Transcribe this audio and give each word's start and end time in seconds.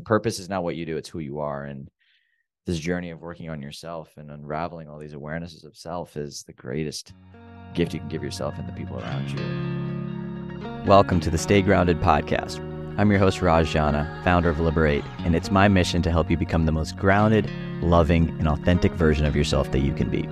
purpose 0.00 0.38
is 0.38 0.48
not 0.48 0.64
what 0.64 0.76
you 0.76 0.86
do, 0.86 0.96
it's 0.96 1.08
who 1.08 1.18
you 1.18 1.40
are. 1.40 1.64
And 1.64 1.88
this 2.66 2.78
journey 2.78 3.10
of 3.10 3.20
working 3.20 3.48
on 3.50 3.62
yourself 3.62 4.12
and 4.16 4.30
unraveling 4.30 4.88
all 4.88 4.98
these 4.98 5.14
awarenesses 5.14 5.64
of 5.64 5.76
self 5.76 6.16
is 6.16 6.42
the 6.44 6.52
greatest 6.52 7.12
gift 7.74 7.94
you 7.94 8.00
can 8.00 8.08
give 8.08 8.22
yourself 8.22 8.54
and 8.58 8.68
the 8.68 8.72
people 8.72 8.98
around 8.98 9.30
you. 9.30 10.84
Welcome 10.86 11.20
to 11.20 11.30
the 11.30 11.38
Stay 11.38 11.62
Grounded 11.62 12.00
podcast. 12.00 12.58
I'm 12.98 13.10
your 13.10 13.18
host, 13.18 13.40
Raj 13.40 13.70
Jana, 13.70 14.20
founder 14.24 14.50
of 14.50 14.60
Liberate, 14.60 15.04
and 15.20 15.34
it's 15.34 15.50
my 15.50 15.68
mission 15.68 16.02
to 16.02 16.10
help 16.10 16.30
you 16.30 16.36
become 16.36 16.66
the 16.66 16.72
most 16.72 16.96
grounded, 16.96 17.50
loving, 17.80 18.28
and 18.38 18.48
authentic 18.48 18.92
version 18.92 19.24
of 19.24 19.34
yourself 19.34 19.70
that 19.72 19.80
you 19.80 19.94
can 19.94 20.10
be. 20.10 20.28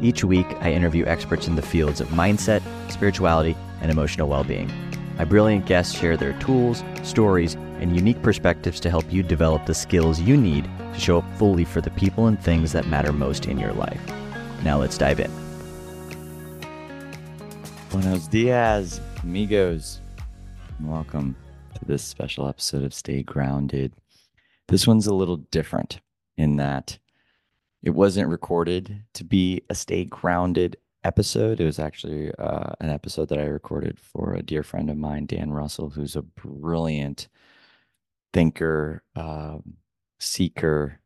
Each 0.00 0.24
week, 0.24 0.46
I 0.60 0.72
interview 0.72 1.04
experts 1.04 1.48
in 1.48 1.56
the 1.56 1.62
fields 1.62 2.00
of 2.00 2.08
mindset, 2.08 2.62
spirituality, 2.90 3.56
and 3.80 3.90
emotional 3.90 4.28
well 4.28 4.44
being. 4.44 4.70
My 5.18 5.24
brilliant 5.24 5.66
guests 5.66 5.98
share 5.98 6.16
their 6.16 6.34
tools, 6.34 6.84
stories, 7.02 7.54
and 7.80 7.92
unique 7.92 8.22
perspectives 8.22 8.78
to 8.78 8.88
help 8.88 9.12
you 9.12 9.24
develop 9.24 9.66
the 9.66 9.74
skills 9.74 10.20
you 10.20 10.36
need 10.36 10.70
to 10.92 11.00
show 11.00 11.18
up 11.18 11.24
fully 11.36 11.64
for 11.64 11.80
the 11.80 11.90
people 11.90 12.28
and 12.28 12.40
things 12.40 12.70
that 12.70 12.86
matter 12.86 13.12
most 13.12 13.46
in 13.46 13.58
your 13.58 13.72
life. 13.72 14.00
Now 14.62 14.78
let's 14.78 14.96
dive 14.96 15.18
in. 15.18 15.28
Buenos 17.90 18.28
dias, 18.28 19.00
amigos. 19.24 20.00
Welcome 20.80 21.34
to 21.74 21.84
this 21.84 22.04
special 22.04 22.46
episode 22.46 22.84
of 22.84 22.94
Stay 22.94 23.24
Grounded. 23.24 23.94
This 24.68 24.86
one's 24.86 25.08
a 25.08 25.14
little 25.14 25.38
different 25.38 26.00
in 26.36 26.58
that 26.58 26.96
it 27.82 27.90
wasn't 27.90 28.28
recorded 28.28 29.02
to 29.14 29.24
be 29.24 29.62
a 29.68 29.74
Stay 29.74 30.04
Grounded 30.04 30.76
episode. 31.04 31.60
It 31.60 31.64
was 31.64 31.78
actually 31.78 32.32
uh, 32.38 32.72
an 32.80 32.90
episode 32.90 33.28
that 33.28 33.38
I 33.38 33.44
recorded 33.44 33.98
for 33.98 34.34
a 34.34 34.42
dear 34.42 34.62
friend 34.62 34.90
of 34.90 34.96
mine, 34.96 35.26
Dan 35.26 35.52
Russell, 35.52 35.90
who's 35.90 36.16
a 36.16 36.22
brilliant 36.22 37.28
thinker, 38.32 39.02
um, 39.16 39.74
seeker, 40.18 41.00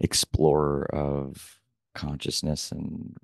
explorer 0.00 0.86
of 0.92 1.58
consciousness 1.94 2.72
and 2.72 3.16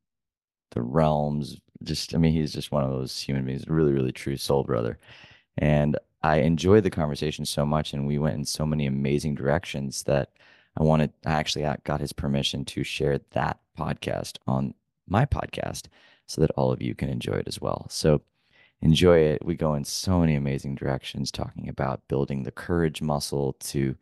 the 0.71 0.83
realms. 0.83 1.61
Just, 1.83 2.15
I 2.15 2.19
mean, 2.19 2.33
he's 2.33 2.53
just 2.53 2.73
one 2.73 2.85
of 2.85 2.91
those 2.91 3.21
human 3.21 3.45
beings, 3.45 3.67
really, 3.67 3.93
really 3.93 4.13
true 4.13 4.37
soul 4.37 4.65
brother. 4.65 4.99
And 5.59 5.99
I 6.23 6.37
enjoyed 6.37 6.85
the 6.85 6.91
conversation 6.91 7.45
so 7.45 7.67
much, 7.67 7.93
and 7.93 8.07
we 8.07 8.19
went 8.19 8.37
in 8.37 8.45
so 8.45 8.65
many 8.65 8.87
amazing 8.87 9.35
directions 9.35 10.05
that 10.05 10.31
I 10.79 10.85
wanted, 10.85 11.13
I 11.27 11.33
actually 11.33 11.67
got 11.85 12.01
his 12.01 12.13
permission 12.13 12.65
to 12.67 12.85
share 12.85 13.21
that 13.33 13.59
podcast 13.77 14.39
on 14.47 14.75
my 15.09 15.27
podcast 15.27 15.89
so 16.27 16.41
that 16.41 16.51
all 16.53 16.73
of 16.73 16.83
you 16.83 16.95
can 16.95 17.09
enjoy 17.09 17.35
it 17.35 17.49
as 17.49 17.61
well. 17.61 17.87
So 17.91 18.23
enjoy 18.81 19.19
it. 19.19 19.45
We 19.45 19.55
go 19.55 19.75
in 19.75 19.85
so 19.85 20.21
many 20.21 20.35
amazing 20.35 20.75
directions 20.75 21.31
talking 21.31 21.69
about 21.69 22.07
building 22.09 22.43
the 22.43 22.51
courage 22.51 23.01
muscle 23.01 23.55
to 23.61 23.97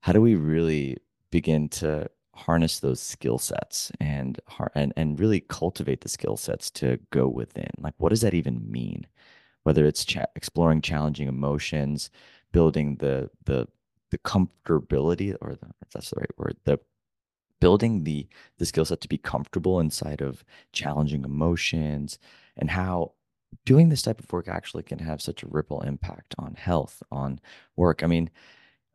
how 0.00 0.12
do 0.12 0.20
we 0.20 0.34
really 0.34 0.98
begin 1.30 1.68
to 1.68 2.08
harness 2.34 2.80
those 2.80 3.00
skill 3.00 3.38
sets 3.38 3.92
and 4.00 4.40
and 4.74 4.92
and 4.96 5.20
really 5.20 5.40
cultivate 5.40 6.00
the 6.00 6.08
skill 6.08 6.36
sets 6.36 6.70
to 6.70 6.98
go 7.10 7.28
within. 7.28 7.70
Like 7.78 7.94
what 7.98 8.10
does 8.10 8.22
that 8.22 8.34
even 8.34 8.70
mean? 8.70 9.06
Whether 9.62 9.84
it's 9.84 10.04
cha- 10.04 10.26
exploring 10.36 10.80
challenging 10.80 11.28
emotions, 11.28 12.10
building 12.52 12.96
the 12.96 13.30
the 13.44 13.68
the 14.10 14.18
comfortability 14.18 15.36
or 15.40 15.54
the, 15.54 15.68
that's 15.92 16.10
the 16.10 16.20
right 16.20 16.38
word, 16.38 16.56
the 16.64 16.80
building 17.60 18.04
the 18.04 18.26
the 18.58 18.66
skill 18.66 18.84
set 18.84 19.00
to 19.00 19.08
be 19.08 19.18
comfortable 19.18 19.80
inside 19.80 20.20
of 20.20 20.44
challenging 20.72 21.24
emotions 21.24 22.18
and 22.56 22.70
how 22.70 23.12
doing 23.64 23.88
this 23.88 24.02
type 24.02 24.20
of 24.20 24.32
work 24.32 24.48
actually 24.48 24.82
can 24.82 24.98
have 24.98 25.20
such 25.20 25.42
a 25.42 25.48
ripple 25.48 25.80
impact 25.82 26.34
on 26.38 26.54
health 26.54 27.02
on 27.10 27.40
work. 27.76 28.02
I 28.02 28.06
mean 28.06 28.30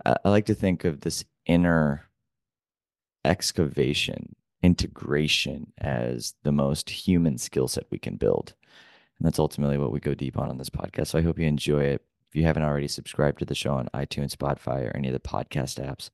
i, 0.06 0.16
like 0.26 0.46
to 0.46 0.56
think 0.56 0.84
of 0.84 1.02
this 1.02 1.24
inner 1.46 2.10
excavation 3.24 4.36
integration 4.62 5.72
as 5.78 6.34
the 6.44 6.52
most 6.52 6.90
human 6.90 7.38
skill 7.38 7.68
set 7.68 7.86
we 7.92 8.00
can 8.00 8.16
build. 8.16 8.54
And 9.18 9.26
that's 9.26 9.40
ultimately 9.40 9.78
what 9.78 9.92
we 9.92 10.00
go 10.00 10.14
deep 10.16 10.38
on 10.38 10.50
on 10.50 10.58
this 10.58 10.70
podcast. 10.70 11.08
So 11.08 11.20
i 11.20 11.22
hope 11.22 11.40
you 11.40 11.46
enjoy 11.46 11.84
it. 11.84 12.02
If 12.28 12.36
you 12.36 12.44
haven't 12.44 12.64
already 12.64 12.88
subscribed 12.88 13.40
to 13.40 13.46
the 13.46 13.56
show 13.56 13.74
on 13.74 13.90
itunes 13.94 14.36
spotify 14.36 14.88
or 14.88 14.98
any 14.98 15.08
of 15.08 15.14
the 15.14 15.20
podcast 15.20 15.84
apps 15.84 16.10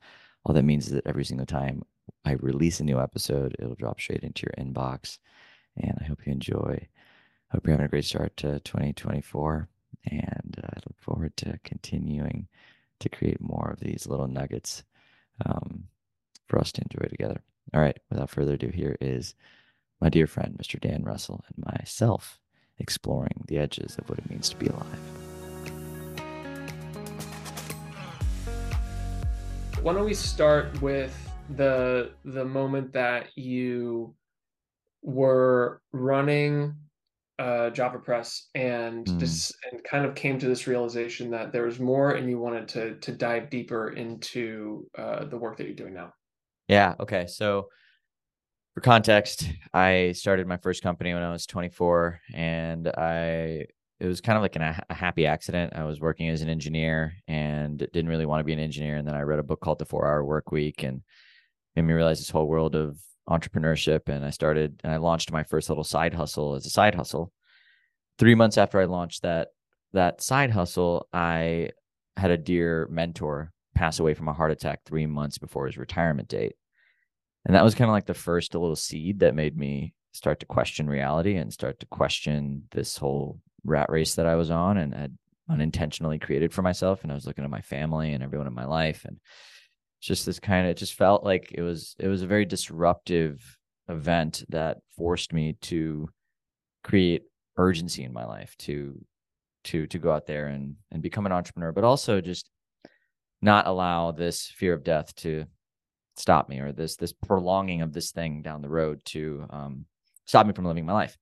all 0.45 0.53
that 0.53 0.63
means 0.63 0.87
is 0.87 0.93
that 0.93 1.07
every 1.07 1.25
single 1.25 1.45
time 1.45 1.83
I 2.23 2.33
release 2.33 2.79
a 2.79 2.83
new 2.83 2.99
episode, 2.99 3.55
it'll 3.59 3.75
drop 3.75 3.99
straight 3.99 4.23
into 4.23 4.45
your 4.45 4.65
inbox. 4.65 5.17
And 5.77 5.97
I 6.01 6.05
hope 6.05 6.25
you 6.25 6.33
enjoy. 6.33 6.87
Hope 7.51 7.65
you're 7.65 7.73
having 7.73 7.85
a 7.85 7.89
great 7.89 8.05
start 8.05 8.37
to 8.37 8.59
2024. 8.59 9.67
And 10.05 10.59
uh, 10.63 10.67
I 10.67 10.79
look 10.87 10.99
forward 10.99 11.35
to 11.37 11.59
continuing 11.63 12.47
to 12.99 13.09
create 13.09 13.41
more 13.41 13.71
of 13.71 13.79
these 13.79 14.07
little 14.07 14.27
nuggets 14.27 14.83
um, 15.45 15.85
for 16.47 16.59
us 16.59 16.71
to 16.73 16.81
enjoy 16.81 17.07
together. 17.07 17.41
All 17.73 17.81
right, 17.81 17.97
without 18.09 18.29
further 18.29 18.53
ado, 18.53 18.67
here 18.67 18.97
is 19.01 19.35
my 19.99 20.09
dear 20.09 20.27
friend, 20.27 20.57
Mr. 20.61 20.79
Dan 20.79 21.03
Russell, 21.03 21.43
and 21.47 21.65
myself 21.79 22.39
exploring 22.77 23.45
the 23.47 23.57
edges 23.57 23.95
of 23.97 24.09
what 24.09 24.19
it 24.19 24.29
means 24.29 24.49
to 24.49 24.55
be 24.57 24.67
alive. 24.67 24.99
Why 29.81 29.93
don't 29.93 30.05
we 30.05 30.13
start 30.13 30.81
with 30.81 31.30
the 31.55 32.11
the 32.25 32.45
moment 32.45 32.93
that 32.93 33.27
you 33.35 34.15
were 35.01 35.81
running 35.91 36.75
uh, 37.39 37.71
JavaPresse 37.71 38.41
and 38.53 39.05
mm. 39.05 39.19
just 39.19 39.55
and 39.71 39.83
kind 39.83 40.05
of 40.05 40.13
came 40.13 40.37
to 40.37 40.47
this 40.47 40.67
realization 40.67 41.31
that 41.31 41.51
there 41.51 41.65
was 41.65 41.79
more 41.79 42.11
and 42.11 42.29
you 42.29 42.39
wanted 42.39 42.67
to 42.67 42.95
to 42.95 43.11
dive 43.11 43.49
deeper 43.49 43.89
into 43.89 44.87
uh, 44.97 45.25
the 45.25 45.37
work 45.37 45.57
that 45.57 45.65
you're 45.65 45.75
doing 45.75 45.93
now. 45.93 46.13
Yeah. 46.67 46.95
Okay. 46.99 47.25
So 47.27 47.69
for 48.75 48.81
context, 48.81 49.49
I 49.73 50.13
started 50.13 50.47
my 50.47 50.57
first 50.57 50.83
company 50.83 51.13
when 51.13 51.23
I 51.23 51.31
was 51.31 51.45
24 51.45 52.21
and 52.33 52.87
I 52.87 53.65
it 53.99 54.07
was 54.07 54.21
kind 54.21 54.35
of 54.35 54.41
like 54.41 54.55
an, 54.55 54.63
a 54.63 54.93
happy 54.93 55.27
accident. 55.27 55.73
I 55.75 55.83
was 55.83 55.99
working 55.99 56.29
as 56.29 56.41
an 56.41 56.49
engineer 56.49 57.13
and 57.27 57.77
didn't 57.77 58.07
really 58.07 58.25
want 58.25 58.39
to 58.39 58.43
be 58.43 58.53
an 58.53 58.59
engineer. 58.59 58.95
And 58.95 59.07
then 59.07 59.13
I 59.13 59.21
read 59.21 59.37
a 59.37 59.43
book 59.43 59.61
called 59.61 59.77
The 59.77 59.85
Four 59.85 60.07
Hour 60.07 60.25
Work 60.25 60.51
Week 60.51 60.81
and 60.81 61.01
made 61.75 61.83
me 61.83 61.93
realize 61.93 62.19
this 62.19 62.29
whole 62.29 62.47
world 62.47 62.75
of 62.75 62.97
entrepreneurship. 63.29 64.09
And 64.09 64.25
I 64.25 64.29
started 64.29 64.81
and 64.83 64.91
I 64.91 64.97
launched 64.97 65.31
my 65.31 65.43
first 65.43 65.69
little 65.69 65.83
side 65.83 66.13
hustle 66.13 66.55
as 66.55 66.65
a 66.65 66.69
side 66.69 66.95
hustle. 66.95 67.31
Three 68.17 68.35
months 68.35 68.57
after 68.57 68.79
I 68.79 68.85
launched 68.85 69.23
that 69.23 69.49
that 69.93 70.21
side 70.21 70.51
hustle, 70.51 71.07
I 71.11 71.69
had 72.17 72.31
a 72.31 72.37
dear 72.37 72.87
mentor 72.89 73.51
pass 73.75 73.99
away 73.99 74.13
from 74.13 74.27
a 74.27 74.33
heart 74.33 74.51
attack 74.51 74.81
three 74.85 75.05
months 75.05 75.37
before 75.37 75.65
his 75.65 75.77
retirement 75.77 76.27
date. 76.27 76.53
And 77.45 77.55
that 77.55 77.63
was 77.63 77.73
kind 77.73 77.89
of 77.89 77.93
like 77.93 78.05
the 78.05 78.13
first 78.13 78.53
little 78.53 78.75
seed 78.75 79.19
that 79.19 79.35
made 79.35 79.57
me 79.57 79.93
start 80.13 80.39
to 80.41 80.45
question 80.45 80.87
reality 80.87 81.35
and 81.35 81.51
start 81.51 81.79
to 81.79 81.85
question 81.87 82.63
this 82.71 82.97
whole 82.97 83.39
rat 83.63 83.89
race 83.89 84.15
that 84.15 84.25
I 84.25 84.35
was 84.35 84.51
on 84.51 84.77
and 84.77 84.93
had 84.93 85.17
unintentionally 85.49 86.19
created 86.19 86.53
for 86.53 86.61
myself. 86.61 87.03
And 87.03 87.11
I 87.11 87.15
was 87.15 87.25
looking 87.25 87.43
at 87.43 87.49
my 87.49 87.61
family 87.61 88.13
and 88.13 88.23
everyone 88.23 88.47
in 88.47 88.53
my 88.53 88.65
life 88.65 89.05
and 89.05 89.17
just 90.01 90.25
this 90.25 90.39
kind 90.39 90.65
of 90.65 90.71
it 90.71 90.77
just 90.77 90.95
felt 90.95 91.23
like 91.23 91.51
it 91.53 91.61
was 91.61 91.95
it 91.99 92.07
was 92.07 92.21
a 92.21 92.27
very 92.27 92.45
disruptive 92.45 93.57
event 93.87 94.43
that 94.49 94.77
forced 94.97 95.31
me 95.33 95.53
to 95.61 96.09
create 96.83 97.23
urgency 97.57 98.03
in 98.03 98.11
my 98.11 98.25
life 98.25 98.55
to 98.57 98.99
to 99.63 99.85
to 99.87 99.99
go 99.99 100.11
out 100.11 100.25
there 100.25 100.47
and 100.47 100.75
and 100.91 101.03
become 101.03 101.25
an 101.25 101.31
entrepreneur 101.31 101.71
but 101.71 101.83
also 101.83 102.19
just 102.19 102.49
not 103.41 103.67
allow 103.67 104.11
this 104.11 104.47
fear 104.47 104.73
of 104.73 104.83
death 104.83 105.13
to 105.15 105.45
stop 106.15 106.49
me 106.49 106.59
or 106.59 106.71
this 106.71 106.95
this 106.95 107.13
prolonging 107.13 107.81
of 107.81 107.93
this 107.93 108.11
thing 108.11 108.41
down 108.41 108.61
the 108.61 108.69
road 108.69 109.01
to 109.05 109.45
um, 109.49 109.85
stop 110.25 110.45
me 110.45 110.53
from 110.53 110.65
living 110.65 110.85
my 110.85 110.93
life. 110.93 111.17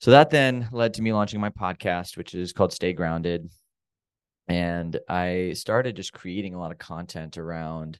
So 0.00 0.10
that 0.12 0.30
then 0.30 0.68
led 0.72 0.94
to 0.94 1.02
me 1.02 1.12
launching 1.12 1.40
my 1.40 1.50
podcast 1.50 2.16
which 2.16 2.34
is 2.34 2.52
called 2.52 2.72
stay 2.72 2.92
grounded 2.92 3.50
and 4.48 4.98
I 5.08 5.52
started 5.54 5.96
just 5.96 6.12
creating 6.12 6.54
a 6.54 6.58
lot 6.58 6.72
of 6.72 6.78
content 6.78 7.38
around, 7.38 7.98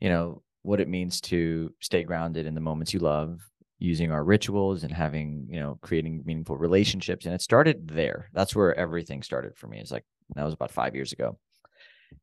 you 0.00 0.08
know, 0.08 0.42
what 0.62 0.80
it 0.80 0.88
means 0.88 1.20
to 1.22 1.72
stay 1.80 2.02
grounded 2.02 2.46
in 2.46 2.54
the 2.54 2.60
moments 2.60 2.92
you 2.92 3.00
love, 3.00 3.40
using 3.78 4.10
our 4.10 4.24
rituals 4.24 4.84
and 4.84 4.92
having, 4.92 5.46
you 5.50 5.60
know, 5.60 5.78
creating 5.82 6.22
meaningful 6.24 6.56
relationships. 6.56 7.26
And 7.26 7.34
it 7.34 7.42
started 7.42 7.88
there. 7.88 8.30
That's 8.32 8.54
where 8.54 8.74
everything 8.74 9.22
started 9.22 9.56
for 9.56 9.66
me. 9.66 9.78
It's 9.78 9.92
like 9.92 10.04
that 10.34 10.44
was 10.44 10.54
about 10.54 10.70
five 10.70 10.94
years 10.94 11.12
ago. 11.12 11.38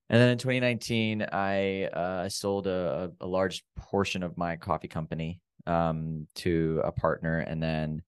And 0.09 0.21
then 0.21 0.29
in 0.29 0.37
2019, 0.37 1.25
I 1.31 1.85
uh, 1.85 2.29
sold 2.29 2.67
a, 2.67 3.11
a, 3.19 3.27
large 3.27 3.63
portion 3.75 4.23
of 4.23 4.37
my 4.37 4.55
coffee 4.55 4.87
company 4.87 5.41
um, 5.65 6.27
to 6.35 6.81
a 6.83 6.91
partner, 6.91 7.39
and 7.39 7.61
then 7.61 8.01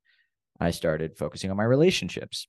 I 0.59 0.71
started 0.71 1.17
focusing 1.17 1.51
on 1.51 1.57
my 1.57 1.63
relationships. 1.63 2.47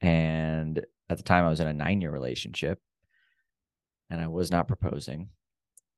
And 0.00 0.84
at 1.08 1.16
the 1.16 1.22
time 1.22 1.44
I 1.44 1.50
was 1.50 1.60
in 1.60 1.66
a 1.66 1.72
nine 1.72 2.00
year 2.00 2.10
relationship 2.10 2.80
and 4.10 4.20
I 4.20 4.28
was 4.28 4.50
not 4.50 4.68
proposing. 4.68 5.28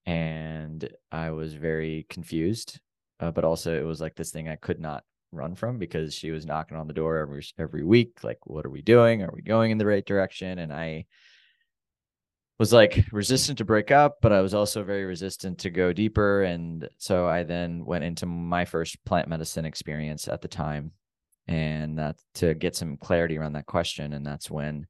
And 0.04 0.88
I 1.10 1.30
was 1.30 1.54
very 1.54 2.06
confused, 2.08 2.80
uh, 3.18 3.32
but 3.32 3.44
also 3.44 3.76
it 3.76 3.84
was 3.84 4.00
like 4.00 4.14
this 4.14 4.30
thing 4.30 4.48
I 4.48 4.56
could 4.56 4.80
not 4.80 5.04
run 5.32 5.54
from 5.56 5.78
because 5.78 6.14
she 6.14 6.30
was 6.30 6.46
knocking 6.46 6.76
on 6.76 6.86
the 6.86 6.94
door 6.94 7.18
every 7.18 7.44
every 7.58 7.82
week 7.82 8.22
like 8.22 8.38
what 8.46 8.64
are 8.64 8.70
we 8.70 8.80
doing 8.80 9.22
are 9.22 9.32
we 9.34 9.42
going 9.42 9.72
in 9.72 9.76
the 9.76 9.84
right 9.84 10.06
direction 10.06 10.60
and 10.60 10.72
i 10.72 11.04
was 12.58 12.72
like 12.72 13.04
resistant 13.12 13.58
to 13.58 13.64
break 13.64 13.90
up, 13.90 14.18
but 14.22 14.32
I 14.32 14.40
was 14.40 14.54
also 14.54 14.82
very 14.82 15.04
resistant 15.04 15.58
to 15.58 15.70
go 15.70 15.92
deeper. 15.92 16.42
And 16.42 16.88
so 16.98 17.26
I 17.26 17.42
then 17.42 17.84
went 17.84 18.04
into 18.04 18.26
my 18.26 18.64
first 18.64 19.04
plant 19.04 19.28
medicine 19.28 19.64
experience 19.64 20.28
at 20.28 20.40
the 20.40 20.48
time 20.48 20.92
and 21.48 21.98
that 21.98 22.16
to 22.34 22.54
get 22.54 22.76
some 22.76 22.96
clarity 22.96 23.38
around 23.38 23.54
that 23.54 23.66
question. 23.66 24.12
And 24.12 24.26
that's 24.26 24.50
when 24.50 24.86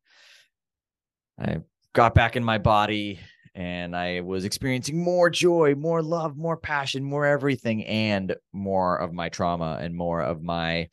I 1.38 1.58
got 1.93 2.14
back 2.14 2.37
in 2.37 2.44
my 2.44 2.58
body 2.58 3.20
and 3.55 3.97
I 3.97 4.20
was 4.20 4.44
experiencing 4.44 5.03
more 5.03 5.31
joy, 5.31 5.75
more 5.75 6.03
love, 6.03 6.37
more 6.37 6.56
passion, 6.56 7.03
more 7.03 7.25
everything, 7.25 7.85
and 7.85 8.37
more 8.53 8.97
of 8.99 9.12
my 9.12 9.31
trauma 9.31 9.79
and 9.81 9.94
more 9.94 10.20
of 10.20 10.43
my 10.43 10.88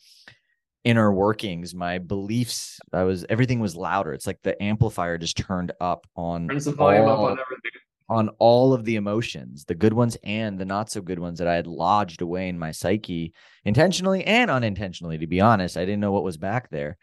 inner 0.86 1.12
workings, 1.12 1.74
my 1.76 1.98
beliefs. 1.98 2.80
I 2.92 3.04
was 3.04 3.26
everything 3.30 3.60
was 3.60 3.76
louder. 3.76 4.14
It's 4.14 4.28
like 4.28 4.40
the 4.44 4.62
amplifier 4.62 5.18
just 5.18 5.38
turned 5.38 5.74
up 5.82 6.08
on 6.16 6.48
Turns 6.48 6.66
the 6.66 6.72
volume 6.72 7.08
all, 7.08 7.26
up 7.26 7.32
on 7.32 7.40
everything. 7.40 7.72
On 8.10 8.30
all 8.40 8.74
of 8.74 8.84
the 8.84 8.96
emotions, 8.96 9.66
the 9.66 9.76
good 9.76 9.94
ones 9.94 10.18
and 10.24 10.60
the 10.60 10.66
not 10.66 10.92
so 10.92 11.02
good 11.02 11.20
ones 11.20 11.40
that 11.40 11.48
I 11.48 11.56
had 11.56 11.68
lodged 11.68 12.22
away 12.22 12.50
in 12.50 12.60
my 12.60 12.72
psyche 12.72 13.34
intentionally 13.64 14.24
and 14.26 14.52
unintentionally, 14.52 15.18
to 15.18 15.28
be 15.28 15.42
honest. 15.42 15.78
I 15.78 15.86
didn't 15.86 16.02
know 16.02 16.12
what 16.12 16.24
was 16.24 16.38
back 16.38 16.70
there. 16.70 16.98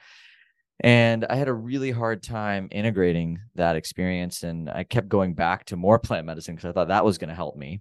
And 0.83 1.25
I 1.25 1.37
had 1.37 1.49
a 1.49 1.53
really 1.53 1.91
hard 1.91 2.23
time 2.23 2.69
integrating 2.71 3.39
that 3.55 3.77
experience. 3.77 4.43
And 4.43 4.69
I 4.69 4.85
kept 4.85 5.09
going 5.09 5.35
back 5.35 5.65
to 5.67 5.77
more 5.77 5.99
plant 6.01 6.27
medicine 6.27 6.55
because 6.55 6.69
I 6.69 6.73
thought 6.73 6.89
that 6.89 7.05
was 7.05 7.19
going 7.19 7.29
to 7.31 7.35
help 7.35 7.57
me 7.57 7.81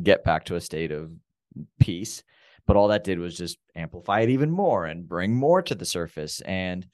get 0.00 0.24
back 0.24 0.44
to 0.44 0.56
a 0.56 0.60
state 0.60 0.92
of 0.92 1.10
peace 1.80 2.22
but 2.66 2.76
all 2.76 2.86
that 2.86 3.02
did 3.02 3.18
was 3.18 3.36
just 3.36 3.58
amplify 3.74 4.20
it 4.20 4.30
even 4.30 4.48
more 4.48 4.86
and 4.86 5.08
bring 5.08 5.34
more 5.34 5.60
to 5.60 5.74
the 5.74 5.84
surface 5.84 6.40
and 6.42 6.86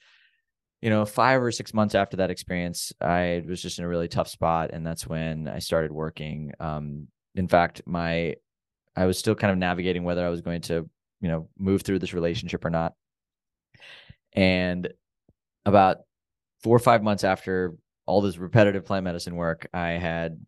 you 0.81 0.89
know 0.89 1.05
five 1.05 1.41
or 1.41 1.51
six 1.51 1.73
months 1.73 1.95
after 1.95 2.17
that 2.17 2.29
experience 2.29 2.93
i 3.01 3.41
was 3.47 3.61
just 3.61 3.79
in 3.79 3.85
a 3.85 3.87
really 3.87 4.07
tough 4.07 4.27
spot 4.27 4.69
and 4.73 4.85
that's 4.85 5.07
when 5.07 5.47
i 5.47 5.59
started 5.59 5.91
working. 5.91 6.51
Um, 6.59 7.07
in 7.35 7.47
fact 7.47 7.81
my 7.85 8.35
i 8.95 9.05
was 9.05 9.17
still 9.17 9.35
kind 9.35 9.51
of 9.51 9.57
navigating 9.57 10.03
whether 10.03 10.25
i 10.25 10.29
was 10.29 10.41
going 10.41 10.61
to 10.61 10.89
you 11.21 11.29
know 11.29 11.49
move 11.57 11.81
through 11.81 11.99
this 11.99 12.13
relationship 12.13 12.63
or 12.65 12.69
not. 12.69 12.93
And 14.33 14.89
about 15.65 15.97
four 16.63 16.75
or 16.75 16.79
five 16.79 17.03
months 17.03 17.23
after 17.23 17.75
all 18.05 18.21
this 18.21 18.37
repetitive 18.37 18.85
plant 18.85 19.03
medicine 19.03 19.35
work 19.35 19.67
i 19.73 19.91
had 19.91 20.39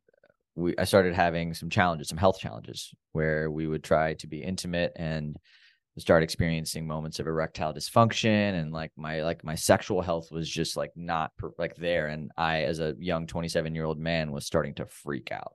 we 0.60 0.76
I 0.78 0.84
started 0.84 1.16
having 1.16 1.54
some 1.54 1.70
challenges, 1.70 2.10
some 2.10 2.18
health 2.18 2.40
challenges, 2.40 2.94
where 3.14 3.50
we 3.50 3.66
would 3.66 3.84
try 3.84 4.14
to 4.16 4.28
be 4.28 4.44
intimate 4.44 4.92
and 4.96 5.38
start 6.00 6.24
experiencing 6.24 6.88
moments 6.88 7.20
of 7.20 7.28
erectile 7.28 7.74
dysfunction 7.74 8.60
and 8.60 8.72
like 8.72 8.92
my 8.96 9.22
like 9.24 9.44
my 9.44 9.56
sexual 9.56 10.02
health 10.02 10.32
was 10.32 10.50
just 10.50 10.78
like 10.78 10.92
not 10.96 11.36
per, 11.38 11.52
like 11.58 11.76
there. 11.76 12.08
And 12.08 12.32
i 12.38 12.62
as 12.64 12.80
a 12.80 12.96
young 13.00 13.28
27 13.28 13.76
year 13.76 13.86
old 13.86 14.00
man 14.00 14.32
was 14.32 14.46
starting 14.46 14.76
to 14.76 14.86
freak 14.86 15.32
out. 15.32 15.54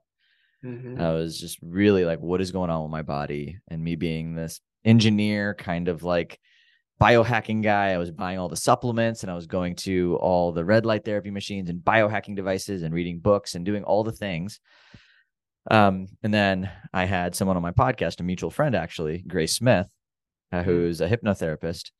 Mm-hmm. 0.63 0.99
i 0.99 1.11
was 1.11 1.39
just 1.39 1.59
really 1.61 2.05
like 2.05 2.19
what 2.19 2.41
is 2.41 2.51
going 2.51 2.69
on 2.69 2.83
with 2.83 2.91
my 2.91 3.01
body? 3.01 3.59
And 3.67 3.83
me 3.83 3.95
being 3.95 4.35
this 4.35 4.61
engineer 4.83 5.53
kind 5.53 5.87
of 5.87 6.03
like 6.03 6.39
biohacking 7.01 7.61
guy 7.61 7.89
i 7.89 7.97
was 7.97 8.09
buying 8.09 8.39
all 8.39 8.47
the 8.47 8.55
supplements 8.55 9.21
and 9.23 9.31
i 9.31 9.35
was 9.35 9.47
going 9.47 9.75
to 9.75 10.15
all 10.21 10.53
the 10.53 10.63
red 10.63 10.85
light 10.85 11.03
therapy 11.03 11.29
machines 11.29 11.69
and 11.69 11.81
biohacking 11.81 12.37
devices 12.37 12.83
and 12.83 12.93
reading 12.93 13.19
books 13.19 13.55
and 13.55 13.65
doing 13.65 13.83
all 13.83 14.03
the 14.03 14.13
things. 14.13 14.61
Um, 15.69 16.07
and 16.21 16.33
then 16.33 16.69
I 16.93 17.05
had 17.05 17.35
someone 17.35 17.57
on 17.57 17.63
my 17.63 17.71
podcast, 17.71 18.19
a 18.19 18.23
mutual 18.23 18.51
friend 18.51 18.75
actually, 18.75 19.23
Grace 19.27 19.55
Smith, 19.55 19.87
mm-hmm. 20.53 20.69
who's 20.69 21.01
a 21.01 21.09
hypnotherapist, 21.09 21.91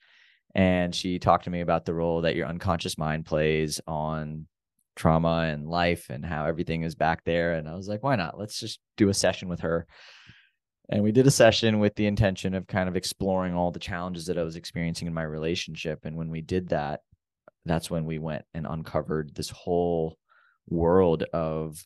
and 0.53 0.95
she 0.95 1.19
talked 1.19 1.45
to 1.45 1.49
me 1.49 1.61
about 1.61 1.85
the 1.85 1.93
role 1.93 2.21
that 2.21 2.35
your 2.35 2.47
unconscious 2.47 2.97
mind 2.97 3.25
plays 3.25 3.81
on 3.87 4.47
trauma 4.95 5.49
and 5.51 5.67
life 5.67 6.09
and 6.09 6.25
how 6.25 6.45
everything 6.45 6.83
is 6.83 6.95
back 6.95 7.23
there. 7.25 7.53
And 7.53 7.67
I 7.67 7.75
was 7.75 7.87
like, 7.87 8.01
why 8.01 8.15
not? 8.15 8.39
Let's 8.39 8.59
just 8.59 8.79
do 8.95 9.09
a 9.09 9.13
session 9.13 9.49
with 9.49 9.59
her. 9.59 9.85
And 10.89 11.03
we 11.03 11.11
did 11.11 11.27
a 11.27 11.31
session 11.31 11.79
with 11.79 11.95
the 11.95 12.05
intention 12.05 12.53
of 12.53 12.67
kind 12.67 12.87
of 12.87 12.95
exploring 12.95 13.53
all 13.55 13.71
the 13.71 13.79
challenges 13.79 14.27
that 14.27 14.37
I 14.37 14.43
was 14.43 14.55
experiencing 14.55 15.07
in 15.07 15.13
my 15.13 15.23
relationship. 15.23 16.05
And 16.05 16.15
when 16.15 16.29
we 16.29 16.41
did 16.41 16.69
that, 16.69 17.01
that's 17.65 17.89
when 17.89 18.05
we 18.05 18.19
went 18.19 18.45
and 18.53 18.67
uncovered 18.67 19.33
this 19.33 19.49
whole 19.49 20.17
world 20.69 21.23
of 21.33 21.83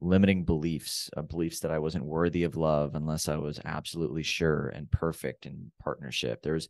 limiting 0.00 0.44
beliefs, 0.44 1.10
uh, 1.16 1.22
beliefs 1.22 1.60
that 1.60 1.70
I 1.70 1.78
wasn't 1.78 2.04
worthy 2.04 2.44
of 2.44 2.56
love 2.56 2.94
unless 2.94 3.28
I 3.28 3.36
was 3.36 3.60
absolutely 3.64 4.22
sure 4.22 4.68
and 4.68 4.90
perfect 4.90 5.46
in 5.46 5.72
partnership. 5.82 6.42
There's 6.42 6.68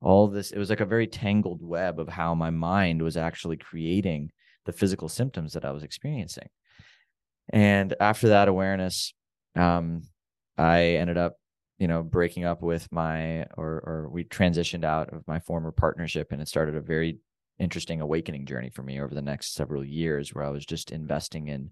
all 0.00 0.28
this, 0.28 0.50
it 0.50 0.58
was 0.58 0.70
like 0.70 0.80
a 0.80 0.86
very 0.86 1.06
tangled 1.06 1.62
web 1.62 1.98
of 1.98 2.08
how 2.08 2.34
my 2.34 2.50
mind 2.50 3.00
was 3.02 3.16
actually 3.16 3.56
creating 3.56 4.30
the 4.66 4.72
physical 4.72 5.08
symptoms 5.08 5.54
that 5.54 5.64
I 5.64 5.70
was 5.70 5.82
experiencing. 5.82 6.48
And 7.50 7.94
after 8.00 8.28
that 8.28 8.48
awareness, 8.48 9.14
um, 9.54 10.02
I 10.58 10.82
ended 10.82 11.16
up, 11.16 11.36
you 11.78 11.88
know, 11.88 12.02
breaking 12.02 12.44
up 12.44 12.62
with 12.62 12.90
my, 12.90 13.44
or, 13.56 13.82
or 13.84 14.08
we 14.10 14.24
transitioned 14.24 14.84
out 14.84 15.12
of 15.14 15.26
my 15.26 15.38
former 15.40 15.72
partnership 15.72 16.28
and 16.32 16.42
it 16.42 16.48
started 16.48 16.74
a 16.74 16.80
very 16.80 17.18
interesting 17.58 18.02
awakening 18.02 18.44
journey 18.44 18.70
for 18.70 18.82
me 18.82 19.00
over 19.00 19.14
the 19.14 19.22
next 19.22 19.54
several 19.54 19.84
years 19.84 20.34
where 20.34 20.44
I 20.44 20.50
was 20.50 20.66
just 20.66 20.90
investing 20.90 21.48
in 21.48 21.70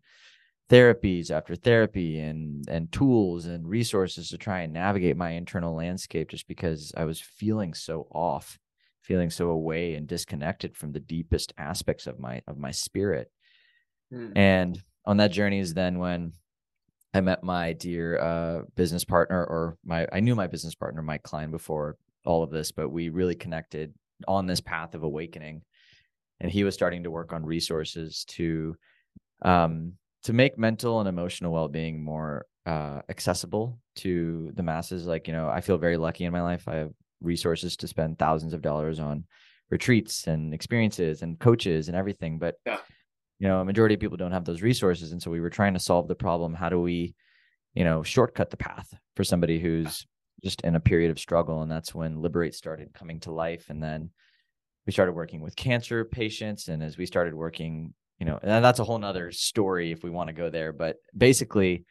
therapies 0.70 1.30
after 1.30 1.54
therapy 1.54 2.18
and 2.18 2.66
and 2.68 2.90
tools 2.90 3.44
and 3.44 3.68
resources 3.68 4.28
to 4.28 4.38
try 4.38 4.60
and 4.60 4.72
navigate 4.72 5.16
my 5.16 5.30
internal 5.32 5.74
landscape 5.74 6.30
just 6.30 6.48
because 6.48 6.92
I 6.96 7.04
was 7.04 7.20
feeling 7.20 7.74
so 7.74 8.06
off 8.10 8.58
feeling 9.02 9.28
so 9.28 9.50
away 9.50 9.94
and 9.94 10.06
disconnected 10.06 10.74
from 10.74 10.92
the 10.92 11.00
deepest 11.00 11.52
aspects 11.58 12.06
of 12.06 12.18
my 12.18 12.40
of 12.46 12.56
my 12.56 12.70
spirit 12.70 13.30
mm. 14.12 14.32
and 14.34 14.82
on 15.04 15.18
that 15.18 15.32
journey 15.32 15.58
is 15.58 15.74
then 15.74 15.98
when 15.98 16.32
I 17.12 17.20
met 17.20 17.44
my 17.44 17.74
dear 17.74 18.18
uh, 18.18 18.62
business 18.74 19.04
partner 19.04 19.44
or 19.44 19.76
my 19.84 20.08
I 20.10 20.20
knew 20.20 20.34
my 20.34 20.46
business 20.46 20.74
partner 20.74 21.02
Mike 21.02 21.22
Klein 21.22 21.50
before 21.50 21.96
all 22.24 22.42
of 22.42 22.50
this 22.50 22.72
but 22.72 22.88
we 22.88 23.10
really 23.10 23.34
connected 23.34 23.92
on 24.26 24.46
this 24.46 24.62
path 24.62 24.94
of 24.94 25.02
awakening 25.02 25.60
and 26.40 26.50
he 26.50 26.64
was 26.64 26.72
starting 26.72 27.02
to 27.02 27.10
work 27.10 27.34
on 27.34 27.44
resources 27.44 28.24
to 28.28 28.74
um, 29.42 29.92
to 30.24 30.32
make 30.32 30.58
mental 30.58 31.00
and 31.00 31.08
emotional 31.08 31.52
well-being 31.52 32.02
more 32.02 32.46
uh, 32.66 33.00
accessible 33.08 33.78
to 33.96 34.50
the 34.54 34.62
masses 34.62 35.06
like 35.06 35.28
you 35.28 35.32
know 35.32 35.48
i 35.48 35.60
feel 35.60 35.78
very 35.78 35.96
lucky 35.96 36.24
in 36.24 36.32
my 36.32 36.42
life 36.42 36.66
i 36.66 36.74
have 36.74 36.92
resources 37.20 37.76
to 37.76 37.86
spend 37.86 38.18
thousands 38.18 38.52
of 38.52 38.62
dollars 38.62 38.98
on 38.98 39.24
retreats 39.70 40.26
and 40.26 40.52
experiences 40.52 41.22
and 41.22 41.38
coaches 41.38 41.88
and 41.88 41.96
everything 41.96 42.38
but 42.38 42.56
yeah. 42.66 42.78
you 43.38 43.48
know 43.48 43.60
a 43.60 43.64
majority 43.64 43.94
of 43.94 44.00
people 44.00 44.16
don't 44.16 44.32
have 44.32 44.44
those 44.44 44.62
resources 44.62 45.12
and 45.12 45.22
so 45.22 45.30
we 45.30 45.40
were 45.40 45.50
trying 45.50 45.74
to 45.74 45.80
solve 45.80 46.08
the 46.08 46.14
problem 46.14 46.54
how 46.54 46.68
do 46.68 46.80
we 46.80 47.14
you 47.74 47.84
know 47.84 48.02
shortcut 48.02 48.50
the 48.50 48.56
path 48.56 48.92
for 49.16 49.24
somebody 49.24 49.58
who's 49.58 50.06
just 50.42 50.60
in 50.62 50.74
a 50.74 50.80
period 50.80 51.10
of 51.10 51.18
struggle 51.18 51.62
and 51.62 51.70
that's 51.70 51.94
when 51.94 52.20
liberate 52.20 52.54
started 52.54 52.92
coming 52.94 53.20
to 53.20 53.32
life 53.32 53.66
and 53.68 53.82
then 53.82 54.10
we 54.86 54.92
started 54.92 55.12
working 55.12 55.40
with 55.40 55.56
cancer 55.56 56.04
patients 56.04 56.68
and 56.68 56.82
as 56.82 56.98
we 56.98 57.06
started 57.06 57.34
working 57.34 57.94
you 58.18 58.26
know, 58.26 58.38
and 58.42 58.64
that's 58.64 58.78
a 58.78 58.84
whole 58.84 58.98
nother 58.98 59.32
story 59.32 59.92
if 59.92 60.04
we 60.04 60.10
want 60.10 60.28
to 60.28 60.34
go 60.34 60.50
there. 60.50 60.72
But 60.72 60.96
basically, 61.16 61.84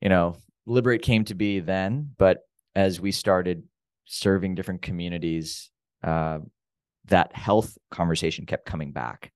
you 0.00 0.08
know, 0.08 0.36
Liberate 0.66 1.02
came 1.02 1.24
to 1.24 1.34
be 1.34 1.60
then, 1.60 2.10
but 2.16 2.38
as 2.74 3.00
we 3.00 3.12
started 3.12 3.64
serving 4.04 4.54
different 4.54 4.82
communities, 4.82 5.70
uh, 6.02 6.38
that 7.06 7.34
health 7.34 7.76
conversation 7.90 8.46
kept 8.46 8.66
coming 8.66 8.92
back. 8.92 9.32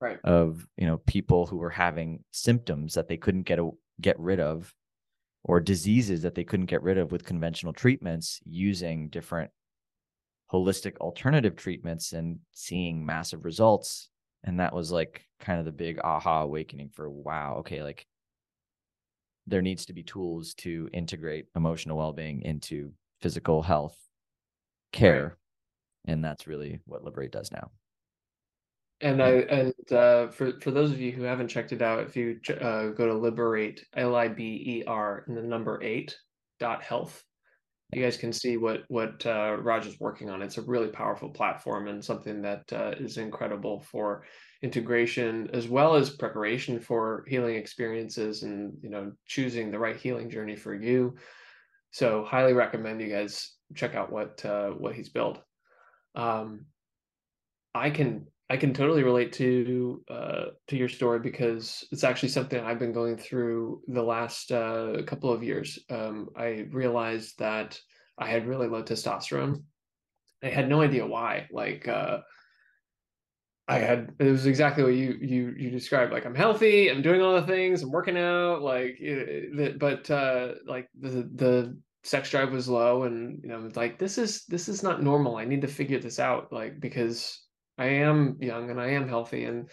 Right. 0.00 0.18
Of 0.24 0.66
you 0.76 0.86
know 0.86 0.98
people 0.98 1.46
who 1.46 1.56
were 1.56 1.70
having 1.70 2.24
symptoms 2.30 2.94
that 2.94 3.08
they 3.08 3.16
couldn't 3.16 3.44
get 3.44 3.58
a, 3.58 3.70
get 4.00 4.18
rid 4.18 4.40
of, 4.40 4.74
or 5.44 5.60
diseases 5.60 6.22
that 6.22 6.34
they 6.34 6.44
couldn't 6.44 6.66
get 6.66 6.82
rid 6.82 6.98
of 6.98 7.12
with 7.12 7.24
conventional 7.24 7.72
treatments, 7.72 8.40
using 8.44 9.08
different 9.08 9.50
holistic 10.52 10.98
alternative 10.98 11.56
treatments 11.56 12.12
and 12.12 12.38
seeing 12.52 13.06
massive 13.06 13.44
results 13.44 14.10
and 14.44 14.60
that 14.60 14.74
was 14.74 14.92
like 14.92 15.26
kind 15.44 15.58
of 15.58 15.64
the 15.64 15.72
big 15.72 15.98
aha 16.02 16.42
awakening 16.42 16.90
for 16.92 17.08
wow 17.08 17.56
okay 17.58 17.82
like 17.82 18.06
there 19.46 19.62
needs 19.62 19.84
to 19.86 19.92
be 19.92 20.02
tools 20.02 20.54
to 20.54 20.88
integrate 20.92 21.46
emotional 21.54 21.98
well-being 21.98 22.42
into 22.42 22.92
physical 23.20 23.62
health 23.62 23.96
care 24.92 25.24
right. 25.24 26.12
and 26.12 26.24
that's 26.24 26.46
really 26.46 26.80
what 26.86 27.04
liberate 27.04 27.32
does 27.32 27.52
now 27.52 27.70
and 29.00 29.22
i 29.22 29.30
and 29.30 29.74
uh, 29.92 30.28
for 30.28 30.58
for 30.60 30.70
those 30.70 30.90
of 30.90 31.00
you 31.00 31.12
who 31.12 31.22
haven't 31.22 31.48
checked 31.48 31.72
it 31.72 31.82
out 31.82 32.00
if 32.00 32.16
you 32.16 32.40
uh, 32.60 32.88
go 32.88 33.06
to 33.06 33.14
liberate 33.14 33.84
l-i-b-e-r 33.96 35.24
and 35.26 35.36
the 35.36 35.42
number 35.42 35.82
eight 35.82 36.16
dot 36.58 36.82
health 36.82 37.22
you 37.94 38.02
guys 38.02 38.16
can 38.16 38.32
see 38.32 38.56
what 38.56 38.84
what 38.88 39.24
uh, 39.26 39.56
Raj 39.60 39.86
is 39.86 40.00
working 40.00 40.30
on. 40.30 40.42
It's 40.42 40.58
a 40.58 40.62
really 40.62 40.88
powerful 40.88 41.28
platform 41.28 41.88
and 41.88 42.04
something 42.04 42.42
that 42.42 42.72
uh, 42.72 42.92
is 42.98 43.18
incredible 43.18 43.80
for 43.80 44.24
integration 44.62 45.48
as 45.52 45.68
well 45.68 45.94
as 45.94 46.10
preparation 46.10 46.80
for 46.80 47.24
healing 47.28 47.56
experiences 47.56 48.42
and 48.42 48.72
you 48.82 48.90
know 48.90 49.12
choosing 49.26 49.70
the 49.70 49.78
right 49.78 49.96
healing 49.96 50.30
journey 50.30 50.56
for 50.56 50.74
you. 50.74 51.16
So 51.90 52.24
highly 52.24 52.54
recommend 52.54 53.00
you 53.00 53.08
guys 53.08 53.52
check 53.74 53.94
out 53.94 54.10
what 54.10 54.44
uh, 54.44 54.70
what 54.70 54.94
he's 54.94 55.10
built. 55.10 55.42
Um, 56.14 56.66
I 57.74 57.90
can 57.90 58.26
I 58.50 58.56
can 58.58 58.74
totally 58.74 59.02
relate 59.02 59.32
to 59.34 60.02
uh, 60.10 60.44
to 60.68 60.76
your 60.76 60.88
story 60.88 61.18
because 61.18 61.84
it's 61.90 62.04
actually 62.04 62.28
something 62.28 62.62
I've 62.62 62.78
been 62.78 62.92
going 62.92 63.16
through 63.16 63.80
the 63.88 64.02
last 64.02 64.52
uh, 64.52 65.02
couple 65.06 65.32
of 65.32 65.42
years. 65.42 65.78
Um, 65.88 66.28
I 66.36 66.66
realized 66.70 67.38
that 67.38 67.80
I 68.18 68.28
had 68.28 68.46
really 68.46 68.68
low 68.68 68.82
testosterone. 68.82 69.62
I 70.42 70.48
had 70.48 70.68
no 70.68 70.82
idea 70.82 71.06
why. 71.06 71.48
Like 71.50 71.88
uh, 71.88 72.18
I 73.66 73.78
had 73.78 74.12
it 74.18 74.30
was 74.30 74.44
exactly 74.44 74.84
what 74.84 74.92
you 74.92 75.16
you 75.22 75.54
you 75.56 75.70
described. 75.70 76.12
Like 76.12 76.26
I'm 76.26 76.34
healthy, 76.34 76.90
I'm 76.90 77.00
doing 77.00 77.22
all 77.22 77.34
the 77.34 77.46
things, 77.46 77.82
I'm 77.82 77.90
working 77.90 78.18
out. 78.18 78.60
Like, 78.60 78.98
it, 79.00 79.78
but 79.78 80.10
uh, 80.10 80.54
like 80.66 80.88
the 81.00 81.30
the 81.34 81.78
sex 82.02 82.30
drive 82.30 82.52
was 82.52 82.68
low, 82.68 83.04
and 83.04 83.40
you 83.42 83.48
know, 83.48 83.70
like 83.74 83.98
this 83.98 84.18
is 84.18 84.44
this 84.44 84.68
is 84.68 84.82
not 84.82 85.02
normal. 85.02 85.36
I 85.36 85.46
need 85.46 85.62
to 85.62 85.68
figure 85.68 85.98
this 85.98 86.18
out. 86.18 86.52
Like 86.52 86.78
because 86.78 87.40
I 87.78 87.86
am 87.86 88.36
young 88.40 88.70
and 88.70 88.80
I 88.80 88.90
am 88.90 89.08
healthy 89.08 89.44
and 89.44 89.68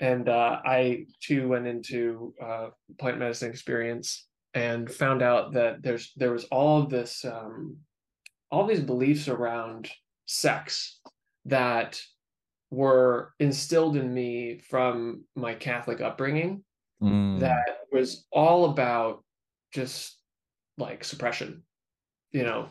and 0.00 0.28
uh, 0.28 0.60
I 0.64 1.06
too 1.20 1.48
went 1.48 1.66
into 1.66 2.34
uh, 2.42 2.68
plant 2.98 3.18
medicine 3.18 3.50
experience 3.50 4.26
and 4.52 4.90
found 4.90 5.22
out 5.22 5.52
that 5.52 5.82
there's 5.82 6.12
there 6.16 6.32
was 6.32 6.44
all 6.44 6.82
of 6.82 6.90
this 6.90 7.24
um, 7.24 7.78
all 8.50 8.66
these 8.66 8.80
beliefs 8.80 9.28
around 9.28 9.90
sex 10.26 11.00
that 11.46 12.00
were 12.70 13.32
instilled 13.38 13.96
in 13.96 14.12
me 14.12 14.60
from 14.68 15.24
my 15.36 15.54
Catholic 15.54 16.00
upbringing 16.00 16.64
mm. 17.02 17.40
that 17.40 17.78
was 17.92 18.26
all 18.32 18.66
about 18.66 19.24
just 19.72 20.18
like 20.76 21.04
suppression 21.04 21.62
you 22.32 22.42
know 22.42 22.68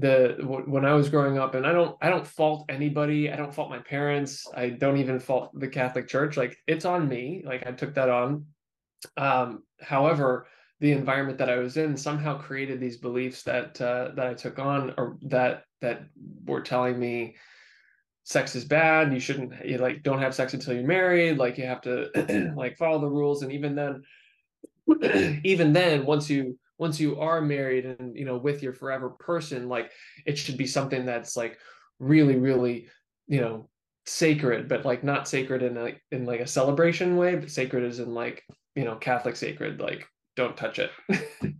the 0.00 0.36
when 0.66 0.84
I 0.84 0.94
was 0.94 1.08
growing 1.08 1.38
up, 1.38 1.54
and 1.54 1.66
I 1.66 1.72
don't 1.72 1.96
I 2.00 2.08
don't 2.10 2.26
fault 2.26 2.66
anybody. 2.68 3.30
I 3.30 3.36
don't 3.36 3.54
fault 3.54 3.70
my 3.70 3.78
parents. 3.78 4.46
I 4.54 4.70
don't 4.70 4.98
even 4.98 5.18
fault 5.20 5.50
the 5.58 5.68
Catholic 5.68 6.08
Church. 6.08 6.36
Like 6.36 6.56
it's 6.66 6.84
on 6.84 7.08
me. 7.08 7.42
Like 7.44 7.66
I 7.66 7.72
took 7.72 7.94
that 7.94 8.08
on. 8.08 8.46
Um, 9.16 9.62
however, 9.80 10.46
the 10.80 10.92
environment 10.92 11.38
that 11.38 11.50
I 11.50 11.56
was 11.56 11.76
in 11.76 11.96
somehow 11.96 12.38
created 12.38 12.80
these 12.80 12.96
beliefs 12.96 13.42
that 13.44 13.80
uh, 13.80 14.12
that 14.16 14.26
I 14.26 14.34
took 14.34 14.58
on, 14.58 14.94
or 14.96 15.18
that 15.22 15.64
that 15.80 16.02
were 16.44 16.62
telling 16.62 16.98
me 16.98 17.36
sex 18.24 18.54
is 18.54 18.64
bad. 18.64 19.12
You 19.12 19.20
shouldn't 19.20 19.52
you 19.64 19.78
like 19.78 20.02
don't 20.02 20.20
have 20.20 20.34
sex 20.34 20.54
until 20.54 20.74
you're 20.74 20.86
married. 20.86 21.38
Like 21.38 21.58
you 21.58 21.66
have 21.66 21.82
to 21.82 22.52
like 22.56 22.78
follow 22.78 23.00
the 23.00 23.08
rules. 23.08 23.42
And 23.42 23.52
even 23.52 23.74
then, 23.74 24.02
even 25.44 25.72
then, 25.72 26.06
once 26.06 26.30
you 26.30 26.58
once 26.80 26.98
you 26.98 27.20
are 27.20 27.42
married 27.42 27.84
and 27.84 28.16
you 28.16 28.24
know 28.24 28.38
with 28.38 28.62
your 28.62 28.72
forever 28.72 29.10
person 29.10 29.68
like 29.68 29.92
it 30.24 30.38
should 30.38 30.56
be 30.56 30.66
something 30.66 31.04
that's 31.04 31.36
like 31.36 31.58
really 31.98 32.36
really 32.36 32.88
you 33.28 33.38
know 33.38 33.68
sacred 34.06 34.66
but 34.66 34.86
like 34.86 35.04
not 35.04 35.28
sacred 35.28 35.62
in 35.62 35.74
like 35.74 36.02
in 36.10 36.24
like 36.24 36.40
a 36.40 36.46
celebration 36.46 37.18
way 37.18 37.36
but 37.36 37.50
sacred 37.50 37.84
is 37.84 38.00
in 38.00 38.14
like 38.14 38.42
you 38.74 38.84
know 38.84 38.96
catholic 38.96 39.36
sacred 39.36 39.78
like 39.78 40.08
don't 40.36 40.56
touch 40.56 40.80
it 40.80 40.90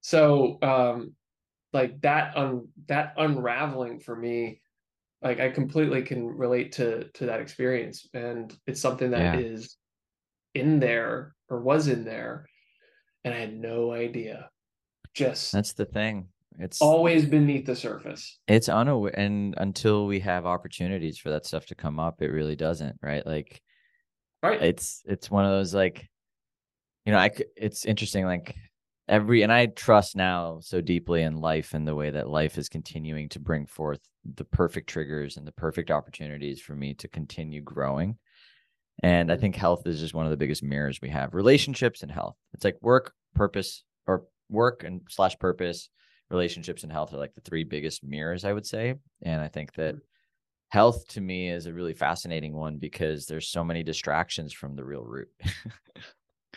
so 0.00 0.58
um 0.62 1.14
like 1.72 2.00
that 2.00 2.36
un 2.36 2.66
that 2.88 3.14
unraveling 3.18 4.00
for 4.00 4.16
me 4.16 4.60
like 5.22 5.38
i 5.38 5.48
completely 5.48 6.02
can 6.02 6.26
relate 6.26 6.72
to 6.72 7.04
to 7.14 7.26
that 7.26 7.40
experience 7.40 8.08
and 8.14 8.56
it's 8.66 8.80
something 8.80 9.12
that 9.12 9.38
yeah. 9.38 9.46
is 9.46 9.76
in 10.54 10.80
there 10.80 11.36
or 11.48 11.60
was 11.60 11.86
in 11.86 12.04
there 12.04 12.47
and 13.28 13.36
I 13.36 13.40
had 13.40 13.54
no 13.54 13.92
idea. 13.92 14.48
Just 15.14 15.52
that's 15.52 15.74
the 15.74 15.84
thing. 15.84 16.28
It's 16.58 16.80
always 16.80 17.26
beneath 17.26 17.66
the 17.66 17.76
surface. 17.76 18.38
It's 18.48 18.68
unaware, 18.68 19.18
and 19.18 19.54
until 19.58 20.06
we 20.06 20.20
have 20.20 20.46
opportunities 20.46 21.18
for 21.18 21.30
that 21.30 21.46
stuff 21.46 21.66
to 21.66 21.74
come 21.74 22.00
up, 22.00 22.20
it 22.20 22.32
really 22.32 22.56
doesn't, 22.56 22.96
right? 23.02 23.24
Like, 23.24 23.60
right? 24.42 24.60
It's 24.60 25.02
it's 25.04 25.30
one 25.30 25.44
of 25.44 25.52
those 25.52 25.74
like, 25.74 26.08
you 27.04 27.12
know, 27.12 27.18
I 27.18 27.30
it's 27.56 27.84
interesting, 27.84 28.24
like 28.24 28.56
every 29.08 29.42
and 29.42 29.52
I 29.52 29.66
trust 29.66 30.16
now 30.16 30.58
so 30.60 30.80
deeply 30.80 31.22
in 31.22 31.36
life 31.36 31.74
and 31.74 31.86
the 31.86 31.94
way 31.94 32.10
that 32.10 32.28
life 32.28 32.58
is 32.58 32.68
continuing 32.68 33.28
to 33.30 33.40
bring 33.40 33.66
forth 33.66 34.00
the 34.34 34.44
perfect 34.44 34.88
triggers 34.88 35.36
and 35.36 35.46
the 35.46 35.52
perfect 35.52 35.90
opportunities 35.90 36.60
for 36.60 36.74
me 36.74 36.94
to 36.94 37.08
continue 37.08 37.60
growing. 37.60 38.18
And 39.02 39.30
I 39.30 39.34
mm-hmm. 39.34 39.42
think 39.42 39.56
health 39.56 39.86
is 39.86 40.00
just 40.00 40.14
one 40.14 40.26
of 40.26 40.30
the 40.30 40.36
biggest 40.36 40.62
mirrors 40.62 41.00
we 41.00 41.08
have. 41.10 41.34
Relationships 41.34 42.02
and 42.02 42.10
health. 42.10 42.34
It's 42.52 42.64
like 42.64 42.76
work, 42.80 43.12
purpose, 43.34 43.84
or 44.06 44.24
work 44.48 44.84
and 44.84 45.02
slash 45.08 45.38
purpose, 45.38 45.90
relationships 46.30 46.82
and 46.82 46.92
health 46.92 47.12
are 47.12 47.18
like 47.18 47.34
the 47.34 47.40
three 47.40 47.64
biggest 47.64 48.04
mirrors, 48.04 48.44
I 48.44 48.52
would 48.52 48.66
say. 48.66 48.94
And 49.22 49.40
I 49.40 49.48
think 49.48 49.74
that 49.74 49.94
mm-hmm. 49.94 50.04
health 50.68 51.08
to 51.08 51.20
me 51.20 51.50
is 51.50 51.66
a 51.66 51.72
really 51.72 51.94
fascinating 51.94 52.54
one 52.54 52.78
because 52.78 53.26
there's 53.26 53.48
so 53.48 53.64
many 53.64 53.82
distractions 53.82 54.52
from 54.52 54.76
the 54.76 54.84
real 54.84 55.04
root. 55.04 55.28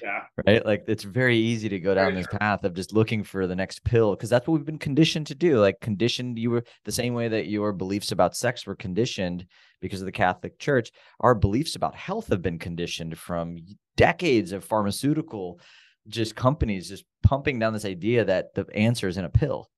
Yeah. 0.01 0.21
Right. 0.47 0.65
Like 0.65 0.85
it's 0.87 1.03
very 1.03 1.37
easy 1.37 1.69
to 1.69 1.79
go 1.79 1.93
down 1.93 2.15
this 2.15 2.27
path 2.27 2.63
of 2.63 2.73
just 2.73 2.93
looking 2.93 3.23
for 3.23 3.45
the 3.45 3.55
next 3.55 3.83
pill 3.83 4.15
because 4.15 4.29
that's 4.29 4.47
what 4.47 4.55
we've 4.55 4.65
been 4.65 4.79
conditioned 4.79 5.27
to 5.27 5.35
do. 5.35 5.59
Like 5.59 5.79
conditioned, 5.79 6.39
you 6.39 6.49
were 6.49 6.63
the 6.85 6.91
same 6.91 7.13
way 7.13 7.27
that 7.27 7.47
your 7.47 7.71
beliefs 7.73 8.11
about 8.11 8.35
sex 8.35 8.65
were 8.65 8.75
conditioned 8.75 9.45
because 9.79 10.01
of 10.01 10.05
the 10.05 10.11
Catholic 10.11 10.57
Church. 10.59 10.91
Our 11.19 11.35
beliefs 11.35 11.75
about 11.75 11.95
health 11.95 12.27
have 12.27 12.41
been 12.41 12.59
conditioned 12.59 13.17
from 13.17 13.57
decades 13.95 14.51
of 14.51 14.63
pharmaceutical 14.63 15.59
just 16.07 16.35
companies 16.35 16.89
just 16.89 17.05
pumping 17.23 17.59
down 17.59 17.73
this 17.73 17.85
idea 17.85 18.25
that 18.25 18.53
the 18.55 18.65
answer 18.73 19.07
is 19.07 19.17
in 19.17 19.25
a 19.25 19.29
pill. 19.29 19.69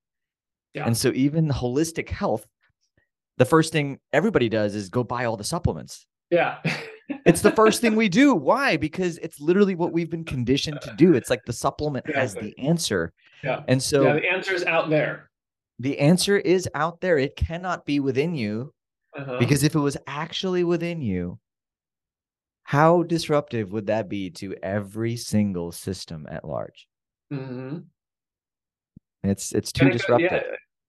Yeah. 0.74 0.86
And 0.86 0.98
so 0.98 1.12
even 1.14 1.50
holistic 1.50 2.10
health, 2.10 2.46
the 3.38 3.46
first 3.46 3.72
thing 3.72 4.00
everybody 4.12 4.50
does 4.50 4.76
is 4.76 4.90
go 4.90 5.04
buy 5.04 5.26
all 5.26 5.38
the 5.38 5.44
supplements. 5.44 6.06
Yeah. 6.30 6.60
it's 7.26 7.42
the 7.42 7.52
first 7.52 7.82
thing 7.82 7.96
we 7.96 8.10
do. 8.24 8.34
Why? 8.34 8.78
Because 8.78 9.18
it's 9.20 9.40
literally 9.40 9.76
what 9.76 9.92
we've 9.92 10.10
been 10.10 10.26
conditioned 10.26 10.82
to 10.82 10.94
do. 10.98 11.14
It's 11.14 11.30
like 11.30 11.46
the 11.46 11.54
supplement 11.54 12.14
has 12.16 12.34
the 12.34 12.58
answer. 12.58 13.14
Yeah. 13.44 13.62
And 13.68 13.82
so 13.82 14.04
yeah, 14.04 14.14
the 14.14 14.30
answer 14.30 14.54
is 14.54 14.64
out 14.64 14.90
there. 14.90 15.30
The 15.80 16.00
answer 16.00 16.38
is 16.38 16.70
out 16.76 17.02
there. 17.02 17.18
It 17.18 17.36
cannot 17.36 17.86
be 17.86 18.00
within 18.00 18.36
you. 18.36 18.74
Uh-huh. 19.16 19.38
Because 19.38 19.64
if 19.64 19.76
it 19.76 19.80
was 19.80 19.98
actually 20.08 20.64
within 20.64 21.02
you, 21.02 21.38
how 22.64 23.04
disruptive 23.04 23.72
would 23.72 23.88
that 23.88 24.10
be 24.10 24.30
to 24.32 24.56
every 24.64 25.16
single 25.16 25.72
system 25.72 26.26
at 26.30 26.46
large? 26.46 26.88
Mm-hmm. 27.32 27.80
It's 29.24 29.54
it's 29.54 29.72
too 29.72 29.90
disruptive. 29.90 30.32
Yeah, 30.32 30.42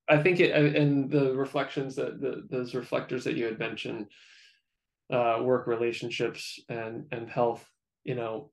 I 0.08 0.22
think 0.22 0.40
it 0.40 0.52
and 0.76 1.10
the 1.10 1.34
reflections 1.34 1.94
that 1.96 2.20
the 2.20 2.46
those 2.50 2.74
reflectors 2.74 3.24
that 3.24 3.36
you 3.36 3.44
had 3.44 3.58
mentioned 3.58 4.06
uh, 5.12 5.40
work 5.42 5.66
relationships 5.66 6.58
and 6.68 7.06
and 7.12 7.28
health 7.28 7.64
you 8.04 8.14
know 8.14 8.50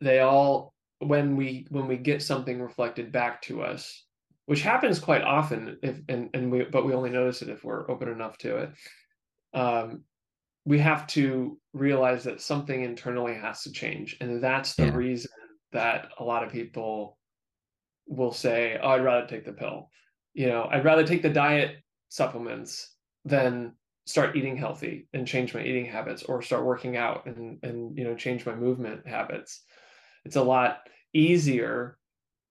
they 0.00 0.20
all 0.20 0.74
when 0.98 1.36
we 1.36 1.66
when 1.70 1.86
we 1.86 1.96
get 1.96 2.22
something 2.22 2.60
reflected 2.60 3.10
back 3.10 3.42
to 3.42 3.62
us 3.62 4.04
which 4.46 4.62
happens 4.62 4.98
quite 4.98 5.22
often 5.22 5.78
if 5.82 6.00
and 6.08 6.30
and 6.34 6.50
we 6.50 6.64
but 6.64 6.84
we 6.84 6.92
only 6.92 7.10
notice 7.10 7.42
it 7.42 7.48
if 7.48 7.64
we're 7.64 7.90
open 7.90 8.08
enough 8.08 8.36
to 8.38 8.56
it 8.56 8.70
um 9.54 10.02
we 10.64 10.78
have 10.78 11.06
to 11.06 11.58
realize 11.72 12.24
that 12.24 12.40
something 12.40 12.82
internally 12.82 13.34
has 13.34 13.62
to 13.62 13.72
change 13.72 14.16
and 14.20 14.42
that's 14.42 14.74
the 14.74 14.86
yeah. 14.86 14.94
reason 14.94 15.30
that 15.72 16.08
a 16.18 16.24
lot 16.24 16.44
of 16.44 16.52
people 16.52 17.18
will 18.06 18.32
say 18.32 18.78
oh 18.82 18.90
i'd 18.90 19.04
rather 19.04 19.26
take 19.26 19.44
the 19.44 19.52
pill 19.52 19.88
you 20.34 20.46
know 20.46 20.68
i'd 20.72 20.84
rather 20.84 21.06
take 21.06 21.22
the 21.22 21.30
diet 21.30 21.76
supplements 22.08 22.94
than 23.24 23.72
start 24.06 24.36
eating 24.36 24.56
healthy 24.56 25.08
and 25.14 25.26
change 25.26 25.54
my 25.54 25.62
eating 25.62 25.86
habits 25.86 26.22
or 26.24 26.42
start 26.42 26.64
working 26.64 26.96
out 26.96 27.26
and 27.26 27.58
and 27.62 27.96
you 27.96 28.04
know 28.04 28.14
change 28.14 28.44
my 28.44 28.54
movement 28.54 29.06
habits 29.06 29.62
it's 30.24 30.36
a 30.36 30.42
lot 30.42 30.80
easier 31.12 31.98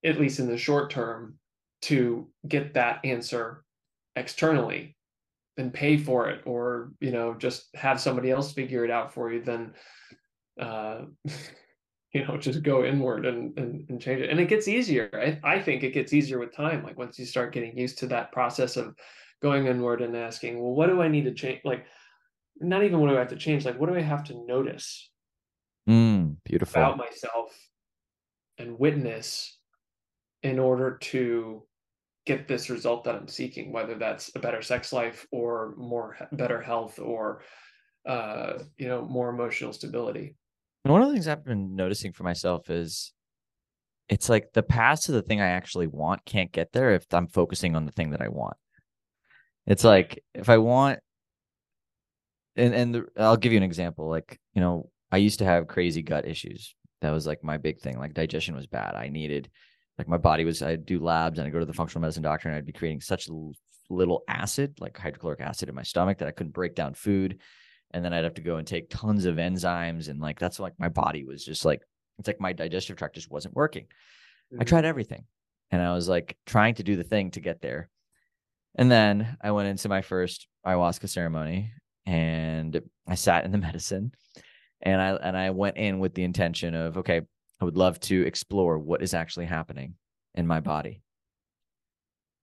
at 0.04 0.20
least 0.20 0.38
in 0.38 0.48
the 0.48 0.58
short 0.58 0.90
term 0.90 1.38
to 1.82 2.28
get 2.48 2.74
that 2.74 3.00
answer 3.04 3.64
externally 4.16 4.96
and 5.56 5.72
pay 5.72 5.96
for 5.96 6.28
it 6.28 6.42
or 6.46 6.92
you 7.00 7.12
know 7.12 7.34
just 7.34 7.68
have 7.74 8.00
somebody 8.00 8.30
else 8.30 8.52
figure 8.52 8.84
it 8.84 8.90
out 8.90 9.14
for 9.14 9.32
you 9.32 9.42
then 9.42 9.72
uh 10.60 11.02
you 12.12 12.24
know 12.24 12.36
just 12.36 12.62
go 12.62 12.84
inward 12.84 13.26
and, 13.26 13.56
and, 13.58 13.88
and 13.88 14.00
change 14.00 14.20
it 14.20 14.30
and 14.30 14.40
it 14.40 14.48
gets 14.48 14.68
easier 14.68 15.10
I, 15.12 15.54
I 15.56 15.62
think 15.62 15.82
it 15.82 15.94
gets 15.94 16.12
easier 16.12 16.38
with 16.38 16.54
time 16.54 16.82
like 16.82 16.98
once 16.98 17.18
you 17.18 17.24
start 17.24 17.52
getting 17.52 17.78
used 17.78 17.98
to 17.98 18.06
that 18.08 18.32
process 18.32 18.76
of 18.76 18.94
going 19.44 19.66
inward 19.66 20.00
and 20.00 20.16
asking, 20.16 20.58
well, 20.58 20.72
what 20.72 20.86
do 20.88 21.02
I 21.02 21.08
need 21.08 21.24
to 21.24 21.34
change? 21.34 21.60
Like, 21.64 21.84
not 22.60 22.82
even 22.82 22.98
what 22.98 23.08
do 23.08 23.16
I 23.16 23.18
have 23.18 23.28
to 23.28 23.36
change? 23.36 23.66
Like, 23.66 23.78
what 23.78 23.90
do 23.90 23.94
I 23.94 24.00
have 24.00 24.24
to 24.24 24.46
notice 24.46 25.10
mm, 25.86 26.36
beautiful 26.44 26.80
about 26.80 26.96
myself 26.96 27.54
and 28.56 28.78
witness 28.78 29.58
in 30.42 30.58
order 30.58 30.96
to 30.98 31.62
get 32.26 32.48
this 32.48 32.70
result 32.70 33.04
that 33.04 33.14
I'm 33.14 33.28
seeking, 33.28 33.72
whether 33.72 33.94
that's 33.94 34.30
a 34.34 34.38
better 34.38 34.62
sex 34.62 34.92
life 34.92 35.26
or 35.30 35.74
more 35.76 36.16
better 36.32 36.60
health 36.60 36.98
or 36.98 37.42
uh, 38.06 38.58
you 38.76 38.88
know 38.88 39.02
more 39.02 39.30
emotional 39.30 39.72
stability. 39.72 40.36
One 40.84 41.00
of 41.00 41.08
the 41.08 41.14
things 41.14 41.28
I've 41.28 41.44
been 41.44 41.74
noticing 41.74 42.12
for 42.12 42.24
myself 42.24 42.68
is 42.68 43.12
it's 44.08 44.28
like 44.28 44.52
the 44.52 44.62
path 44.62 45.04
to 45.04 45.12
the 45.12 45.22
thing 45.22 45.40
I 45.40 45.48
actually 45.48 45.86
want 45.86 46.24
can't 46.26 46.52
get 46.52 46.72
there 46.72 46.92
if 46.92 47.06
I'm 47.12 47.26
focusing 47.26 47.74
on 47.74 47.86
the 47.86 47.92
thing 47.92 48.10
that 48.10 48.20
I 48.20 48.28
want. 48.28 48.56
It's 49.66 49.84
like 49.84 50.22
if 50.34 50.50
I 50.50 50.58
want 50.58 50.98
and 52.56 52.74
and 52.74 52.94
the, 52.94 53.06
I'll 53.18 53.36
give 53.36 53.52
you 53.52 53.58
an 53.58 53.64
example. 53.64 54.08
Like 54.08 54.38
you 54.54 54.60
know, 54.60 54.90
I 55.10 55.18
used 55.18 55.38
to 55.38 55.44
have 55.44 55.68
crazy 55.68 56.02
gut 56.02 56.26
issues. 56.26 56.74
That 57.00 57.10
was 57.10 57.26
like 57.26 57.42
my 57.42 57.58
big 57.58 57.80
thing. 57.80 57.98
Like 57.98 58.14
digestion 58.14 58.54
was 58.54 58.66
bad. 58.66 58.94
I 58.94 59.08
needed, 59.08 59.50
like 59.98 60.08
my 60.08 60.16
body 60.16 60.44
was. 60.44 60.62
I'd 60.62 60.86
do 60.86 60.98
labs 60.98 61.38
and 61.38 61.46
I'd 61.46 61.52
go 61.52 61.60
to 61.60 61.66
the 61.66 61.72
functional 61.72 62.00
medicine 62.00 62.22
doctor 62.22 62.48
and 62.48 62.56
I'd 62.56 62.66
be 62.66 62.72
creating 62.72 63.00
such 63.00 63.28
little 63.90 64.22
acid, 64.28 64.80
like 64.80 64.96
hydrochloric 64.98 65.40
acid, 65.40 65.68
in 65.68 65.74
my 65.74 65.82
stomach 65.82 66.18
that 66.18 66.28
I 66.28 66.32
couldn't 66.32 66.52
break 66.52 66.74
down 66.74 66.94
food. 66.94 67.40
And 67.92 68.04
then 68.04 68.12
I'd 68.12 68.24
have 68.24 68.34
to 68.34 68.42
go 68.42 68.56
and 68.56 68.66
take 68.66 68.90
tons 68.90 69.24
of 69.24 69.36
enzymes 69.36 70.08
and 70.08 70.20
like 70.20 70.38
that's 70.38 70.58
like 70.58 70.72
my 70.78 70.88
body 70.88 71.24
was 71.24 71.44
just 71.44 71.64
like 71.64 71.80
it's 72.18 72.26
like 72.26 72.40
my 72.40 72.52
digestive 72.52 72.96
tract 72.96 73.14
just 73.14 73.30
wasn't 73.30 73.54
working. 73.54 73.84
Mm-hmm. 73.84 74.62
I 74.62 74.64
tried 74.64 74.84
everything 74.84 75.24
and 75.70 75.80
I 75.80 75.94
was 75.94 76.08
like 76.08 76.36
trying 76.46 76.74
to 76.76 76.82
do 76.82 76.96
the 76.96 77.04
thing 77.04 77.30
to 77.32 77.40
get 77.40 77.60
there. 77.60 77.88
And 78.74 78.90
then 78.90 79.36
I 79.40 79.52
went 79.52 79.68
into 79.68 79.88
my 79.88 80.02
first 80.02 80.48
ayahuasca 80.66 81.08
ceremony 81.08 81.72
and 82.04 82.80
I 83.06 83.14
sat 83.14 83.44
in 83.44 83.52
the 83.52 83.58
medicine 83.68 84.12
and 84.82 85.00
I 85.00 85.10
and 85.14 85.36
I 85.36 85.50
went 85.50 85.76
in 85.76 85.98
with 85.98 86.14
the 86.14 86.24
intention 86.24 86.74
of 86.74 86.98
okay, 86.98 87.22
I 87.60 87.64
would 87.64 87.76
love 87.76 88.00
to 88.00 88.26
explore 88.26 88.78
what 88.78 89.02
is 89.02 89.14
actually 89.14 89.46
happening 89.46 89.94
in 90.34 90.46
my 90.46 90.60
body. 90.60 91.02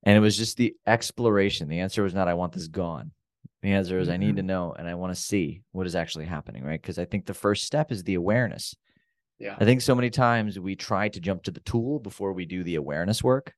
And 0.04 0.18
it 0.18 0.22
was 0.22 0.38
just 0.38 0.58
the 0.58 0.76
exploration. 0.88 1.70
The 1.70 1.80
answer 1.80 2.04
was 2.04 2.14
not 2.14 2.28
I 2.28 2.34
want 2.34 2.54
this 2.54 2.68
gone. 2.68 3.12
The 3.62 3.74
answer 3.74 4.00
is 4.00 4.08
mm-hmm. 4.08 4.14
I 4.14 4.18
need 4.18 4.36
to 4.38 4.42
mm-hmm. 4.42 4.48
know 4.48 4.76
and 4.78 4.88
I 4.88 4.96
want 4.96 5.14
to 5.14 5.22
see 5.22 5.62
what 5.72 5.86
is 5.86 5.96
actually 5.96 6.26
happening, 6.26 6.64
right? 6.64 6.82
Because 6.82 6.98
I 6.98 7.06
think 7.06 7.26
the 7.26 7.34
first 7.34 7.66
step 7.66 7.92
is 7.92 8.04
the 8.04 8.16
awareness. 8.16 8.76
Yeah. 9.38 9.56
I 9.60 9.66
think 9.66 9.82
so 9.82 9.96
many 9.96 10.10
times 10.10 10.60
we 10.60 10.76
try 10.76 11.10
to 11.10 11.20
jump 11.20 11.44
to 11.44 11.52
the 11.52 11.60
tool 11.62 12.00
before 12.00 12.34
we 12.34 12.46
do 12.46 12.64
the 12.64 12.76
awareness 12.76 13.24
work, 13.24 13.54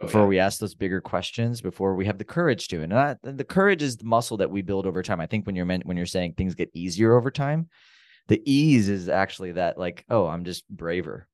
oh, 0.00 0.06
before 0.06 0.22
yeah. 0.22 0.26
we 0.26 0.38
ask 0.40 0.58
those 0.58 0.74
bigger 0.74 1.00
questions, 1.00 1.60
before 1.60 1.94
we 1.94 2.06
have 2.06 2.18
the 2.18 2.24
courage 2.24 2.68
to. 2.68 2.82
And 2.82 2.92
that, 2.92 3.18
the 3.22 3.44
courage 3.44 3.82
is 3.82 3.96
the 3.96 4.04
muscle 4.04 4.36
that 4.38 4.50
we 4.50 4.62
build 4.62 4.86
over 4.86 5.02
time. 5.02 5.20
I 5.20 5.26
think 5.26 5.46
when 5.46 5.54
you're 5.56 5.66
meant 5.66 5.86
when 5.86 5.96
you're 5.96 6.06
saying 6.06 6.34
things 6.34 6.54
get 6.54 6.70
easier 6.74 7.16
over 7.16 7.30
time, 7.30 7.68
the 8.30 8.40
ease 8.48 8.88
is 8.88 9.08
actually 9.08 9.52
that 9.52 9.76
like, 9.76 10.04
oh, 10.08 10.28
I'm 10.28 10.44
just 10.44 10.66
braver. 10.68 11.26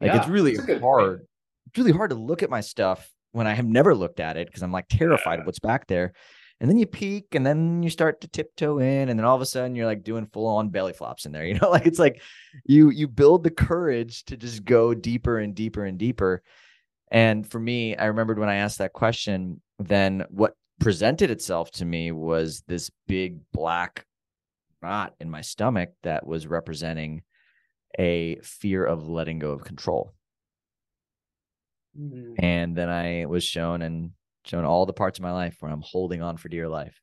Like 0.00 0.12
yeah, 0.12 0.18
it's 0.18 0.28
really 0.28 0.54
hard. 0.54 1.18
Point. 1.18 1.28
It's 1.66 1.78
really 1.78 1.90
hard 1.90 2.10
to 2.10 2.16
look 2.16 2.44
at 2.44 2.50
my 2.50 2.60
stuff 2.60 3.10
when 3.32 3.48
I 3.48 3.54
have 3.54 3.66
never 3.66 3.96
looked 3.96 4.20
at 4.20 4.36
it 4.36 4.46
because 4.46 4.62
I'm 4.62 4.70
like 4.70 4.86
terrified 4.88 5.34
yeah. 5.34 5.40
of 5.40 5.46
what's 5.46 5.58
back 5.58 5.88
there. 5.88 6.12
And 6.60 6.70
then 6.70 6.78
you 6.78 6.86
peek 6.86 7.34
and 7.34 7.44
then 7.44 7.82
you 7.82 7.90
start 7.90 8.20
to 8.20 8.28
tiptoe 8.28 8.78
in 8.78 9.08
and 9.08 9.18
then 9.18 9.26
all 9.26 9.34
of 9.34 9.42
a 9.42 9.46
sudden 9.46 9.74
you're 9.74 9.86
like 9.86 10.04
doing 10.04 10.26
full 10.26 10.46
on 10.46 10.68
belly 10.68 10.92
flops 10.92 11.26
in 11.26 11.32
there. 11.32 11.44
You 11.46 11.58
know, 11.58 11.68
like 11.68 11.86
it's 11.86 11.98
like 11.98 12.22
you 12.64 12.90
you 12.90 13.08
build 13.08 13.42
the 13.42 13.50
courage 13.50 14.24
to 14.26 14.36
just 14.36 14.64
go 14.64 14.94
deeper 14.94 15.40
and 15.40 15.52
deeper 15.52 15.84
and 15.84 15.98
deeper. 15.98 16.44
And 17.10 17.44
for 17.44 17.58
me, 17.58 17.96
I 17.96 18.04
remembered 18.04 18.38
when 18.38 18.48
I 18.48 18.56
asked 18.56 18.78
that 18.78 18.92
question, 18.92 19.60
then 19.80 20.26
what 20.30 20.54
presented 20.78 21.32
itself 21.32 21.72
to 21.72 21.84
me 21.84 22.12
was 22.12 22.62
this 22.68 22.88
big 23.08 23.40
black 23.52 24.06
knot 24.84 25.14
in 25.20 25.30
my 25.30 25.40
stomach 25.40 25.90
that 26.02 26.26
was 26.26 26.46
representing 26.46 27.22
a 27.98 28.36
fear 28.42 28.84
of 28.84 29.08
letting 29.08 29.38
go 29.38 29.50
of 29.50 29.64
control. 29.64 30.14
Mm-hmm. 31.98 32.34
And 32.44 32.76
then 32.76 32.88
I 32.88 33.26
was 33.26 33.44
shown 33.44 33.82
and 33.82 34.10
shown 34.44 34.64
all 34.64 34.86
the 34.86 34.92
parts 34.92 35.18
of 35.18 35.22
my 35.22 35.32
life 35.32 35.56
where 35.60 35.72
I'm 35.72 35.82
holding 35.84 36.22
on 36.22 36.36
for 36.36 36.48
dear 36.48 36.68
life. 36.68 37.00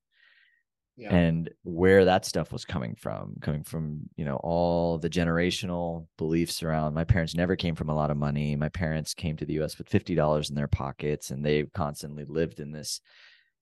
Yeah. 0.98 1.16
And 1.16 1.50
where 1.64 2.06
that 2.06 2.26
stuff 2.26 2.52
was 2.52 2.66
coming 2.66 2.96
from, 2.96 3.36
coming 3.42 3.64
from, 3.64 4.02
you 4.18 4.26
know, 4.26 4.36
all 4.36 5.00
the 5.00 5.10
generational 5.10 6.06
beliefs 6.18 6.62
around 6.62 6.94
my 6.94 7.06
parents 7.06 7.34
never 7.34 7.56
came 7.56 7.76
from 7.76 7.90
a 7.90 7.96
lot 7.96 8.12
of 8.12 8.18
money. 8.18 8.56
My 8.56 8.70
parents 8.70 9.14
came 9.14 9.38
to 9.38 9.46
the 9.46 9.62
US 9.62 9.78
with 9.78 9.90
$50 9.90 10.50
in 10.50 10.56
their 10.56 10.68
pockets 10.68 11.32
and 11.32 11.44
they 11.44 11.64
constantly 11.74 12.26
lived 12.26 12.60
in 12.60 12.72
this 12.72 13.02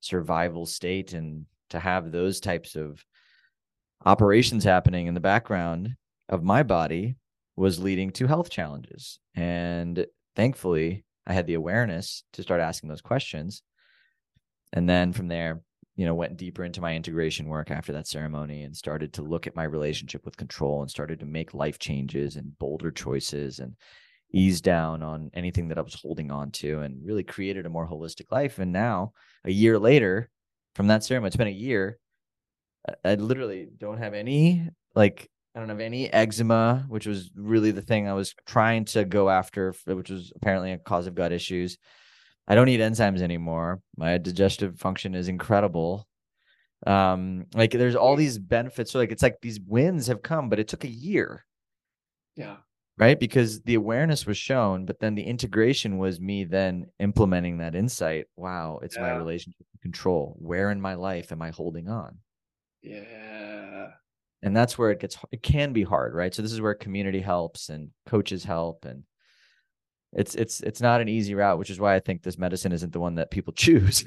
survival 0.01 0.65
state. 0.65 1.13
And 1.13 1.45
to 1.69 1.79
have 1.79 2.11
those 2.11 2.39
types 2.39 2.75
of 2.75 3.05
operations 4.06 4.63
happening 4.63 5.08
in 5.08 5.13
the 5.13 5.20
background 5.20 5.96
of 6.29 6.44
my 6.44 6.63
body 6.63 7.15
was 7.56 7.79
leading 7.79 8.12
to 8.12 8.27
health 8.27 8.50
challenges. 8.50 9.20
And 9.36 10.06
thankfully, 10.36 11.03
I 11.27 11.34
had 11.34 11.48
the 11.48 11.56
awareness 11.56 12.24
to 12.34 12.44
start 12.44 12.62
asking 12.62 12.89
those 12.89 13.02
questions. 13.02 13.62
And 14.73 14.88
then 14.88 15.13
from 15.13 15.28
there, 15.28 15.62
you 15.95 16.06
know, 16.06 16.15
went 16.15 16.38
deeper 16.38 16.63
into 16.63 16.80
my 16.80 16.95
integration 16.95 17.47
work 17.47 17.71
after 17.71 17.91
that 17.93 18.08
ceremony 18.08 18.63
and 18.63 18.76
started 18.76 19.12
to 19.13 19.21
look 19.21 19.47
at 19.47 19.56
my 19.56 19.65
relationship 19.65 20.23
with 20.23 20.38
control 20.38 20.82
and 20.82 20.89
started 20.89 21.19
to 21.19 21.26
make 21.26 21.54
life 21.54 21.78
changes 21.78 22.38
and 22.38 22.58
bolder 22.58 22.89
choices 22.89 23.60
and 23.60 23.73
ease 24.32 24.62
down 24.62 25.04
on 25.04 25.30
anything 25.34 25.67
that 25.67 25.78
I 25.78 25.82
was 25.82 26.00
holding 26.02 26.32
on 26.32 26.52
to 26.52 26.80
and 26.80 27.06
really 27.06 27.23
created 27.23 27.65
a 27.65 27.69
more 27.69 27.88
holistic 27.88 28.32
life. 28.32 28.60
And 28.60 28.71
now, 28.71 29.12
a 29.43 29.52
year 29.52 29.78
later 29.78 30.30
from 30.76 30.88
that 30.88 31.04
ceremony, 31.04 31.28
it's 31.28 31.36
been 31.36 31.47
a 31.47 31.52
year. 31.52 32.00
I 33.04 33.15
literally 33.15 33.68
don't 33.78 33.98
have 33.98 34.13
any 34.13 34.70
like 34.96 35.30
I 35.56 35.60
don't 35.60 35.70
have 35.70 35.80
any 35.80 36.12
eczema, 36.12 36.86
which 36.88 37.08
was 37.08 37.32
really 37.36 37.72
the 37.72 37.82
thing 37.82 38.08
I 38.08 38.13
was 38.13 38.34
trying 38.46 38.86
to 38.86 39.04
go 39.04 39.30
after, 39.30 39.74
which 39.86 40.10
was 40.10 40.32
apparently 40.36 40.72
a 40.72 40.78
cause 40.78 41.08
of 41.08 41.15
gut 41.15 41.32
issues. 41.32 41.78
I 42.48 42.56
don't 42.56 42.70
eat 42.70 42.80
enzymes 42.80 43.22
anymore. 43.22 43.82
My 43.98 44.18
digestive 44.18 44.80
function 44.80 45.15
is 45.15 45.28
incredible. 45.28 46.08
Um, 46.88 47.46
like 47.54 47.72
there's 47.72 47.96
all 47.96 48.15
these 48.15 48.38
benefits. 48.38 48.92
So 48.92 49.00
like 49.00 49.12
it's 49.12 49.24
like 49.24 49.38
these 49.42 49.60
wins 49.60 50.08
have 50.08 50.22
come, 50.22 50.50
but 50.50 50.60
it 50.60 50.68
took 50.68 50.84
a 50.84 50.89
year. 50.89 51.46
Yeah. 52.36 52.58
Right. 52.98 53.20
Because 53.20 53.62
the 53.62 53.76
awareness 53.76 54.26
was 54.26 54.38
shown, 54.38 54.86
but 54.86 55.00
then 55.00 55.15
the 55.15 55.24
integration 55.24 55.98
was 55.98 56.20
me 56.20 56.44
then 56.44 56.88
implementing 57.00 57.58
that 57.60 57.76
insight. 57.76 58.26
Wow, 58.36 58.80
it's 58.82 58.96
yeah. 58.96 59.04
my 59.04 59.12
relationship 59.12 59.65
with 59.72 59.82
control. 59.82 60.36
Where 60.39 60.70
in 60.70 60.82
my 60.82 60.96
life 60.96 61.32
am 61.32 61.42
I 61.42 61.52
holding 61.52 61.88
on? 61.88 62.18
Yeah. 62.82 63.88
And 64.42 64.56
that's 64.56 64.78
where 64.78 64.92
it 64.92 65.00
gets 65.00 65.18
it 65.32 65.44
can 65.44 65.74
be 65.74 65.84
hard, 65.84 66.13
right? 66.13 66.34
So 66.34 66.42
this 66.42 66.54
is 66.54 66.62
where 66.62 66.74
community 66.74 67.20
helps 67.20 67.70
and 67.70 67.89
coaches 68.06 68.44
help 68.44 68.86
and 68.86 69.04
it's 70.13 70.34
it's 70.34 70.62
it's 70.62 70.82
not 70.82 71.02
an 71.02 71.10
easy 71.10 71.36
route, 71.36 71.60
which 71.60 71.70
is 71.70 71.80
why 71.80 71.96
I 71.96 72.00
think 72.00 72.24
this 72.24 72.38
medicine 72.38 72.72
isn't 72.72 72.94
the 72.94 73.00
one 73.00 73.15
that 73.15 73.32
people 73.32 73.54
choose. 73.56 74.06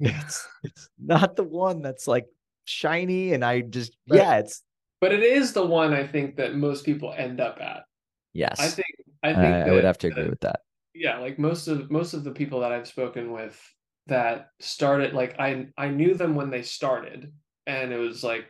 it's 0.00 0.46
it's 0.62 0.88
not 0.98 1.36
the 1.36 1.44
one 1.44 1.82
that's 1.82 2.06
like 2.06 2.26
shiny 2.64 3.32
and 3.32 3.44
I 3.44 3.60
just 3.60 3.96
but, 4.06 4.18
yeah, 4.18 4.36
it's 4.38 4.62
but 5.00 5.12
it 5.12 5.22
is 5.22 5.52
the 5.52 5.64
one 5.64 5.94
I 5.94 6.06
think 6.06 6.36
that 6.36 6.54
most 6.54 6.84
people 6.84 7.14
end 7.16 7.40
up 7.40 7.60
at. 7.60 7.84
Yes. 8.32 8.60
I 8.60 8.68
think 8.68 8.88
I 9.22 9.32
think 9.32 9.54
I, 9.54 9.68
I 9.68 9.70
would 9.70 9.84
have 9.84 9.98
to 9.98 10.08
agree 10.08 10.28
with 10.28 10.40
that. 10.40 10.60
Yeah, 10.94 11.18
like 11.18 11.38
most 11.38 11.68
of 11.68 11.90
most 11.90 12.12
of 12.12 12.24
the 12.24 12.30
people 12.30 12.60
that 12.60 12.72
I've 12.72 12.88
spoken 12.88 13.32
with 13.32 13.58
that 14.06 14.48
started 14.60 15.14
like 15.14 15.38
I 15.38 15.68
I 15.78 15.88
knew 15.88 16.14
them 16.14 16.34
when 16.34 16.50
they 16.50 16.62
started 16.62 17.32
and 17.66 17.92
it 17.92 17.98
was 17.98 18.22
like 18.22 18.46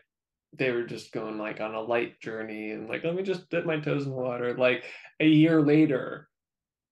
they 0.56 0.70
were 0.70 0.84
just 0.84 1.12
going 1.12 1.38
like 1.38 1.60
on 1.60 1.74
a 1.74 1.80
light 1.80 2.20
journey 2.20 2.70
and 2.70 2.88
like 2.88 3.04
let 3.04 3.14
me 3.14 3.22
just 3.22 3.48
dip 3.50 3.66
my 3.66 3.78
toes 3.78 4.04
in 4.04 4.10
the 4.10 4.16
water. 4.16 4.56
Like 4.56 4.84
a 5.20 5.26
year 5.26 5.60
later 5.62 6.28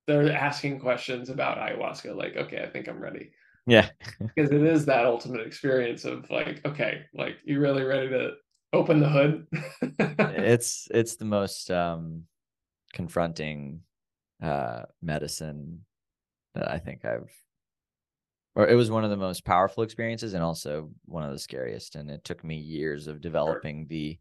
they're 0.07 0.33
asking 0.33 0.81
questions 0.81 1.31
about 1.31 1.59
ayahuasca 1.59 2.15
like 2.17 2.37
okay 2.37 2.63
i 2.63 2.69
think 2.69 2.89
i'm 2.89 3.01
ready. 3.01 3.31
Yeah. 3.67 3.89
Because 4.35 4.51
it 4.51 4.63
is 4.63 4.87
that 4.87 5.05
ultimate 5.05 5.47
experience 5.47 6.05
of 6.05 6.29
like 6.31 6.61
okay 6.67 7.03
like 7.15 7.37
you 7.45 7.61
really 7.61 7.85
ready 7.85 8.09
to 8.09 8.33
open 8.73 9.01
the 9.01 9.09
hood? 9.09 9.47
It's 10.19 10.89
it's 10.91 11.17
the 11.17 11.25
most 11.25 11.71
um 11.71 12.25
confronting 12.93 13.81
uh 14.43 14.83
medicine 15.01 15.85
that 16.55 16.71
i 16.71 16.79
think 16.79 17.05
i've 17.05 17.31
or 18.55 18.69
it 18.69 18.75
was 18.75 18.91
one 18.91 19.05
of 19.05 19.11
the 19.11 19.17
most 19.17 19.45
powerful 19.45 19.83
experiences 19.83 20.35
and 20.35 20.43
also 20.43 20.91
one 21.07 21.23
of 21.23 21.33
the 21.33 21.39
scariest 21.39 21.97
and 21.97 22.11
it 22.11 22.25
took 22.25 22.45
me 22.45 22.57
years 22.57 23.07
of 23.07 23.21
developing 23.21 23.87
the 23.89 24.19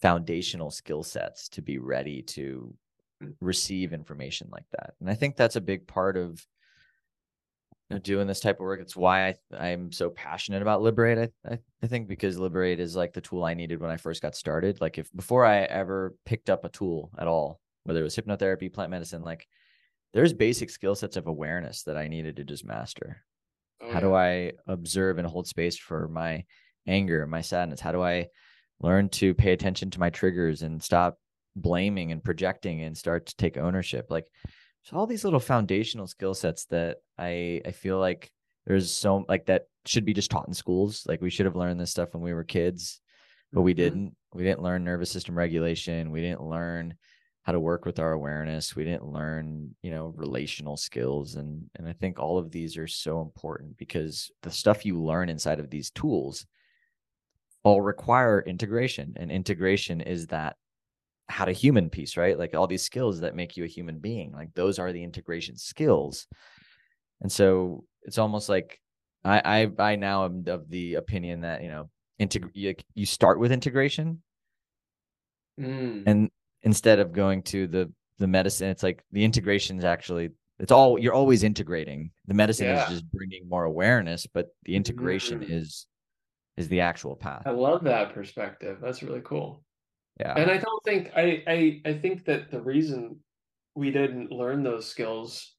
foundational 0.00 0.70
skill 0.70 1.02
sets 1.02 1.48
to 1.48 1.62
be 1.62 1.78
ready 1.78 2.22
to 2.22 2.74
mm. 3.22 3.32
receive 3.40 3.92
information 3.92 4.48
like 4.50 4.66
that 4.72 4.94
and 5.00 5.08
i 5.08 5.14
think 5.14 5.36
that's 5.36 5.56
a 5.56 5.60
big 5.60 5.86
part 5.86 6.16
of 6.16 6.44
you 7.90 7.96
know, 7.96 8.00
doing 8.00 8.26
this 8.26 8.40
type 8.40 8.56
of 8.56 8.64
work. 8.64 8.80
It's 8.80 8.96
why 8.96 9.28
I, 9.28 9.34
i'm 9.58 9.92
so 9.92 10.10
passionate 10.10 10.62
about 10.62 10.82
liberate 10.82 11.18
I, 11.18 11.52
I, 11.52 11.58
I 11.82 11.86
think 11.86 12.08
because 12.08 12.38
liberate 12.38 12.80
is 12.80 12.96
like 12.96 13.12
the 13.12 13.20
tool 13.20 13.44
i 13.44 13.54
needed 13.54 13.80
when 13.80 13.90
i 13.90 13.96
first 13.96 14.22
got 14.22 14.34
started. 14.34 14.80
Like 14.80 14.98
if 14.98 15.10
before 15.14 15.44
i 15.44 15.58
ever 15.58 16.14
picked 16.24 16.50
up 16.50 16.64
a 16.64 16.70
tool 16.70 17.10
at 17.18 17.28
all 17.28 17.60
whether 17.84 18.00
it 18.00 18.04
was 18.04 18.16
hypnotherapy 18.16 18.72
plant 18.72 18.90
medicine 18.90 19.22
like 19.22 19.46
there's 20.12 20.32
basic 20.32 20.70
skill 20.70 20.94
sets 20.94 21.16
of 21.16 21.26
awareness 21.26 21.82
that 21.82 21.96
i 21.96 22.08
needed 22.08 22.36
to 22.36 22.44
just 22.44 22.64
master 22.64 23.22
Oh, 23.84 23.88
How 23.88 23.94
yeah. 23.94 24.00
do 24.00 24.14
I 24.14 24.52
observe 24.66 25.18
and 25.18 25.26
hold 25.26 25.46
space 25.46 25.76
for 25.76 26.08
my 26.08 26.44
anger, 26.86 27.26
my 27.26 27.40
sadness? 27.40 27.80
How 27.80 27.92
do 27.92 28.02
I 28.02 28.28
learn 28.80 29.08
to 29.10 29.34
pay 29.34 29.52
attention 29.52 29.90
to 29.90 30.00
my 30.00 30.10
triggers 30.10 30.62
and 30.62 30.82
stop 30.82 31.18
blaming 31.56 32.10
and 32.12 32.22
projecting 32.22 32.82
and 32.82 32.96
start 32.96 33.26
to 33.26 33.36
take 33.36 33.56
ownership? 33.56 34.06
Like 34.10 34.26
so 34.82 34.96
all 34.96 35.06
these 35.06 35.24
little 35.24 35.40
foundational 35.40 36.06
skill 36.06 36.34
sets 36.34 36.66
that 36.66 36.98
I 37.18 37.62
I 37.64 37.72
feel 37.72 37.98
like 37.98 38.30
there's 38.66 38.94
so 38.94 39.24
like 39.28 39.46
that 39.46 39.62
should 39.86 40.04
be 40.04 40.14
just 40.14 40.30
taught 40.30 40.48
in 40.48 40.54
schools. 40.54 41.04
Like 41.06 41.20
we 41.20 41.30
should 41.30 41.46
have 41.46 41.56
learned 41.56 41.80
this 41.80 41.90
stuff 41.90 42.12
when 42.12 42.22
we 42.22 42.34
were 42.34 42.44
kids, 42.44 43.00
but 43.52 43.62
we 43.62 43.72
mm-hmm. 43.72 43.82
didn't. 43.82 44.16
We 44.32 44.44
didn't 44.44 44.62
learn 44.62 44.84
nervous 44.84 45.10
system 45.10 45.38
regulation. 45.38 46.10
We 46.10 46.20
didn't 46.20 46.42
learn 46.42 46.94
how 47.44 47.52
to 47.52 47.60
work 47.60 47.84
with 47.84 47.98
our 47.98 48.12
awareness 48.12 48.74
we 48.74 48.84
didn't 48.84 49.06
learn 49.06 49.74
you 49.82 49.90
know 49.90 50.12
relational 50.16 50.76
skills 50.76 51.36
and 51.36 51.62
and 51.76 51.86
i 51.86 51.92
think 51.92 52.18
all 52.18 52.38
of 52.38 52.50
these 52.50 52.76
are 52.76 52.88
so 52.88 53.20
important 53.20 53.76
because 53.76 54.30
the 54.42 54.50
stuff 54.50 54.84
you 54.84 55.00
learn 55.00 55.28
inside 55.28 55.60
of 55.60 55.70
these 55.70 55.90
tools 55.90 56.46
all 57.62 57.80
require 57.80 58.42
integration 58.46 59.14
and 59.16 59.30
integration 59.30 60.00
is 60.00 60.26
that 60.26 60.56
how 61.28 61.44
to 61.44 61.52
human 61.52 61.88
piece 61.88 62.16
right 62.16 62.38
like 62.38 62.54
all 62.54 62.66
these 62.66 62.82
skills 62.82 63.20
that 63.20 63.36
make 63.36 63.56
you 63.56 63.64
a 63.64 63.68
human 63.68 63.98
being 63.98 64.32
like 64.32 64.52
those 64.54 64.78
are 64.78 64.92
the 64.92 65.02
integration 65.02 65.56
skills 65.56 66.26
and 67.20 67.30
so 67.30 67.84
it's 68.02 68.18
almost 68.18 68.48
like 68.48 68.80
i 69.24 69.68
i, 69.78 69.90
I 69.90 69.96
now 69.96 70.24
am 70.24 70.44
of 70.46 70.68
the 70.68 70.94
opinion 70.94 71.42
that 71.42 71.62
you 71.62 71.68
know 71.68 71.90
integ- 72.20 72.50
you, 72.54 72.74
you 72.94 73.06
start 73.06 73.38
with 73.38 73.52
integration 73.52 74.22
mm. 75.58 76.02
and 76.06 76.30
instead 76.64 76.98
of 76.98 77.12
going 77.12 77.42
to 77.42 77.66
the 77.66 77.92
the 78.18 78.26
medicine 78.26 78.68
it's 78.68 78.82
like 78.82 79.04
the 79.12 79.24
integration 79.24 79.78
is 79.78 79.84
actually 79.84 80.30
it's 80.58 80.72
all 80.72 80.98
you're 80.98 81.14
always 81.14 81.42
integrating. 81.42 82.10
The 82.26 82.34
medicine 82.34 82.66
yeah. 82.66 82.84
is 82.84 82.90
just 82.90 83.12
bringing 83.12 83.48
more 83.48 83.64
awareness 83.64 84.26
but 84.26 84.48
the 84.64 84.76
integration 84.76 85.40
mm. 85.40 85.50
is 85.50 85.86
is 86.56 86.68
the 86.68 86.80
actual 86.80 87.16
path. 87.16 87.42
I 87.46 87.50
love 87.50 87.84
that 87.84 88.14
perspective. 88.14 88.78
That's 88.80 89.02
really 89.02 89.22
cool. 89.24 89.62
Yeah. 90.20 90.34
And 90.36 90.50
i 90.50 90.58
don't 90.58 90.84
think 90.84 91.10
i 91.16 91.42
i, 91.46 91.80
I 91.84 91.92
think 91.94 92.24
that 92.26 92.50
the 92.50 92.60
reason 92.60 93.18
we 93.74 93.90
didn't 93.90 94.30
learn 94.30 94.62
those 94.62 94.86
skills 94.86 95.52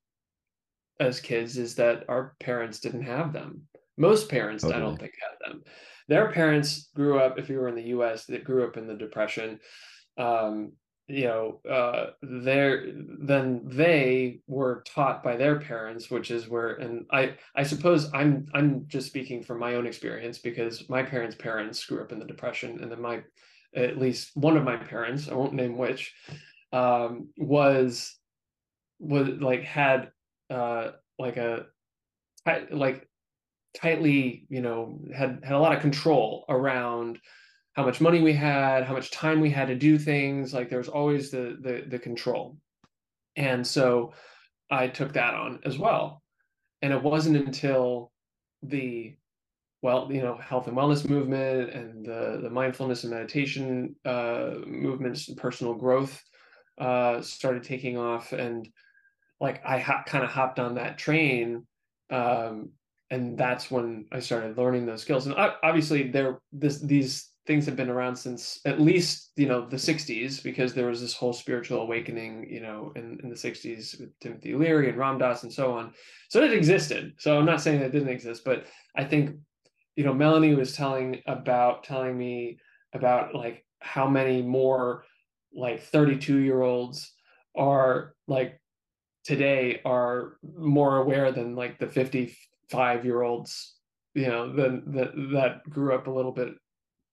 as 1.02 1.20
kids 1.20 1.58
is 1.58 1.76
that 1.76 2.06
our 2.08 2.36
parents 2.40 2.80
didn't 2.80 3.04
have 3.04 3.34
them. 3.34 3.64
Most 3.98 4.30
parents 4.30 4.64
totally. 4.64 4.82
i 4.82 4.86
don't 4.86 4.98
think 4.98 5.12
had 5.22 5.52
them. 5.52 5.64
Their 6.08 6.32
parents 6.32 6.90
grew 6.96 7.20
up 7.20 7.38
if 7.38 7.50
you 7.50 7.60
were 7.60 7.68
in 7.68 7.76
the 7.76 7.84
us 7.84 8.26
that 8.28 8.44
grew 8.44 8.66
up 8.66 8.78
in 8.78 8.88
the 8.88 8.96
depression. 8.96 9.60
Um, 10.18 10.74
you 11.08 11.26
know 11.26 11.60
uh 11.70 12.08
there 12.24 12.88
then 13.20 13.62
they 13.66 14.40
were 14.48 14.84
taught 14.88 15.24
by 15.24 15.36
their 15.36 15.60
parents 15.60 16.10
which 16.10 16.32
is 16.32 16.50
where 16.50 16.74
and 16.76 17.06
i 17.12 17.36
i 17.56 17.62
suppose 17.62 18.10
i'm 18.14 18.48
i'm 18.56 18.86
just 18.88 19.08
speaking 19.08 19.44
from 19.44 19.60
my 19.60 19.76
own 19.76 19.86
experience 19.86 20.40
because 20.40 20.90
my 20.90 21.04
parents 21.04 21.36
parents 21.36 21.86
grew 21.86 22.02
up 22.02 22.12
in 22.12 22.18
the 22.18 22.26
depression 22.26 22.80
and 22.82 22.92
then 22.92 23.02
my 23.02 23.22
at 23.76 24.00
least 24.00 24.32
one 24.36 24.58
of 24.58 24.64
my 24.64 24.78
parents 24.78 25.30
i 25.30 25.34
won't 25.34 25.54
name 25.54 25.78
which 25.78 26.14
um 26.74 27.28
was 27.38 28.18
was 29.00 29.28
like 29.40 29.64
had 29.64 30.10
uh 30.50 30.92
like 31.20 31.38
a 31.38 31.66
like 32.72 33.08
tightly 33.76 34.46
you 34.50 34.62
know 34.62 35.00
had 35.16 35.40
had 35.44 35.54
a 35.54 35.60
lot 35.60 35.76
of 35.76 35.82
control 35.82 36.46
around 36.50 37.20
how 37.76 37.86
much 37.86 38.02
money 38.02 38.22
we 38.22 38.34
had, 38.34 38.86
how 38.86 38.94
much 38.94 39.12
time 39.12 39.40
we 39.40 39.50
had 39.50 39.68
to 39.68 39.76
do 39.76 39.98
things. 39.98 40.54
Like 40.54 40.70
there 40.70 40.80
was 40.80 40.90
always 40.90 41.30
the 41.32 41.58
the, 41.62 41.84
the 41.88 42.00
control. 42.00 42.58
And 43.36 43.66
so 43.66 44.14
I 44.72 44.88
took 44.88 45.14
that 45.14 45.34
on 45.34 45.60
as 45.66 45.78
well. 45.78 46.24
And 46.82 46.94
it 46.94 47.02
wasn't 47.02 47.38
until 47.38 48.12
the 48.64 49.16
well, 49.82 50.10
you 50.12 50.22
know, 50.22 50.36
health 50.38 50.68
and 50.68 50.76
wellness 50.76 51.08
movement 51.08 51.70
and 51.72 52.06
the 52.06 52.40
the 52.42 52.50
mindfulness 52.50 53.04
and 53.04 53.14
meditation 53.14 53.96
uh, 54.04 54.56
movements 54.66 55.28
and 55.28 55.38
personal 55.38 55.76
growth 55.76 56.24
uh, 56.80 57.22
started 57.22 57.64
taking 57.64 57.98
off, 57.98 58.34
and 58.34 58.68
like 59.40 59.62
I 59.66 59.80
ha- 59.80 60.04
kind 60.06 60.24
of 60.24 60.32
hopped 60.32 60.60
on 60.60 60.76
that 60.76 60.98
train, 60.98 61.68
um, 62.10 62.72
and 63.12 63.38
that's 63.38 63.70
when 63.70 64.08
I 64.12 64.20
started 64.20 64.58
learning 64.58 64.86
those 64.86 65.02
skills. 65.02 65.28
And 65.28 65.36
obviously, 65.38 66.10
there 66.10 66.40
this 66.52 66.80
these 66.80 67.30
things 67.46 67.66
have 67.66 67.76
been 67.76 67.90
around 67.90 68.16
since 68.16 68.60
at 68.66 68.82
least 68.82 69.32
you 69.36 69.48
know 69.48 69.68
the 69.68 69.78
60s 69.78 70.42
because 70.42 70.74
there 70.74 70.88
was 70.88 71.02
this 71.02 71.14
whole 71.14 71.34
spiritual 71.34 71.82
awakening 71.82 72.48
you 72.50 72.62
know 72.62 72.92
in, 72.96 73.20
in 73.24 73.30
the 73.30 73.36
60s 73.36 74.00
with 74.00 74.18
timothy 74.20 74.54
leary 74.56 74.90
and 74.90 74.98
ram 74.98 75.18
dass 75.18 75.44
and 75.44 75.54
so 75.54 75.72
on. 75.74 75.94
So 76.30 76.44
it 76.44 76.54
existed. 76.54 77.14
So 77.20 77.38
i'm 77.38 77.46
not 77.46 77.62
saying 77.62 77.82
it 77.82 77.92
didn't 77.92 78.10
exist 78.10 78.44
but 78.46 78.66
i 78.96 79.04
think 79.04 79.38
you 79.96 80.04
know 80.04 80.14
melanie 80.14 80.56
was 80.56 80.76
telling 80.76 81.22
about 81.28 81.84
telling 81.84 82.18
me 82.18 82.60
about 82.94 83.36
like 83.36 83.66
how 83.80 84.10
many 84.10 84.42
more 84.42 85.04
like 85.54 85.84
32 85.84 86.38
year 86.38 86.62
olds 86.62 87.14
are 87.56 88.16
like 88.28 88.60
today 89.24 89.82
are 89.86 90.38
more 90.58 90.98
aware 90.98 91.32
than 91.32 91.56
like 91.56 91.80
the 91.80 91.88
55 91.88 93.06
year 93.06 93.22
olds 93.22 93.76
you 94.14 94.28
know 94.28 94.54
that 94.54 94.84
that 94.88 95.12
that 95.34 95.70
grew 95.70 95.94
up 95.94 96.08
a 96.08 96.12
little 96.12 96.32
bit 96.32 96.56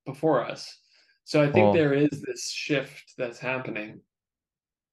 before 0.04 0.44
us. 0.44 0.78
So 1.24 1.40
I 1.40 1.50
think 1.50 1.64
well, 1.64 1.72
there 1.72 1.94
is 1.94 2.10
this 2.26 2.50
shift 2.50 3.14
that's 3.16 3.38
happening. 3.38 4.00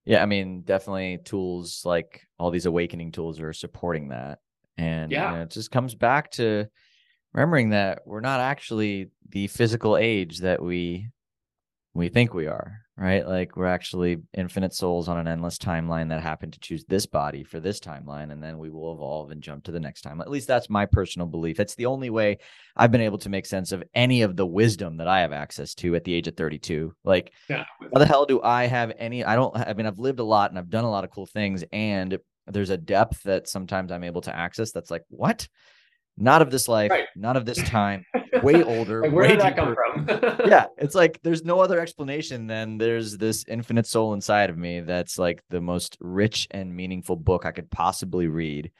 Yeah, 0.05 0.21
I 0.23 0.25
mean, 0.25 0.61
definitely 0.61 1.19
tools 1.23 1.81
like 1.85 2.21
all 2.37 2.51
these 2.51 2.65
awakening 2.65 3.11
tools 3.11 3.39
are 3.39 3.53
supporting 3.53 4.09
that. 4.09 4.39
And 4.77 5.11
yeah, 5.11 5.31
you 5.31 5.37
know, 5.37 5.43
it 5.43 5.51
just 5.51 5.71
comes 5.71 5.95
back 5.95 6.31
to 6.31 6.65
remembering 7.33 7.71
that 7.71 8.01
we're 8.05 8.21
not 8.21 8.39
actually 8.39 9.09
the 9.29 9.47
physical 9.47 9.97
age 9.97 10.39
that 10.39 10.61
we 10.61 11.09
we 11.93 12.09
think 12.09 12.33
we 12.33 12.47
are 12.47 12.79
right? 12.99 13.25
Like 13.25 13.55
we're 13.55 13.65
actually 13.65 14.17
infinite 14.33 14.73
souls 14.73 15.07
on 15.07 15.17
an 15.17 15.27
endless 15.27 15.57
timeline 15.57 16.09
that 16.09 16.21
happen 16.21 16.51
to 16.51 16.59
choose 16.59 16.83
this 16.85 17.05
body 17.05 17.43
for 17.43 17.59
this 17.59 17.79
timeline, 17.79 18.31
and 18.31 18.43
then 18.43 18.57
we 18.57 18.69
will 18.69 18.93
evolve 18.93 19.31
and 19.31 19.41
jump 19.41 19.63
to 19.63 19.71
the 19.71 19.79
next 19.79 20.01
time. 20.01 20.19
At 20.19 20.29
least 20.29 20.47
that's 20.47 20.69
my 20.69 20.85
personal 20.85 21.27
belief. 21.27 21.59
It's 21.59 21.75
the 21.75 21.85
only 21.85 22.09
way 22.09 22.39
I've 22.75 22.91
been 22.91 23.01
able 23.01 23.17
to 23.19 23.29
make 23.29 23.45
sense 23.45 23.71
of 23.71 23.83
any 23.93 24.21
of 24.21 24.35
the 24.35 24.45
wisdom 24.45 24.97
that 24.97 25.07
I 25.07 25.21
have 25.21 25.31
access 25.31 25.73
to 25.75 25.95
at 25.95 26.03
the 26.03 26.13
age 26.13 26.27
of 26.27 26.35
32. 26.35 26.93
Like, 27.05 27.31
yeah. 27.49 27.63
how 27.81 27.99
the 27.99 28.05
hell 28.05 28.25
do 28.25 28.41
I 28.41 28.65
have 28.65 28.91
any? 28.97 29.23
I 29.23 29.35
don't, 29.35 29.55
I 29.55 29.73
mean, 29.73 29.85
I've 29.85 29.99
lived 29.99 30.19
a 30.19 30.23
lot 30.23 30.51
and 30.51 30.59
I've 30.59 30.69
done 30.69 30.83
a 30.83 30.91
lot 30.91 31.05
of 31.05 31.09
cool 31.09 31.25
things, 31.25 31.63
and 31.71 32.19
there's 32.47 32.69
a 32.69 32.77
depth 32.77 33.23
that 33.23 33.47
sometimes 33.47 33.91
I'm 33.91 34.03
able 34.03 34.21
to 34.21 34.35
access 34.35 34.71
that's 34.71 34.91
like, 34.91 35.03
what? 35.09 35.47
Not 36.19 36.41
of 36.41 36.51
this 36.51 36.67
life, 36.67 36.91
right. 36.91 37.05
not 37.15 37.37
of 37.37 37.45
this 37.45 37.57
time, 37.63 38.05
way 38.43 38.61
older. 38.63 39.01
like 39.01 39.11
where 39.11 39.23
way 39.23 39.29
did 39.29 39.39
that 39.39 39.55
come 39.55 39.75
from? 39.75 40.07
yeah, 40.45 40.65
it's 40.77 40.95
like 40.95 41.19
there's 41.23 41.43
no 41.43 41.59
other 41.59 41.79
explanation 41.79 42.47
than 42.47 42.77
there's 42.77 43.17
this 43.17 43.45
infinite 43.47 43.87
soul 43.87 44.13
inside 44.13 44.49
of 44.49 44.57
me 44.57 44.81
that's 44.81 45.17
like 45.17 45.41
the 45.49 45.61
most 45.61 45.97
rich 46.01 46.47
and 46.51 46.75
meaningful 46.75 47.15
book 47.15 47.45
I 47.45 47.51
could 47.51 47.71
possibly 47.71 48.27
read. 48.27 48.71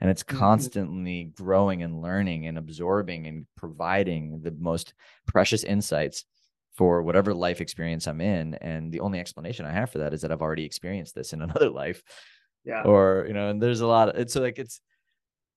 And 0.00 0.10
it's 0.10 0.22
mm-hmm. 0.22 0.38
constantly 0.38 1.24
mm-hmm. 1.24 1.42
growing 1.42 1.82
and 1.82 2.02
learning 2.02 2.46
and 2.46 2.58
absorbing 2.58 3.26
and 3.26 3.46
providing 3.56 4.40
the 4.42 4.54
most 4.58 4.94
precious 5.26 5.62
insights 5.62 6.24
for 6.76 7.02
whatever 7.02 7.34
life 7.34 7.60
experience 7.60 8.06
I'm 8.06 8.20
in. 8.20 8.54
And 8.54 8.90
the 8.90 9.00
only 9.00 9.20
explanation 9.20 9.66
I 9.66 9.72
have 9.72 9.90
for 9.90 9.98
that 9.98 10.14
is 10.14 10.22
that 10.22 10.32
I've 10.32 10.42
already 10.42 10.64
experienced 10.64 11.14
this 11.14 11.32
in 11.32 11.42
another 11.42 11.70
life. 11.70 12.02
Yeah. 12.64 12.82
Or, 12.82 13.24
you 13.28 13.34
know, 13.34 13.50
and 13.50 13.62
there's 13.62 13.80
a 13.80 13.86
lot 13.86 14.10
of 14.10 14.16
it's 14.16 14.36
like 14.36 14.58
it's 14.58 14.80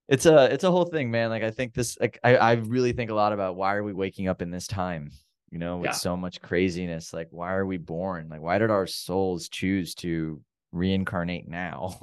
it's 0.07 0.25
a 0.25 0.53
it's 0.53 0.63
a 0.63 0.71
whole 0.71 0.85
thing, 0.85 1.11
man. 1.11 1.29
Like 1.29 1.43
I 1.43 1.51
think 1.51 1.73
this 1.73 1.97
like 1.99 2.19
I, 2.23 2.35
I 2.35 2.53
really 2.53 2.93
think 2.93 3.09
a 3.09 3.15
lot 3.15 3.33
about 3.33 3.55
why 3.55 3.75
are 3.75 3.83
we 3.83 3.93
waking 3.93 4.27
up 4.27 4.41
in 4.41 4.51
this 4.51 4.67
time, 4.67 5.11
you 5.49 5.59
know, 5.59 5.77
with 5.77 5.89
yeah. 5.89 5.93
so 5.93 6.17
much 6.17 6.41
craziness. 6.41 7.13
Like 7.13 7.27
why 7.31 7.53
are 7.53 7.65
we 7.65 7.77
born? 7.77 8.27
Like 8.29 8.41
why 8.41 8.57
did 8.57 8.69
our 8.69 8.87
souls 8.87 9.49
choose 9.49 9.95
to 9.95 10.41
reincarnate 10.71 11.47
now? 11.47 11.99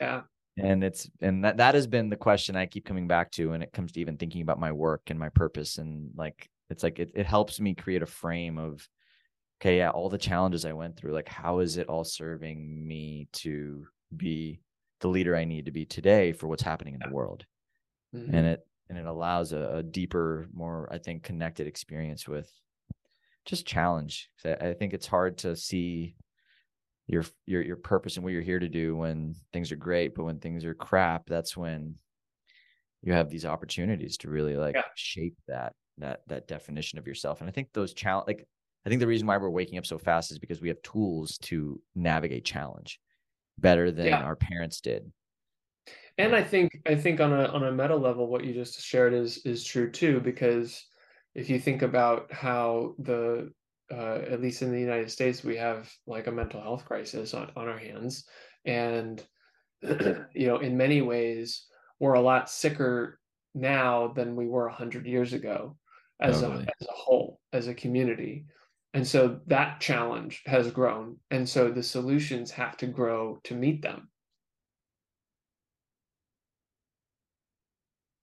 Yeah. 0.00 0.22
and 0.58 0.84
it's 0.84 1.10
and 1.20 1.44
that 1.44 1.56
that 1.56 1.74
has 1.74 1.86
been 1.86 2.10
the 2.10 2.16
question 2.16 2.56
I 2.56 2.66
keep 2.66 2.84
coming 2.84 3.08
back 3.08 3.30
to 3.32 3.50
when 3.50 3.62
it 3.62 3.72
comes 3.72 3.92
to 3.92 4.00
even 4.00 4.16
thinking 4.16 4.42
about 4.42 4.60
my 4.60 4.70
work 4.70 5.02
and 5.08 5.18
my 5.18 5.30
purpose. 5.30 5.78
And 5.78 6.10
like 6.14 6.48
it's 6.70 6.82
like 6.82 6.98
it, 6.98 7.10
it 7.14 7.26
helps 7.26 7.58
me 7.58 7.74
create 7.74 8.02
a 8.02 8.06
frame 8.06 8.58
of 8.58 8.86
okay, 9.60 9.78
yeah, 9.78 9.90
all 9.90 10.08
the 10.08 10.18
challenges 10.18 10.64
I 10.64 10.72
went 10.72 10.96
through, 10.96 11.12
like 11.12 11.28
how 11.28 11.60
is 11.60 11.76
it 11.76 11.88
all 11.88 12.04
serving 12.04 12.86
me 12.86 13.28
to 13.34 13.86
be 14.16 14.60
the 15.02 15.08
leader 15.08 15.36
I 15.36 15.44
need 15.44 15.66
to 15.66 15.72
be 15.72 15.84
today 15.84 16.32
for 16.32 16.46
what's 16.46 16.62
happening 16.62 16.94
in 16.94 17.00
the 17.04 17.14
world. 17.14 17.44
Mm-hmm. 18.14 18.34
And 18.34 18.46
it 18.46 18.60
and 18.88 18.98
it 18.98 19.06
allows 19.06 19.52
a, 19.52 19.76
a, 19.76 19.82
deeper, 19.82 20.46
more 20.52 20.88
I 20.92 20.98
think 20.98 21.22
connected 21.22 21.66
experience 21.66 22.28
with 22.28 22.50
just 23.44 23.66
challenge. 23.66 24.28
I, 24.44 24.52
I 24.52 24.74
think 24.74 24.92
it's 24.92 25.06
hard 25.06 25.38
to 25.38 25.56
see 25.56 26.16
your 27.06 27.24
your 27.46 27.62
your 27.62 27.76
purpose 27.76 28.16
and 28.16 28.24
what 28.24 28.32
you're 28.32 28.42
here 28.42 28.58
to 28.58 28.68
do 28.68 28.96
when 28.96 29.34
things 29.52 29.72
are 29.72 29.76
great, 29.76 30.14
but 30.14 30.24
when 30.24 30.38
things 30.38 30.64
are 30.64 30.74
crap, 30.74 31.26
that's 31.26 31.56
when 31.56 31.96
you 33.02 33.12
have 33.12 33.28
these 33.28 33.44
opportunities 33.44 34.16
to 34.18 34.30
really 34.30 34.56
like 34.56 34.76
yeah. 34.76 34.82
shape 34.94 35.36
that 35.48 35.74
that 35.98 36.20
that 36.28 36.46
definition 36.46 36.98
of 36.98 37.06
yourself. 37.06 37.40
And 37.40 37.48
I 37.48 37.52
think 37.52 37.68
those 37.72 37.92
challenge 37.92 38.28
like 38.28 38.46
I 38.86 38.88
think 38.88 39.00
the 39.00 39.06
reason 39.06 39.26
why 39.26 39.36
we're 39.36 39.50
waking 39.50 39.78
up 39.78 39.86
so 39.86 39.98
fast 39.98 40.30
is 40.30 40.38
because 40.38 40.60
we 40.60 40.68
have 40.68 40.80
tools 40.82 41.38
to 41.38 41.80
navigate 41.94 42.44
challenge 42.44 43.00
better 43.58 43.90
than 43.90 44.06
yeah. 44.06 44.22
our 44.22 44.36
parents 44.36 44.80
did 44.80 45.10
and 46.18 46.34
i 46.34 46.42
think 46.42 46.80
i 46.86 46.94
think 46.94 47.20
on 47.20 47.32
a 47.32 47.44
on 47.46 47.64
a 47.64 47.72
meta 47.72 47.94
level 47.94 48.26
what 48.26 48.44
you 48.44 48.52
just 48.52 48.80
shared 48.80 49.14
is 49.14 49.38
is 49.44 49.64
true 49.64 49.90
too 49.90 50.20
because 50.20 50.84
if 51.34 51.48
you 51.48 51.58
think 51.58 51.82
about 51.82 52.32
how 52.32 52.94
the 52.98 53.50
uh, 53.90 54.20
at 54.30 54.40
least 54.40 54.62
in 54.62 54.72
the 54.72 54.80
united 54.80 55.10
states 55.10 55.44
we 55.44 55.56
have 55.56 55.90
like 56.06 56.26
a 56.26 56.32
mental 56.32 56.60
health 56.60 56.84
crisis 56.84 57.34
on, 57.34 57.50
on 57.56 57.68
our 57.68 57.78
hands 57.78 58.24
and 58.64 59.22
you 59.82 60.46
know 60.46 60.58
in 60.58 60.76
many 60.76 61.02
ways 61.02 61.66
we're 62.00 62.14
a 62.14 62.20
lot 62.20 62.50
sicker 62.50 63.18
now 63.54 64.08
than 64.08 64.34
we 64.34 64.46
were 64.46 64.66
100 64.66 65.06
years 65.06 65.32
ago 65.32 65.76
as, 66.20 66.40
totally. 66.40 66.64
a, 66.64 66.68
as 66.80 66.88
a 66.88 66.92
whole 66.92 67.38
as 67.52 67.68
a 67.68 67.74
community 67.74 68.46
and 68.94 69.06
so 69.06 69.40
that 69.46 69.80
challenge 69.80 70.42
has 70.46 70.70
grown. 70.70 71.16
And 71.30 71.48
so 71.48 71.70
the 71.70 71.82
solutions 71.82 72.50
have 72.50 72.76
to 72.78 72.86
grow 72.86 73.38
to 73.44 73.54
meet 73.54 73.80
them. 73.82 74.08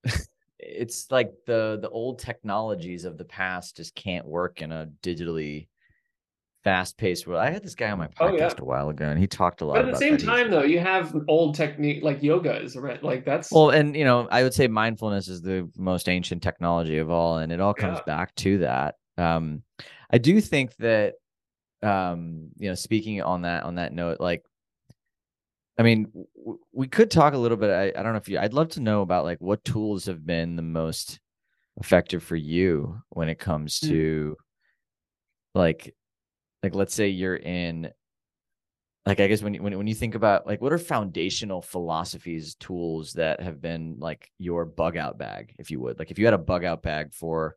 it's 0.60 1.08
like 1.10 1.32
the 1.47 1.79
the 1.82 1.89
old 1.89 2.19
technologies 2.19 3.05
of 3.05 3.17
the 3.17 3.25
past 3.25 3.77
just 3.77 3.95
can't 3.95 4.27
work 4.27 4.62
in 4.62 4.71
a 4.71 4.89
digitally 5.01 5.67
fast 6.63 6.97
paced 6.97 7.25
world. 7.25 7.41
I 7.41 7.49
had 7.49 7.63
this 7.63 7.73
guy 7.73 7.89
on 7.89 7.97
my 7.97 8.08
podcast 8.08 8.32
oh, 8.32 8.36
yeah. 8.36 8.53
a 8.60 8.63
while 8.63 8.89
ago, 8.89 9.05
and 9.05 9.19
he 9.19 9.25
talked 9.25 9.62
a 9.62 9.65
lot. 9.65 9.75
But 9.75 9.86
at 9.86 9.91
the 9.93 9.97
same 9.97 10.17
time, 10.17 10.51
though, 10.51 10.63
you 10.63 10.79
have 10.79 11.15
old 11.27 11.55
technique 11.55 12.03
like 12.03 12.21
yoga 12.21 12.62
is 12.62 12.75
right. 12.75 13.03
Like 13.03 13.25
that's 13.25 13.51
well, 13.51 13.71
and 13.71 13.95
you 13.95 14.05
know, 14.05 14.27
I 14.29 14.43
would 14.43 14.53
say 14.53 14.67
mindfulness 14.67 15.27
is 15.27 15.41
the 15.41 15.67
most 15.77 16.08
ancient 16.08 16.43
technology 16.43 16.97
of 16.97 17.10
all, 17.10 17.39
and 17.39 17.51
it 17.51 17.60
all 17.60 17.73
comes 17.73 17.97
yeah. 17.97 18.15
back 18.15 18.36
to 18.36 18.60
that. 18.60 18.95
Um, 19.19 19.63
I 20.12 20.17
do 20.17 20.41
think 20.41 20.75
that, 20.77 21.15
um, 21.84 22.49
you 22.58 22.69
know, 22.69 22.75
speaking 22.75 23.21
on 23.21 23.43
that 23.43 23.63
on 23.63 23.75
that 23.75 23.93
note, 23.93 24.19
like 24.19 24.43
I 25.79 25.82
mean, 25.84 26.12
w- 26.38 26.60
we 26.73 26.88
could 26.88 27.10
talk 27.10 27.34
a 27.34 27.38
little 27.38 27.58
bit. 27.58 27.69
I, 27.69 27.97
I 27.97 28.03
don't 28.03 28.12
know 28.12 28.17
if 28.17 28.27
you, 28.27 28.38
I'd 28.38 28.53
love 28.53 28.67
to 28.71 28.82
know 28.82 29.01
about 29.01 29.23
like 29.23 29.39
what 29.39 29.63
tools 29.63 30.05
have 30.05 30.25
been 30.25 30.58
the 30.58 30.62
most 30.62 31.21
effective 31.77 32.21
for 32.21 32.36
you 32.36 33.01
when 33.10 33.29
it 33.29 33.39
comes 33.39 33.79
hmm. 33.79 33.88
to 33.88 34.38
mm. 34.38 34.43
like, 35.55 35.95
like, 36.62 36.75
let's 36.75 36.93
say 36.93 37.08
you're 37.08 37.38
in, 37.38 37.89
like, 39.05 39.21
I 39.21 39.27
guess 39.27 39.41
when, 39.41 39.55
when, 39.63 39.77
when 39.77 39.88
you 39.88 39.95
think 39.95 40.15
about 40.15 40.45
like, 40.45 40.60
what 40.62 40.73
are 40.73 40.77
foundational 40.77 41.62
philosophies, 41.62 42.55
tools 42.55 43.13
that 43.13 43.41
have 43.41 43.62
been 43.62 43.95
like 43.99 44.29
your 44.38 44.65
bug 44.65 44.97
out 44.97 45.17
bag, 45.17 45.55
if 45.58 45.71
you 45.71 45.79
would, 45.79 45.97
like, 45.97 46.12
if 46.12 46.19
you 46.19 46.25
had 46.25 46.34
a 46.34 46.38
bug 46.38 46.65
out 46.65 46.84
bag 46.84 47.13
for 47.13 47.55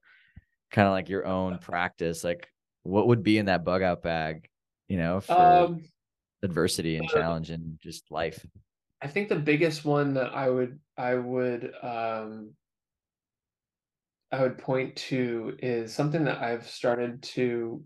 kind 0.73 0.89
of 0.89 0.93
like 0.93 1.09
your 1.09 1.27
own 1.27 1.59
practice, 1.59 2.25
like 2.25 2.49
what 2.83 3.07
would 3.07 3.23
be 3.23 3.39
in 3.39 3.47
that 3.47 3.65
bug 3.65 3.83
out 3.83 4.03
bag, 4.03 4.49
you 4.89 4.97
know, 4.97 5.21
for, 5.21 5.35
um, 5.35 5.85
adversity 6.43 6.97
and 6.97 7.09
challenge 7.09 7.51
and 7.51 7.79
just 7.81 8.11
life? 8.11 8.45
I 9.01 9.09
think 9.09 9.29
the 9.29 9.37
biggest 9.37 9.85
one 9.85 10.15
that 10.15 10.33
i 10.33 10.49
would 10.49 10.79
i 10.97 11.15
would 11.15 11.73
um 11.83 12.53
i 14.31 14.41
would 14.41 14.59
point 14.59 14.95
to 14.95 15.57
is 15.61 15.93
something 15.93 16.25
that 16.25 16.41
i've 16.41 16.69
started 16.69 17.23
to 17.23 17.83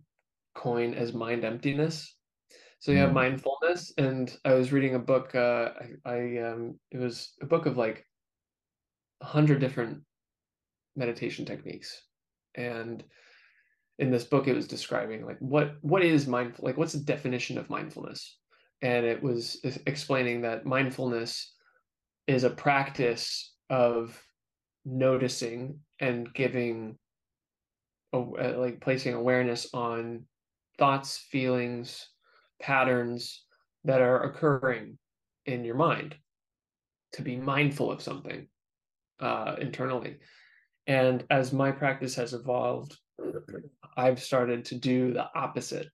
coin 0.54 0.94
as 0.94 1.12
mind 1.12 1.44
emptiness. 1.44 2.14
So 2.78 2.92
you 2.92 2.98
have 2.98 3.10
mm. 3.10 3.14
mindfulness 3.14 3.92
and 3.98 4.34
i 4.44 4.52
was 4.52 4.72
reading 4.72 4.94
a 4.94 4.98
book 4.98 5.34
uh 5.34 5.70
i, 6.04 6.10
I 6.10 6.38
um 6.38 6.78
it 6.90 6.98
was 6.98 7.32
a 7.40 7.46
book 7.46 7.66
of 7.66 7.76
like 7.76 8.06
a 9.22 9.26
hundred 9.26 9.60
different 9.60 10.02
meditation 10.94 11.44
techniques 11.44 12.05
and 12.56 13.04
in 13.98 14.10
this 14.10 14.24
book 14.24 14.46
it 14.46 14.54
was 14.54 14.66
describing 14.66 15.24
like 15.24 15.38
what 15.38 15.76
what 15.80 16.02
is 16.02 16.26
mindful 16.26 16.64
like 16.66 16.76
what's 16.76 16.92
the 16.92 17.00
definition 17.00 17.58
of 17.58 17.70
mindfulness? 17.70 18.38
And 18.82 19.06
it 19.06 19.22
was 19.22 19.58
explaining 19.86 20.42
that 20.42 20.66
mindfulness 20.66 21.54
is 22.26 22.44
a 22.44 22.50
practice 22.50 23.54
of 23.70 24.20
noticing 24.84 25.80
and 25.98 26.32
giving 26.34 26.98
uh, 28.12 28.54
like 28.56 28.80
placing 28.80 29.14
awareness 29.14 29.68
on 29.72 30.24
thoughts 30.78 31.16
feelings 31.30 32.08
patterns 32.60 33.44
that 33.84 34.00
are 34.00 34.24
occurring 34.24 34.98
in 35.46 35.64
your 35.64 35.74
mind 35.74 36.14
to 37.12 37.22
be 37.22 37.36
mindful 37.36 37.90
of 37.90 38.02
something 38.02 38.46
uh, 39.20 39.56
internally 39.58 40.16
and 40.86 41.24
as 41.30 41.52
my 41.52 41.70
practice 41.70 42.14
has 42.14 42.32
evolved 42.32 42.96
i've 43.96 44.22
started 44.22 44.64
to 44.64 44.74
do 44.74 45.12
the 45.12 45.28
opposite 45.34 45.88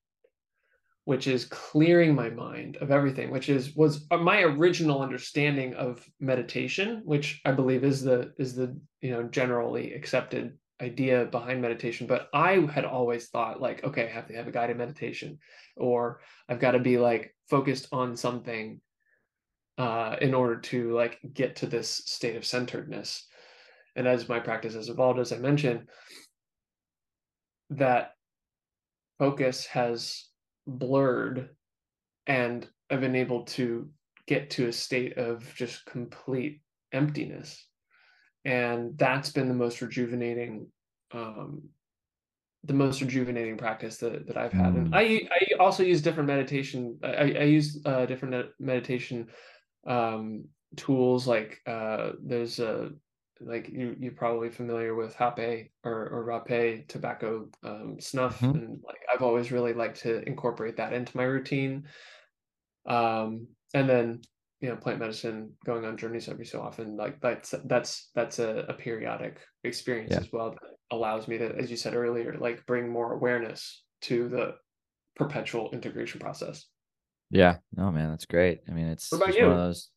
which 1.05 1.27
is 1.27 1.45
clearing 1.45 2.15
my 2.15 2.29
mind 2.29 2.77
of 2.77 2.91
everything 2.91 3.31
which 3.31 3.49
is 3.49 3.75
was 3.75 4.05
uh, 4.11 4.17
my 4.17 4.41
original 4.41 5.01
understanding 5.01 5.73
of 5.75 6.05
meditation 6.19 7.01
which 7.05 7.41
i 7.45 7.51
believe 7.51 7.83
is 7.83 8.01
the 8.01 8.33
is 8.37 8.55
the 8.55 8.77
you 9.01 9.11
know 9.11 9.23
generally 9.23 9.93
accepted 9.93 10.57
idea 10.81 11.25
behind 11.25 11.61
meditation. 11.61 12.07
But 12.07 12.29
i 12.33 12.53
had 12.73 12.85
always 12.85 13.27
thought 13.27 13.61
like 13.61 13.83
okay 13.83 14.05
i 14.05 14.09
have 14.09 14.27
to 14.27 14.35
have 14.35 14.47
a 14.47 14.51
guided 14.51 14.77
meditation 14.77 15.39
or 15.77 16.21
i've 16.49 16.59
got 16.59 16.71
to 16.71 16.79
be 16.79 16.97
like 16.97 17.35
focused 17.49 17.87
on 17.91 18.17
something 18.17 18.81
uh 19.77 20.15
in 20.21 20.33
order 20.33 20.59
to 20.59 20.93
like 20.93 21.19
get 21.33 21.55
to 21.57 21.67
this 21.67 21.89
state 21.89 22.35
of 22.35 22.45
centeredness 22.45 23.27
and 23.95 24.07
as 24.07 24.29
my 24.29 24.39
practice 24.39 24.73
has 24.73 24.89
evolved 24.89 25.19
as 25.19 25.31
i 25.31 25.37
mentioned 25.37 25.87
that 27.69 28.11
focus 29.19 29.65
has 29.65 30.27
blurred 30.67 31.49
and 32.27 32.67
I've 32.89 33.01
been 33.01 33.15
able 33.15 33.43
to 33.43 33.89
get 34.27 34.49
to 34.51 34.67
a 34.67 34.73
state 34.73 35.17
of 35.17 35.53
just 35.55 35.85
complete 35.85 36.61
emptiness. 36.91 37.67
And 38.45 38.97
that's 38.97 39.31
been 39.31 39.47
the 39.47 39.53
most 39.53 39.81
rejuvenating 39.81 40.67
um, 41.13 41.63
the 42.65 42.73
most 42.73 43.01
rejuvenating 43.01 43.57
practice 43.57 43.97
that, 43.97 44.25
that 44.25 44.37
I've 44.37 44.53
had. 44.53 44.73
And 44.73 44.95
I 44.95 45.27
I 45.31 45.59
also 45.59 45.83
use 45.83 46.01
different 46.01 46.27
meditation. 46.27 46.97
I, 47.03 47.07
I 47.07 47.43
use 47.43 47.81
uh, 47.85 48.05
different 48.05 48.47
meditation 48.59 49.27
um, 49.85 50.45
tools. 50.75 51.27
Like 51.27 51.59
uh, 51.67 52.11
there's 52.21 52.59
a 52.59 52.91
like 53.45 53.69
you 53.69 53.95
you're 53.99 54.11
probably 54.11 54.49
familiar 54.49 54.95
with 54.95 55.15
hape 55.15 55.71
or 55.83 56.09
or 56.09 56.25
rapé 56.25 56.87
tobacco 56.87 57.47
um, 57.63 57.97
snuff 57.99 58.39
mm-hmm. 58.39 58.57
and 58.57 58.83
like 58.85 58.99
I've 59.13 59.21
always 59.21 59.51
really 59.51 59.73
liked 59.73 60.01
to 60.01 60.21
incorporate 60.27 60.77
that 60.77 60.93
into 60.93 61.15
my 61.15 61.23
routine 61.23 61.85
um 62.85 63.47
and 63.73 63.89
then 63.89 64.21
you 64.59 64.69
know 64.69 64.75
plant 64.75 64.99
medicine 64.99 65.51
going 65.65 65.85
on 65.85 65.97
journeys 65.97 66.29
every 66.29 66.45
so 66.45 66.61
often 66.61 66.95
like 66.95 67.19
that's 67.21 67.53
that's 67.65 68.09
that's 68.15 68.39
a, 68.39 68.65
a 68.69 68.73
periodic 68.73 69.39
experience 69.63 70.11
yeah. 70.11 70.19
as 70.19 70.31
well 70.31 70.51
that 70.51 70.59
allows 70.91 71.27
me 71.27 71.37
to 71.37 71.55
as 71.57 71.69
you 71.69 71.77
said 71.77 71.93
earlier 71.93 72.35
like 72.39 72.65
bring 72.65 72.89
more 72.89 73.13
awareness 73.13 73.83
to 74.01 74.29
the 74.29 74.55
perpetual 75.15 75.69
integration 75.71 76.19
process 76.19 76.65
yeah 77.29 77.57
no 77.75 77.91
man 77.91 78.09
that's 78.09 78.25
great 78.25 78.61
i 78.69 78.71
mean 78.71 78.87
it's, 78.87 79.11
what 79.11 79.21
about 79.21 79.35
you? 79.35 79.43
one 79.43 79.51
of 79.51 79.57
those 79.57 79.89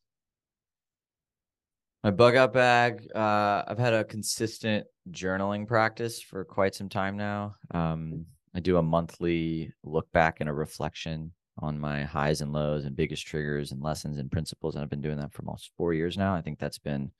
my 2.03 2.11
bug 2.11 2.35
out 2.35 2.53
bag. 2.53 3.07
Uh, 3.13 3.63
I've 3.67 3.79
had 3.79 3.93
a 3.93 4.03
consistent 4.03 4.85
journaling 5.11 5.67
practice 5.67 6.21
for 6.21 6.45
quite 6.45 6.75
some 6.75 6.89
time 6.89 7.17
now. 7.17 7.55
Um, 7.71 8.25
I 8.55 8.59
do 8.59 8.77
a 8.77 8.83
monthly 8.83 9.73
look 9.83 10.11
back 10.11 10.39
and 10.39 10.49
a 10.49 10.53
reflection 10.53 11.31
on 11.59 11.79
my 11.79 12.03
highs 12.03 12.41
and 12.41 12.53
lows 12.53 12.85
and 12.85 12.95
biggest 12.95 13.25
triggers 13.25 13.71
and 13.71 13.81
lessons 13.81 14.19
and 14.19 14.31
principles. 14.31 14.75
And 14.75 14.83
I've 14.83 14.89
been 14.89 15.01
doing 15.01 15.17
that 15.17 15.33
for 15.33 15.43
almost 15.43 15.71
four 15.77 15.93
years 15.93 16.17
now. 16.17 16.35
I 16.35 16.41
think 16.41 16.59
that's 16.59 16.77
been 16.77 17.11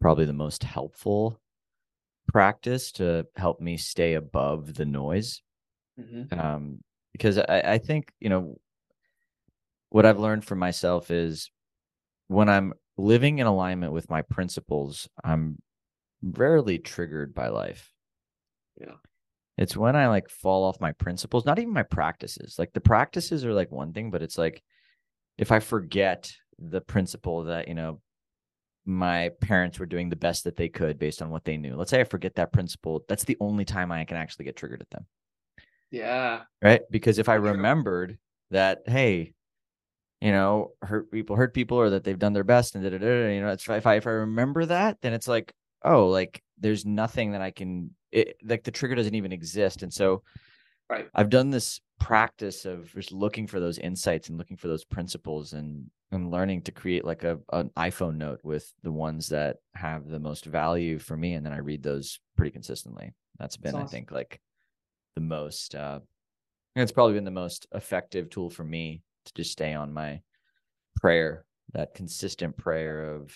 probably 0.00 0.24
the 0.24 0.32
most 0.32 0.64
helpful 0.64 1.40
practice 2.28 2.92
to 2.92 3.26
help 3.36 3.60
me 3.60 3.76
stay 3.76 4.14
above 4.14 4.74
the 4.74 4.86
noise. 4.86 5.42
Mm-hmm. 6.00 6.38
Um, 6.38 6.78
because 7.12 7.38
I, 7.38 7.62
I 7.64 7.78
think, 7.78 8.12
you 8.20 8.28
know, 8.28 8.58
what 9.90 10.06
I've 10.06 10.20
learned 10.20 10.44
for 10.44 10.54
myself 10.54 11.10
is 11.10 11.50
when 12.28 12.48
I'm 12.48 12.74
living 12.98 13.38
in 13.38 13.46
alignment 13.46 13.92
with 13.92 14.10
my 14.10 14.22
principles, 14.22 15.08
I'm 15.24 15.58
rarely 16.22 16.78
triggered 16.78 17.34
by 17.34 17.48
life. 17.48 17.92
Yeah. 18.80 18.94
It's 19.56 19.76
when 19.76 19.96
I 19.96 20.08
like 20.08 20.28
fall 20.28 20.64
off 20.64 20.80
my 20.80 20.92
principles, 20.92 21.44
not 21.44 21.58
even 21.58 21.72
my 21.72 21.82
practices. 21.82 22.56
Like 22.58 22.72
the 22.72 22.80
practices 22.80 23.44
are 23.44 23.54
like 23.54 23.72
one 23.72 23.92
thing, 23.92 24.10
but 24.10 24.22
it's 24.22 24.38
like 24.38 24.62
if 25.36 25.50
I 25.50 25.60
forget 25.60 26.30
the 26.58 26.80
principle 26.80 27.44
that, 27.44 27.68
you 27.68 27.74
know, 27.74 28.00
my 28.84 29.30
parents 29.40 29.78
were 29.78 29.86
doing 29.86 30.08
the 30.08 30.16
best 30.16 30.44
that 30.44 30.56
they 30.56 30.68
could 30.68 30.98
based 30.98 31.22
on 31.22 31.30
what 31.30 31.44
they 31.44 31.56
knew. 31.56 31.76
Let's 31.76 31.90
say 31.90 32.00
I 32.00 32.04
forget 32.04 32.36
that 32.36 32.52
principle. 32.52 33.04
That's 33.08 33.24
the 33.24 33.36
only 33.40 33.64
time 33.64 33.92
I 33.92 34.04
can 34.04 34.16
actually 34.16 34.46
get 34.46 34.56
triggered 34.56 34.80
at 34.80 34.90
them. 34.90 35.06
Yeah. 35.90 36.42
Right. 36.62 36.82
Because 36.90 37.18
if 37.18 37.28
I 37.28 37.34
remembered 37.34 38.18
that, 38.50 38.80
hey, 38.86 39.34
you 40.20 40.32
know, 40.32 40.72
hurt 40.82 41.10
people, 41.10 41.36
hurt 41.36 41.54
people, 41.54 41.78
or 41.78 41.90
that 41.90 42.04
they've 42.04 42.18
done 42.18 42.32
their 42.32 42.44
best, 42.44 42.74
and 42.74 42.84
da, 42.84 42.90
da, 42.90 42.98
da, 42.98 43.28
you 43.34 43.40
know, 43.40 43.48
it's 43.50 43.68
if 43.68 43.86
I 43.86 43.96
if 43.96 44.06
I 44.06 44.10
remember 44.10 44.66
that, 44.66 45.00
then 45.00 45.12
it's 45.12 45.28
like, 45.28 45.52
oh, 45.84 46.08
like 46.08 46.42
there's 46.58 46.84
nothing 46.84 47.32
that 47.32 47.42
I 47.42 47.50
can, 47.50 47.94
it, 48.10 48.36
like 48.44 48.64
the 48.64 48.70
trigger 48.70 48.94
doesn't 48.96 49.14
even 49.14 49.32
exist, 49.32 49.82
and 49.82 49.92
so, 49.92 50.22
right, 50.90 51.08
I've 51.14 51.30
done 51.30 51.50
this 51.50 51.80
practice 52.00 52.64
of 52.64 52.92
just 52.92 53.12
looking 53.12 53.46
for 53.46 53.60
those 53.60 53.78
insights 53.78 54.28
and 54.28 54.38
looking 54.38 54.56
for 54.56 54.68
those 54.68 54.84
principles 54.84 55.52
and 55.52 55.90
and 56.10 56.30
learning 56.30 56.62
to 56.62 56.72
create 56.72 57.04
like 57.04 57.22
a 57.22 57.38
an 57.52 57.70
iPhone 57.76 58.16
note 58.16 58.40
with 58.42 58.72
the 58.82 58.92
ones 58.92 59.28
that 59.28 59.56
have 59.74 60.08
the 60.08 60.18
most 60.18 60.46
value 60.46 60.98
for 60.98 61.16
me, 61.16 61.34
and 61.34 61.44
then 61.44 61.52
I 61.52 61.58
read 61.58 61.82
those 61.82 62.18
pretty 62.36 62.50
consistently. 62.50 63.12
That's 63.38 63.56
been, 63.56 63.72
That's 63.72 63.84
awesome. 63.84 63.86
I 63.86 63.90
think, 63.90 64.10
like 64.10 64.40
the 65.14 65.20
most. 65.20 65.74
uh 65.74 66.00
it's 66.76 66.92
probably 66.92 67.14
been 67.14 67.24
the 67.24 67.30
most 67.30 67.66
effective 67.72 68.30
tool 68.30 68.50
for 68.50 68.62
me 68.62 69.02
to 69.28 69.42
just 69.42 69.52
stay 69.52 69.74
on 69.74 69.92
my 69.92 70.20
prayer, 70.96 71.44
that 71.72 71.94
consistent 71.94 72.56
prayer 72.56 73.14
of 73.14 73.34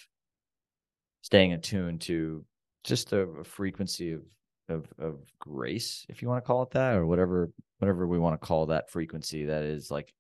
staying 1.23 1.53
attuned 1.53 2.01
to 2.03 2.45
just 2.85 3.13
a, 3.13 3.21
a 3.21 3.45
frequency 3.45 4.13
of, 4.13 4.23
of 4.69 4.87
of 4.99 5.21
grace, 5.39 6.05
if 6.09 6.23
you 6.23 6.29
want 6.29 6.43
to 6.43 6.47
call 6.47 6.63
it 6.63 6.71
that, 6.71 6.95
or 6.97 7.07
whatever 7.07 7.51
whatever 7.79 8.07
we 8.07 8.19
want 8.19 8.41
to 8.41 8.47
call 8.47 8.67
that 8.67 8.91
frequency 8.91 9.45
that 9.47 9.63
is 9.63 9.91
like 9.91 10.13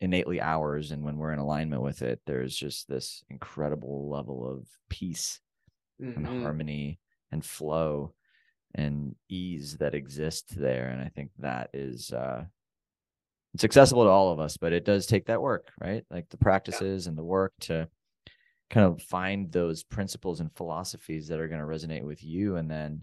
innately 0.00 0.40
ours. 0.40 0.90
And 0.90 1.04
when 1.04 1.16
we're 1.16 1.32
in 1.32 1.38
alignment 1.38 1.82
with 1.82 2.02
it, 2.02 2.20
there's 2.26 2.56
just 2.56 2.88
this 2.88 3.22
incredible 3.30 4.08
level 4.10 4.48
of 4.48 4.66
peace 4.88 5.40
mm-hmm. 6.00 6.24
and 6.24 6.42
harmony 6.42 6.98
and 7.30 7.44
flow 7.44 8.12
and 8.74 9.14
ease 9.28 9.76
that 9.78 9.94
exists 9.94 10.52
there 10.54 10.88
and 10.88 11.00
i 11.00 11.08
think 11.08 11.30
that 11.38 11.70
is 11.72 12.12
uh 12.12 12.44
it's 13.54 13.64
accessible 13.64 14.04
to 14.04 14.10
all 14.10 14.32
of 14.32 14.40
us 14.40 14.56
but 14.56 14.72
it 14.72 14.84
does 14.84 15.06
take 15.06 15.26
that 15.26 15.40
work 15.40 15.72
right 15.80 16.04
like 16.10 16.28
the 16.30 16.36
practices 16.36 17.04
yeah. 17.04 17.10
and 17.10 17.18
the 17.18 17.24
work 17.24 17.52
to 17.60 17.88
kind 18.70 18.86
of 18.86 19.00
find 19.02 19.52
those 19.52 19.82
principles 19.82 20.40
and 20.40 20.54
philosophies 20.56 21.28
that 21.28 21.38
are 21.38 21.48
going 21.48 21.60
to 21.60 21.66
resonate 21.66 22.02
with 22.02 22.22
you 22.22 22.56
and 22.56 22.70
then 22.70 23.02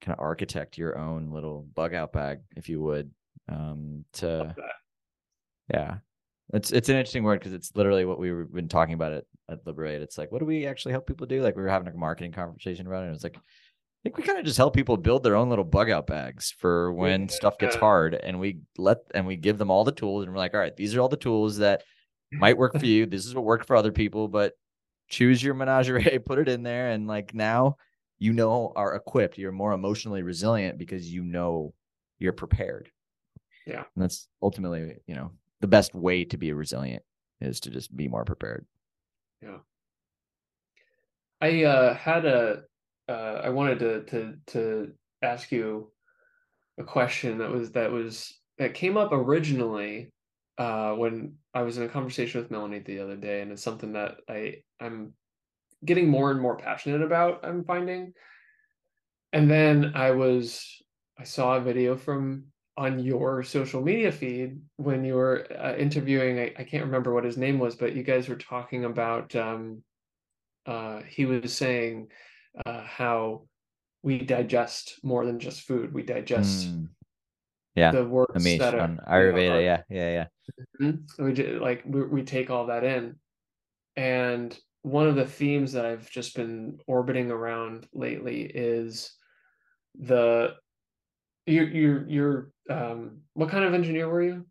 kind 0.00 0.16
of 0.16 0.22
architect 0.22 0.76
your 0.76 0.98
own 0.98 1.30
little 1.30 1.66
bug 1.74 1.94
out 1.94 2.12
bag 2.12 2.40
if 2.56 2.68
you 2.68 2.80
would 2.80 3.10
um 3.48 4.04
to 4.12 4.54
yeah 5.72 5.96
it's 6.52 6.70
it's 6.70 6.88
an 6.88 6.96
interesting 6.96 7.22
word 7.22 7.38
because 7.38 7.52
it's 7.52 7.74
literally 7.74 8.04
what 8.04 8.18
we've 8.18 8.52
been 8.52 8.68
talking 8.68 8.94
about 8.94 9.12
at, 9.12 9.24
at 9.48 9.66
Liberate. 9.66 10.02
It's 10.02 10.18
like, 10.18 10.30
what 10.30 10.40
do 10.40 10.44
we 10.44 10.66
actually 10.66 10.92
help 10.92 11.06
people 11.06 11.26
do? 11.26 11.42
Like 11.42 11.56
we 11.56 11.62
were 11.62 11.68
having 11.68 11.88
a 11.88 11.96
marketing 11.96 12.32
conversation 12.32 12.86
about 12.86 13.04
it. 13.04 13.06
And 13.06 13.14
it's 13.14 13.24
like, 13.24 13.38
I 14.02 14.08
think 14.08 14.16
we 14.16 14.24
kind 14.24 14.38
of 14.40 14.44
just 14.44 14.56
help 14.56 14.74
people 14.74 14.96
build 14.96 15.22
their 15.22 15.36
own 15.36 15.48
little 15.48 15.64
bug 15.64 15.88
out 15.88 16.08
bags 16.08 16.52
for 16.58 16.92
when 16.92 17.22
yeah. 17.22 17.26
stuff 17.28 17.56
gets 17.56 17.76
hard, 17.76 18.14
and 18.14 18.40
we 18.40 18.58
let 18.76 18.98
and 19.14 19.28
we 19.28 19.36
give 19.36 19.58
them 19.58 19.70
all 19.70 19.84
the 19.84 19.92
tools, 19.92 20.24
and 20.24 20.32
we're 20.32 20.38
like, 20.38 20.54
all 20.54 20.60
right, 20.60 20.76
these 20.76 20.96
are 20.96 21.00
all 21.00 21.08
the 21.08 21.16
tools 21.16 21.58
that 21.58 21.84
might 22.32 22.58
work 22.58 22.76
for 22.76 22.84
you. 22.84 23.06
This 23.06 23.26
is 23.26 23.34
what 23.34 23.44
worked 23.44 23.68
for 23.68 23.76
other 23.76 23.92
people, 23.92 24.26
but 24.26 24.54
choose 25.08 25.40
your 25.40 25.54
menagerie, 25.54 26.18
put 26.26 26.40
it 26.40 26.48
in 26.48 26.64
there, 26.64 26.90
and 26.90 27.06
like 27.06 27.32
now 27.32 27.76
you 28.18 28.32
know 28.32 28.72
are 28.74 28.96
equipped. 28.96 29.38
You're 29.38 29.52
more 29.52 29.72
emotionally 29.72 30.22
resilient 30.22 30.78
because 30.78 31.08
you 31.08 31.22
know 31.22 31.72
you're 32.18 32.32
prepared. 32.32 32.90
Yeah, 33.68 33.84
and 33.94 34.02
that's 34.02 34.26
ultimately 34.42 34.96
you 35.06 35.14
know 35.14 35.30
the 35.60 35.68
best 35.68 35.94
way 35.94 36.24
to 36.24 36.36
be 36.36 36.52
resilient 36.52 37.04
is 37.40 37.60
to 37.60 37.70
just 37.70 37.96
be 37.96 38.08
more 38.08 38.24
prepared. 38.24 38.66
Yeah. 39.40 39.58
I 41.40 41.64
uh, 41.64 41.94
had 41.94 42.24
a 42.24 42.62
uh, 43.08 43.40
I 43.44 43.50
wanted 43.50 43.78
to 43.80 44.02
to 44.04 44.34
to 44.48 44.92
ask 45.22 45.52
you 45.52 45.90
a 46.78 46.84
question 46.84 47.38
that 47.38 47.50
was 47.50 47.72
that 47.72 47.92
was 47.92 48.32
that 48.58 48.74
came 48.74 48.96
up 48.96 49.12
originally 49.12 50.10
uh, 50.58 50.92
when 50.92 51.34
I 51.54 51.62
was 51.62 51.78
in 51.78 51.84
a 51.84 51.88
conversation 51.88 52.40
with 52.40 52.50
Melanie 52.50 52.80
the 52.80 53.00
other 53.00 53.16
day, 53.16 53.40
and 53.40 53.52
it's 53.52 53.62
something 53.62 53.92
that 53.94 54.16
I 54.28 54.62
I'm 54.80 55.14
getting 55.84 56.08
more 56.08 56.30
and 56.30 56.40
more 56.40 56.56
passionate 56.56 57.02
about. 57.02 57.44
I'm 57.44 57.64
finding, 57.64 58.12
and 59.32 59.50
then 59.50 59.92
I 59.94 60.12
was 60.12 60.64
I 61.18 61.24
saw 61.24 61.56
a 61.56 61.60
video 61.60 61.96
from 61.96 62.44
on 62.76 62.98
your 62.98 63.42
social 63.42 63.82
media 63.82 64.10
feed 64.10 64.58
when 64.76 65.04
you 65.04 65.14
were 65.14 65.46
uh, 65.60 65.74
interviewing 65.76 66.38
I, 66.38 66.54
I, 66.58 66.64
can't 66.64 66.86
remember 66.86 67.12
what 67.12 67.24
his 67.24 67.36
name 67.36 67.58
was 67.58 67.76
but 67.76 67.94
you 67.94 68.02
guys 68.02 68.30
were 68.30 68.36
talking 68.36 68.86
about 68.86 69.36
um, 69.36 69.82
uh, 70.64 71.02
he 71.06 71.26
was 71.26 71.54
saying 71.54 72.08
uh, 72.66 72.82
how 72.82 73.42
we 74.02 74.18
digest 74.18 74.98
more 75.02 75.24
than 75.24 75.38
just 75.38 75.62
food 75.62 75.92
we 75.92 76.02
digest 76.02 76.68
mm. 76.68 76.88
yeah 77.74 77.92
the 77.92 78.04
works 78.04 78.42
Amish 78.42 78.58
that 78.58 78.74
are, 78.74 78.88
ayurveda 79.08 79.62
yeah 79.62 79.82
yeah 79.88 80.10
yeah 80.10 80.26
mm-hmm. 80.80 81.24
we 81.24 81.58
like 81.58 81.82
we, 81.86 82.02
we 82.04 82.22
take 82.22 82.50
all 82.50 82.66
that 82.66 82.84
in 82.84 83.16
and 83.96 84.58
one 84.82 85.06
of 85.06 85.14
the 85.14 85.24
themes 85.24 85.72
that 85.72 85.86
i've 85.86 86.10
just 86.10 86.34
been 86.34 86.78
orbiting 86.86 87.30
around 87.30 87.86
lately 87.92 88.42
is 88.42 89.14
the 89.98 90.54
you 91.46 91.64
you 91.64 92.04
you're 92.08 92.50
um 92.70 93.18
what 93.34 93.48
kind 93.48 93.64
of 93.64 93.74
engineer 93.74 94.08
were 94.08 94.22
you? 94.22 94.46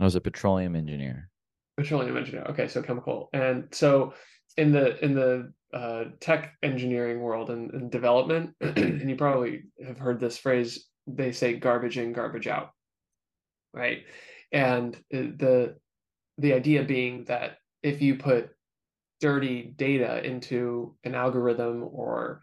I 0.00 0.04
was 0.04 0.14
a 0.14 0.20
petroleum 0.20 0.76
engineer. 0.76 1.30
Petroleum 1.76 2.16
engineer. 2.16 2.44
Okay, 2.50 2.68
so 2.68 2.82
chemical. 2.82 3.28
And 3.32 3.68
so 3.72 4.14
in 4.56 4.72
the 4.72 5.02
in 5.04 5.14
the 5.14 5.52
uh, 5.74 6.04
tech 6.20 6.54
engineering 6.62 7.20
world 7.20 7.50
and, 7.50 7.72
and 7.72 7.90
development, 7.90 8.54
and 8.60 9.10
you 9.10 9.16
probably 9.16 9.64
have 9.84 9.98
heard 9.98 10.20
this 10.20 10.38
phrase, 10.38 10.86
they 11.06 11.32
say 11.32 11.54
garbage 11.54 11.98
in, 11.98 12.12
garbage 12.12 12.46
out. 12.46 12.70
Right. 13.72 14.04
And 14.52 14.96
the 15.10 15.76
the 16.38 16.52
idea 16.52 16.84
being 16.84 17.24
that 17.24 17.58
if 17.82 18.00
you 18.00 18.16
put 18.16 18.50
dirty 19.20 19.72
data 19.76 20.24
into 20.24 20.96
an 21.04 21.14
algorithm 21.14 21.82
or 21.82 22.40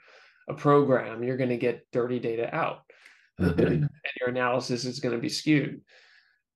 a 0.50 0.54
program, 0.54 1.24
you're 1.24 1.38
going 1.38 1.50
to 1.50 1.58
get 1.58 1.86
dirty 1.92 2.20
data 2.20 2.54
out 2.54 2.80
and 3.38 3.90
your 4.20 4.30
analysis 4.30 4.86
is 4.86 5.00
going 5.00 5.16
to 5.16 5.22
be 5.22 5.30
skewed. 5.30 5.82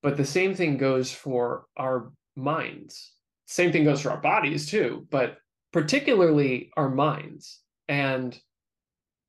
But 0.02 0.16
the 0.16 0.26
same 0.26 0.54
thing 0.54 0.76
goes 0.76 1.10
for 1.10 1.64
our 1.76 2.12
minds. 2.36 3.12
Same 3.46 3.72
thing 3.72 3.84
goes 3.84 4.02
for 4.02 4.10
our 4.10 4.20
bodies 4.20 4.66
too, 4.66 5.06
but 5.10 5.38
particularly 5.76 6.70
our 6.78 6.88
minds. 6.88 7.60
And 7.86 8.34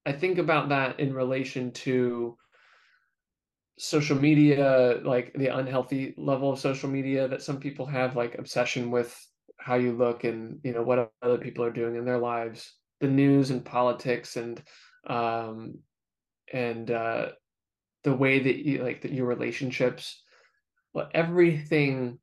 I 0.05 0.13
think 0.13 0.37
about 0.37 0.69
that 0.69 0.97
in 0.97 1.13
relation 1.13 1.73
to 1.83 2.37
social 3.77 4.17
media, 4.17 5.01
like 5.03 5.33
the 5.33 5.47
unhealthy 5.47 6.13
level 6.17 6.49
of 6.49 6.57
social 6.57 6.89
media 6.89 7.27
that 7.27 7.41
some 7.41 7.59
people 7.59 7.85
have, 7.85 8.15
like 8.15 8.37
obsession 8.37 8.91
with 8.91 9.13
how 9.57 9.75
you 9.75 9.91
look 9.91 10.23
and 10.23 10.61
you 10.63 10.71
know 10.71 10.83
what 10.83 11.11
other 11.21 11.37
people 11.37 11.65
are 11.65 11.69
doing 11.69 11.97
in 11.97 12.05
their 12.05 12.17
lives, 12.17 12.75
the 13.01 13.09
news 13.09 13.51
and 13.51 13.65
politics 13.65 14.37
and 14.37 14.63
um, 15.07 15.77
and 16.53 16.91
uh, 16.91 17.25
the 18.05 18.15
way 18.15 18.39
that 18.39 18.65
you 18.65 18.85
like 18.85 19.01
that 19.01 19.11
your 19.11 19.25
relationships 19.25 20.23
well 20.93 21.09
everything 21.13 22.19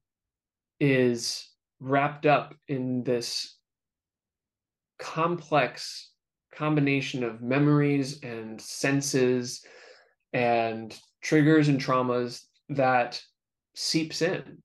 is 0.81 1.47
wrapped 1.79 2.25
up 2.25 2.55
in 2.69 3.05
this 3.05 3.59
complex 4.99 6.11
combination 6.55 7.25
of 7.25 7.43
memories 7.43 8.23
and 8.23 8.61
senses 8.61 9.65
and 10.33 10.99
triggers 11.23 11.69
and 11.69 11.81
traumas 11.81 12.43
that 12.69 13.21
seeps 13.75 14.23
in 14.23 14.59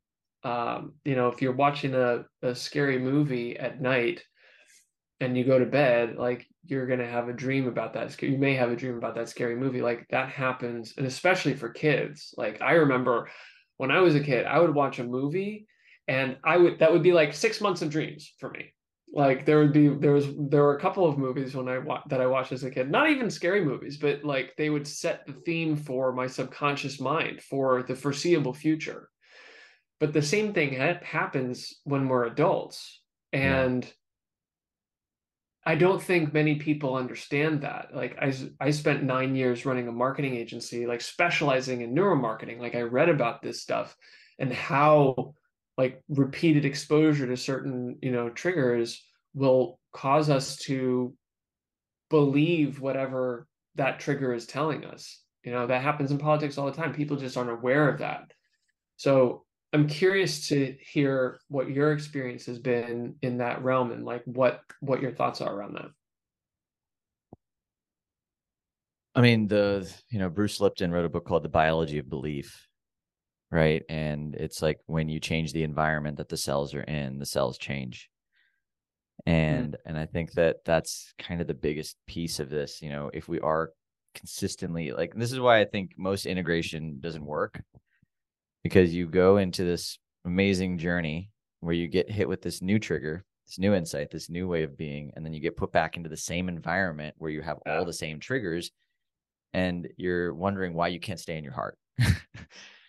um, 0.43 0.93
you 1.03 1.15
know 1.15 1.27
if 1.27 1.41
you're 1.41 1.51
watching 1.51 1.95
a, 1.95 2.23
a 2.43 2.53
scary 2.53 2.99
movie 2.99 3.57
at 3.57 3.81
night 3.81 4.23
and 5.19 5.37
you 5.37 5.43
go 5.43 5.59
to 5.59 5.65
bed, 5.65 6.15
like 6.17 6.47
you're 6.65 6.87
gonna 6.87 7.07
have 7.07 7.27
a 7.27 7.33
dream 7.33 7.67
about 7.67 7.93
that. 7.93 8.21
You 8.21 8.37
may 8.37 8.55
have 8.55 8.71
a 8.71 8.75
dream 8.75 8.97
about 8.97 9.15
that 9.15 9.29
scary 9.29 9.55
movie. 9.55 9.81
Like 9.81 10.07
that 10.09 10.29
happens, 10.29 10.93
and 10.97 11.05
especially 11.05 11.55
for 11.55 11.69
kids. 11.69 12.33
Like 12.37 12.61
I 12.61 12.73
remember 12.73 13.29
when 13.77 13.91
I 13.91 13.99
was 13.99 14.15
a 14.15 14.21
kid, 14.21 14.45
I 14.45 14.59
would 14.59 14.73
watch 14.73 14.99
a 14.99 15.03
movie, 15.03 15.67
and 16.07 16.37
I 16.43 16.57
would 16.57 16.79
that 16.79 16.91
would 16.91 17.03
be 17.03 17.13
like 17.13 17.33
six 17.33 17.59
months 17.59 17.81
of 17.81 17.89
dreams 17.89 18.33
for 18.39 18.49
me. 18.49 18.73
Like 19.11 19.45
there 19.45 19.59
would 19.59 19.73
be 19.73 19.87
there 19.87 20.13
was 20.13 20.27
there 20.37 20.63
were 20.63 20.77
a 20.77 20.79
couple 20.79 21.05
of 21.07 21.17
movies 21.17 21.55
when 21.55 21.67
I 21.67 21.79
wa- 21.79 22.03
that 22.09 22.21
I 22.21 22.27
watched 22.27 22.51
as 22.51 22.63
a 22.63 22.69
kid, 22.69 22.91
not 22.91 23.09
even 23.09 23.29
scary 23.29 23.63
movies, 23.65 23.97
but 23.97 24.23
like 24.23 24.53
they 24.55 24.69
would 24.69 24.87
set 24.87 25.25
the 25.25 25.33
theme 25.33 25.75
for 25.75 26.13
my 26.13 26.27
subconscious 26.27 26.99
mind 26.99 27.41
for 27.41 27.83
the 27.83 27.95
foreseeable 27.95 28.53
future. 28.53 29.09
But 29.99 30.13
the 30.13 30.21
same 30.21 30.53
thing 30.53 30.75
ha- 30.77 30.99
happens 31.03 31.79
when 31.85 32.07
we're 32.07 32.25
adults, 32.25 33.01
and 33.33 33.83
yeah 33.83 33.91
I 35.65 35.75
don't 35.75 36.01
think 36.01 36.33
many 36.33 36.55
people 36.55 36.95
understand 36.95 37.61
that. 37.61 37.89
Like 37.93 38.17
I 38.19 38.33
I 38.59 38.71
spent 38.71 39.03
9 39.03 39.35
years 39.35 39.65
running 39.65 39.87
a 39.87 39.91
marketing 39.91 40.35
agency 40.35 40.87
like 40.87 41.01
specializing 41.01 41.81
in 41.81 41.93
neuromarketing. 41.93 42.59
Like 42.59 42.75
I 42.75 42.81
read 42.81 43.09
about 43.09 43.41
this 43.41 43.61
stuff 43.61 43.95
and 44.39 44.53
how 44.53 45.35
like 45.79 46.03
repeated 46.09 46.65
exposure 46.65 47.25
to 47.25 47.37
certain, 47.37 47.97
you 48.01 48.11
know, 48.11 48.29
triggers 48.29 49.01
will 49.33 49.79
cause 49.93 50.29
us 50.29 50.57
to 50.57 51.13
believe 52.09 52.81
whatever 52.81 53.47
that 53.75 53.97
trigger 53.97 54.33
is 54.33 54.45
telling 54.45 54.83
us. 54.83 55.23
You 55.45 55.53
know, 55.53 55.67
that 55.67 55.81
happens 55.81 56.11
in 56.11 56.17
politics 56.17 56.57
all 56.57 56.65
the 56.65 56.73
time. 56.73 56.93
People 56.93 57.15
just 57.15 57.37
aren't 57.37 57.49
aware 57.49 57.87
of 57.87 57.99
that. 57.99 58.33
So 58.97 59.45
I'm 59.71 59.87
curious 59.87 60.49
to 60.49 60.75
hear 60.81 61.39
what 61.47 61.69
your 61.69 61.93
experience 61.93 62.45
has 62.47 62.59
been 62.59 63.15
in 63.21 63.37
that 63.37 63.63
realm 63.63 63.93
and 63.93 64.03
like 64.03 64.23
what 64.25 64.59
what 64.81 65.01
your 65.01 65.13
thoughts 65.13 65.39
are 65.39 65.55
around 65.55 65.75
that. 65.75 65.91
I 69.15 69.21
mean, 69.21 69.47
the 69.47 69.89
you 70.09 70.19
know 70.19 70.29
Bruce 70.29 70.59
Lipton 70.59 70.91
wrote 70.91 71.05
a 71.05 71.09
book 71.09 71.25
called 71.25 71.43
The 71.43 71.47
Biology 71.47 71.99
of 71.99 72.09
Belief, 72.09 72.67
right? 73.51 73.83
And 73.89 74.35
it's 74.35 74.61
like 74.61 74.79
when 74.85 75.09
you 75.09 75.19
change 75.19 75.53
the 75.53 75.63
environment 75.63 76.17
that 76.17 76.29
the 76.29 76.37
cells 76.37 76.73
are 76.73 76.83
in, 76.83 77.19
the 77.19 77.25
cells 77.25 77.57
change. 77.57 78.09
Mm-hmm. 79.27 79.31
And 79.31 79.71
mm-hmm. 79.73 79.89
and 79.89 79.97
I 79.97 80.05
think 80.05 80.33
that 80.33 80.57
that's 80.65 81.13
kind 81.17 81.41
of 81.41 81.47
the 81.47 81.53
biggest 81.53 81.97
piece 82.07 82.39
of 82.39 82.49
this. 82.49 82.81
You 82.81 82.89
know, 82.89 83.09
if 83.13 83.27
we 83.27 83.39
are 83.39 83.71
consistently 84.15 84.91
like, 84.91 85.13
this 85.15 85.31
is 85.31 85.39
why 85.39 85.59
I 85.59 85.65
think 85.65 85.91
most 85.97 86.25
integration 86.25 86.99
doesn't 86.99 87.25
work 87.25 87.61
because 88.63 88.93
you 88.93 89.07
go 89.07 89.37
into 89.37 89.63
this 89.63 89.97
amazing 90.25 90.77
journey 90.77 91.31
where 91.61 91.73
you 91.73 91.87
get 91.87 92.09
hit 92.09 92.27
with 92.27 92.41
this 92.41 92.61
new 92.61 92.79
trigger, 92.79 93.25
this 93.47 93.59
new 93.59 93.73
insight, 93.73 94.11
this 94.11 94.29
new 94.29 94.47
way 94.47 94.63
of 94.63 94.77
being, 94.77 95.11
and 95.15 95.25
then 95.25 95.33
you 95.33 95.39
get 95.39 95.57
put 95.57 95.71
back 95.71 95.97
into 95.97 96.09
the 96.09 96.17
same 96.17 96.49
environment 96.49 97.15
where 97.17 97.31
you 97.31 97.41
have 97.41 97.57
all 97.65 97.85
the 97.85 97.93
same 97.93 98.19
triggers 98.19 98.71
and 99.53 99.87
you're 99.97 100.33
wondering 100.33 100.73
why 100.73 100.87
you 100.87 100.99
can't 100.99 101.19
stay 101.19 101.37
in 101.37 101.43
your 101.43 101.53
heart. 101.53 101.77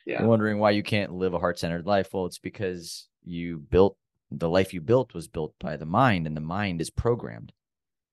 yeah. 0.06 0.20
You're 0.20 0.28
wondering 0.28 0.58
why 0.58 0.70
you 0.70 0.82
can't 0.82 1.12
live 1.12 1.34
a 1.34 1.38
heart-centered 1.38 1.86
life. 1.86 2.08
Well, 2.12 2.26
it's 2.26 2.38
because 2.38 3.08
you 3.24 3.58
built 3.58 3.96
the 4.30 4.48
life 4.48 4.72
you 4.72 4.80
built 4.80 5.12
was 5.14 5.28
built 5.28 5.54
by 5.58 5.76
the 5.76 5.86
mind 5.86 6.26
and 6.26 6.36
the 6.36 6.40
mind 6.40 6.80
is 6.80 6.90
programmed. 6.90 7.52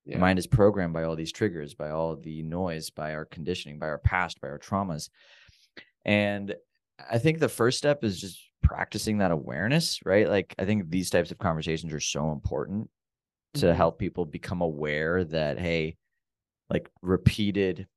Yeah. 0.06 0.16
The 0.16 0.22
mind 0.22 0.40
is 0.40 0.48
programmed 0.48 0.94
by 0.94 1.04
all 1.04 1.16
these 1.16 1.32
triggers, 1.32 1.76
by 1.76 1.92
all 1.92 2.16
the 2.16 2.42
noise, 2.42 2.90
by 2.90 3.14
our 3.14 3.26
conditioning, 3.26 3.78
by 3.78 3.88
our 3.88 4.00
past, 4.00 4.42
by 4.42 4.48
our 4.48 4.60
traumas. 4.60 5.10
And 6.06 6.56
I 7.12 7.20
think 7.20 7.40
the 7.40 7.50
first 7.50 7.78
step 7.78 8.04
is 8.04 8.20
just 8.20 8.42
practicing 8.64 9.20
that 9.20 9.32
awareness, 9.32 10.00
right? 10.06 10.28
Like 10.28 10.56
I 10.58 10.66
think 10.66 10.90
these 10.90 11.10
types 11.10 11.32
of 11.32 11.38
conversations 11.38 11.94
are 11.94 12.00
so 12.00 12.32
important 12.32 12.90
to 13.56 13.68
mm-hmm. 13.68 13.76
help 13.76 14.00
people 14.00 14.26
become 14.26 14.62
aware 14.62 15.24
that 15.26 15.60
hey, 15.60 15.98
like 16.70 16.90
repeated 17.02 17.88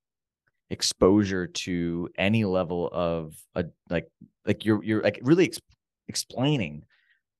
exposure 0.71 1.47
to 1.49 2.09
any 2.17 2.45
level 2.45 2.89
of 2.93 3.37
a 3.55 3.65
like 3.89 4.09
like 4.47 4.65
you're 4.65 4.83
you're 4.85 5.03
like 5.03 5.19
really 5.23 5.47
ex- 5.47 5.61
explaining 6.09 6.85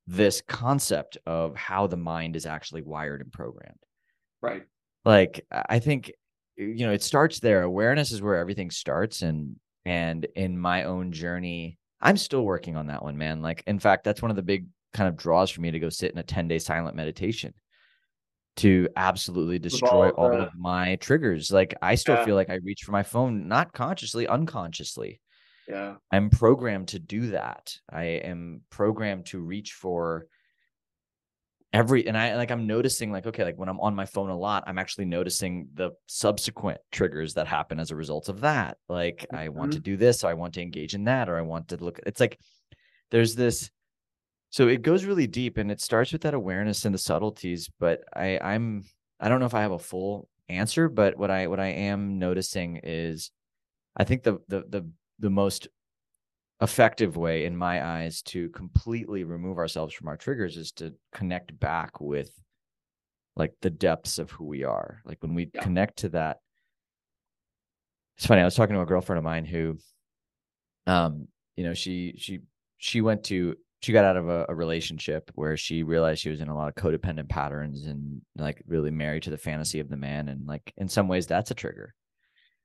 this 0.07 0.43
concept 0.47 1.17
of 1.27 1.55
how 1.55 1.87
the 1.87 1.97
mind 1.97 2.35
is 2.35 2.47
actually 2.47 2.83
wired 2.83 3.21
and 3.21 3.33
programmed. 3.33 3.79
Right. 4.43 4.65
Like 5.05 5.47
I 5.51 5.79
think 5.79 6.13
you 6.57 6.87
know 6.87 6.93
it 6.93 7.03
starts 7.03 7.41
there. 7.41 7.63
Awareness 7.63 8.11
is 8.13 8.21
where 8.21 8.37
everything 8.37 8.71
starts 8.71 9.23
and 9.23 9.57
and 9.85 10.27
in 10.35 10.59
my 10.59 10.85
own 10.85 11.13
journey 11.13 11.79
I'm 12.03 12.17
still 12.17 12.45
working 12.45 12.77
on 12.77 12.87
that 12.87 13.03
one, 13.03 13.17
man. 13.17 13.43
Like 13.43 13.63
in 13.67 13.79
fact 13.79 14.05
that's 14.05 14.23
one 14.23 14.31
of 14.31 14.37
the 14.37 14.43
big 14.43 14.67
kind 14.93 15.09
of 15.09 15.17
draws 15.17 15.51
for 15.51 15.61
me 15.61 15.71
to 15.71 15.79
go 15.79 15.89
sit 15.89 16.13
in 16.13 16.19
a 16.19 16.23
10 16.23 16.49
day 16.49 16.59
silent 16.59 16.97
meditation 16.97 17.55
to 18.57 18.89
absolutely 18.97 19.59
destroy 19.59 20.11
all, 20.11 20.33
all 20.33 20.41
of 20.41 20.51
my 20.57 20.97
triggers. 20.97 21.51
Like 21.51 21.75
I 21.81 21.95
still 21.95 22.17
yeah. 22.17 22.25
feel 22.25 22.35
like 22.35 22.51
I 22.51 22.57
reach 22.57 22.83
for 22.83 22.93
my 22.93 23.03
phone, 23.03 23.49
not 23.49 23.73
consciously, 23.73 24.27
unconsciously. 24.27 25.21
Yeah. 25.69 25.95
I'm 26.11 26.31
programmed 26.31 26.89
to 26.89 26.99
do 26.99 27.29
that. 27.29 27.77
I 27.91 28.05
am 28.05 28.63
programmed 28.71 29.27
to 29.27 29.41
reach 29.41 29.73
for 29.73 30.27
every 31.73 32.07
and 32.09 32.19
I 32.19 32.37
like 32.37 32.51
I'm 32.51 32.67
noticing 32.67 33.13
like 33.13 33.27
okay 33.27 33.45
like 33.45 33.57
when 33.57 33.69
I'm 33.69 33.79
on 33.79 33.95
my 33.95 34.05
phone 34.05 34.29
a 34.29 34.37
lot 34.37 34.65
I'm 34.67 34.79
actually 34.79 35.05
noticing 35.05 35.69
the 35.75 35.91
subsequent 36.07 36.79
triggers 36.91 37.35
that 37.35 37.47
happen 37.47 37.79
as 37.79 37.93
a 37.93 37.97
result 37.97 38.29
of 38.29 38.41
that 38.41 38.77
like 38.89 39.19
mm-hmm. 39.19 39.37
I 39.37 39.49
want 39.51 39.73
to 39.73 39.79
mm-hmm. 39.79 39.85
do 39.85 39.97
this 39.97 40.25
or 40.25 40.31
I 40.31 40.35
want 40.35 40.55
to 40.55 40.63
engage 40.63 40.95
in 40.95 41.05
that 41.05 41.29
or 41.29 41.39
I 41.39 41.43
want 41.43 41.69
to 41.69 41.77
look 41.77 42.01
it's 42.05 42.19
like 42.19 42.41
there's 43.13 43.37
this 43.37 43.71
so 44.51 44.67
it 44.67 44.83
goes 44.83 45.05
really 45.05 45.27
deep 45.27 45.57
and 45.57 45.71
it 45.71 45.81
starts 45.81 46.13
with 46.13 46.23
that 46.23 46.35
awareness 46.35 46.85
and 46.85 46.95
the 46.95 46.99
subtleties 46.99 47.71
but 47.79 48.03
i 48.15 48.39
i'm 48.43 48.85
i 49.21 49.29
don't 49.29 49.41
know 49.41 49.47
if 49.47 49.55
i 49.55 49.63
have 49.63 49.73
a 49.73 49.79
full 49.79 50.29
answer 50.49 50.89
but 50.89 51.17
what 51.17 51.31
i 51.31 51.47
what 51.47 51.61
i 51.61 51.69
am 51.69 52.19
noticing 52.19 52.81
is 52.83 53.31
i 53.97 54.05
think 54.05 54.23
the 54.23 54.39
the 54.49 54.65
the, 54.69 54.91
the 55.21 55.31
most 55.31 55.69
effective 56.61 57.17
way 57.17 57.47
in 57.47 57.57
my 57.57 57.85
eyes 57.85 58.21
to 58.21 58.51
completely 58.51 59.25
remove 59.25 59.57
ourselves 59.57 59.95
from 59.95 60.09
our 60.09 60.17
triggers 60.17 60.59
is 60.59 60.73
to 60.73 60.93
connect 61.13 61.59
back 61.59 62.01
with 62.01 62.31
like 63.37 63.55
the 63.63 63.71
depths 63.71 64.19
of 64.19 64.31
who 64.33 64.45
we 64.45 64.65
are 64.65 65.01
like 65.07 65.17
when 65.23 65.35
we 65.35 65.49
yeah. 65.55 65.63
connect 65.63 65.99
to 65.99 66.09
that 66.11 66.39
it's 68.19 68.27
funny 68.27 68.43
i 68.43 68.45
was 68.45 68.55
talking 68.55 68.75
to 68.75 68.83
a 68.83 68.87
girlfriend 68.87 69.19
of 69.19 69.25
mine 69.25 69.47
who 69.47 69.79
um 70.87 71.29
you 71.57 71.65
know 71.65 71.73
she 71.73 72.15
she 72.19 72.41
she 72.77 73.01
went 73.01 73.25
to 73.25 73.57
she 73.81 73.93
got 73.93 74.05
out 74.05 74.17
of 74.17 74.29
a, 74.29 74.47
a, 74.49 74.55
relationship 74.55 75.31
where 75.35 75.57
she 75.57 75.83
realized 75.83 76.21
she 76.21 76.31
was 76.31 76.41
in 76.41 76.49
a 76.49 76.55
lot 76.55 76.69
of 76.69 76.75
codependent 76.75 77.29
patterns 77.29 77.87
and 77.87 78.21
like 78.37 78.63
really 78.67 78.91
married 78.91 79.23
to 79.23 79.31
the 79.31 79.39
fantasy 79.39 79.81
of 79.81 79.89
the 79.89 79.97
man 79.97 80.29
and 80.29 80.47
like 80.47 80.73
in 80.77 80.89
some 80.89 81.09
ways 81.09 81.27
that's 81.27 81.51
a 81.51 81.55
trigger 81.55 81.95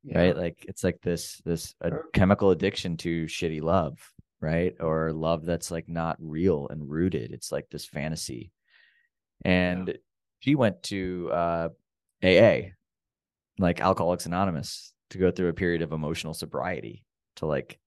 yeah. 0.05 0.19
right? 0.19 0.37
Like 0.37 0.65
it's 0.67 0.83
like 0.83 1.01
this 1.01 1.41
this 1.45 1.73
a 1.81 1.91
chemical 2.13 2.51
addiction 2.51 2.97
to 2.97 3.25
shitty 3.25 3.61
love 3.61 3.97
right? 4.41 4.75
Or 4.79 5.11
love 5.11 5.45
that's 5.45 5.71
like 5.71 5.89
not 5.89 6.17
real 6.19 6.67
and 6.69 6.87
rooted. 6.87 7.31
It's 7.31 7.51
like 7.51 7.67
this 7.69 7.85
fantasy. 7.85 8.51
And 9.43 9.87
yeah. 9.87 9.93
she 10.39 10.55
went 10.55 10.83
to 10.83 11.29
uh 11.31 11.69
aa 12.23 12.59
like 13.57 13.81
alcoholics 13.81 14.25
anonymous 14.25 14.93
to 15.09 15.17
go 15.17 15.31
through 15.31 15.49
a 15.49 15.53
period 15.53 15.81
of 15.81 15.93
emotional 15.93 16.33
sobriety 16.33 17.03
to 17.37 17.45
like 17.45 17.79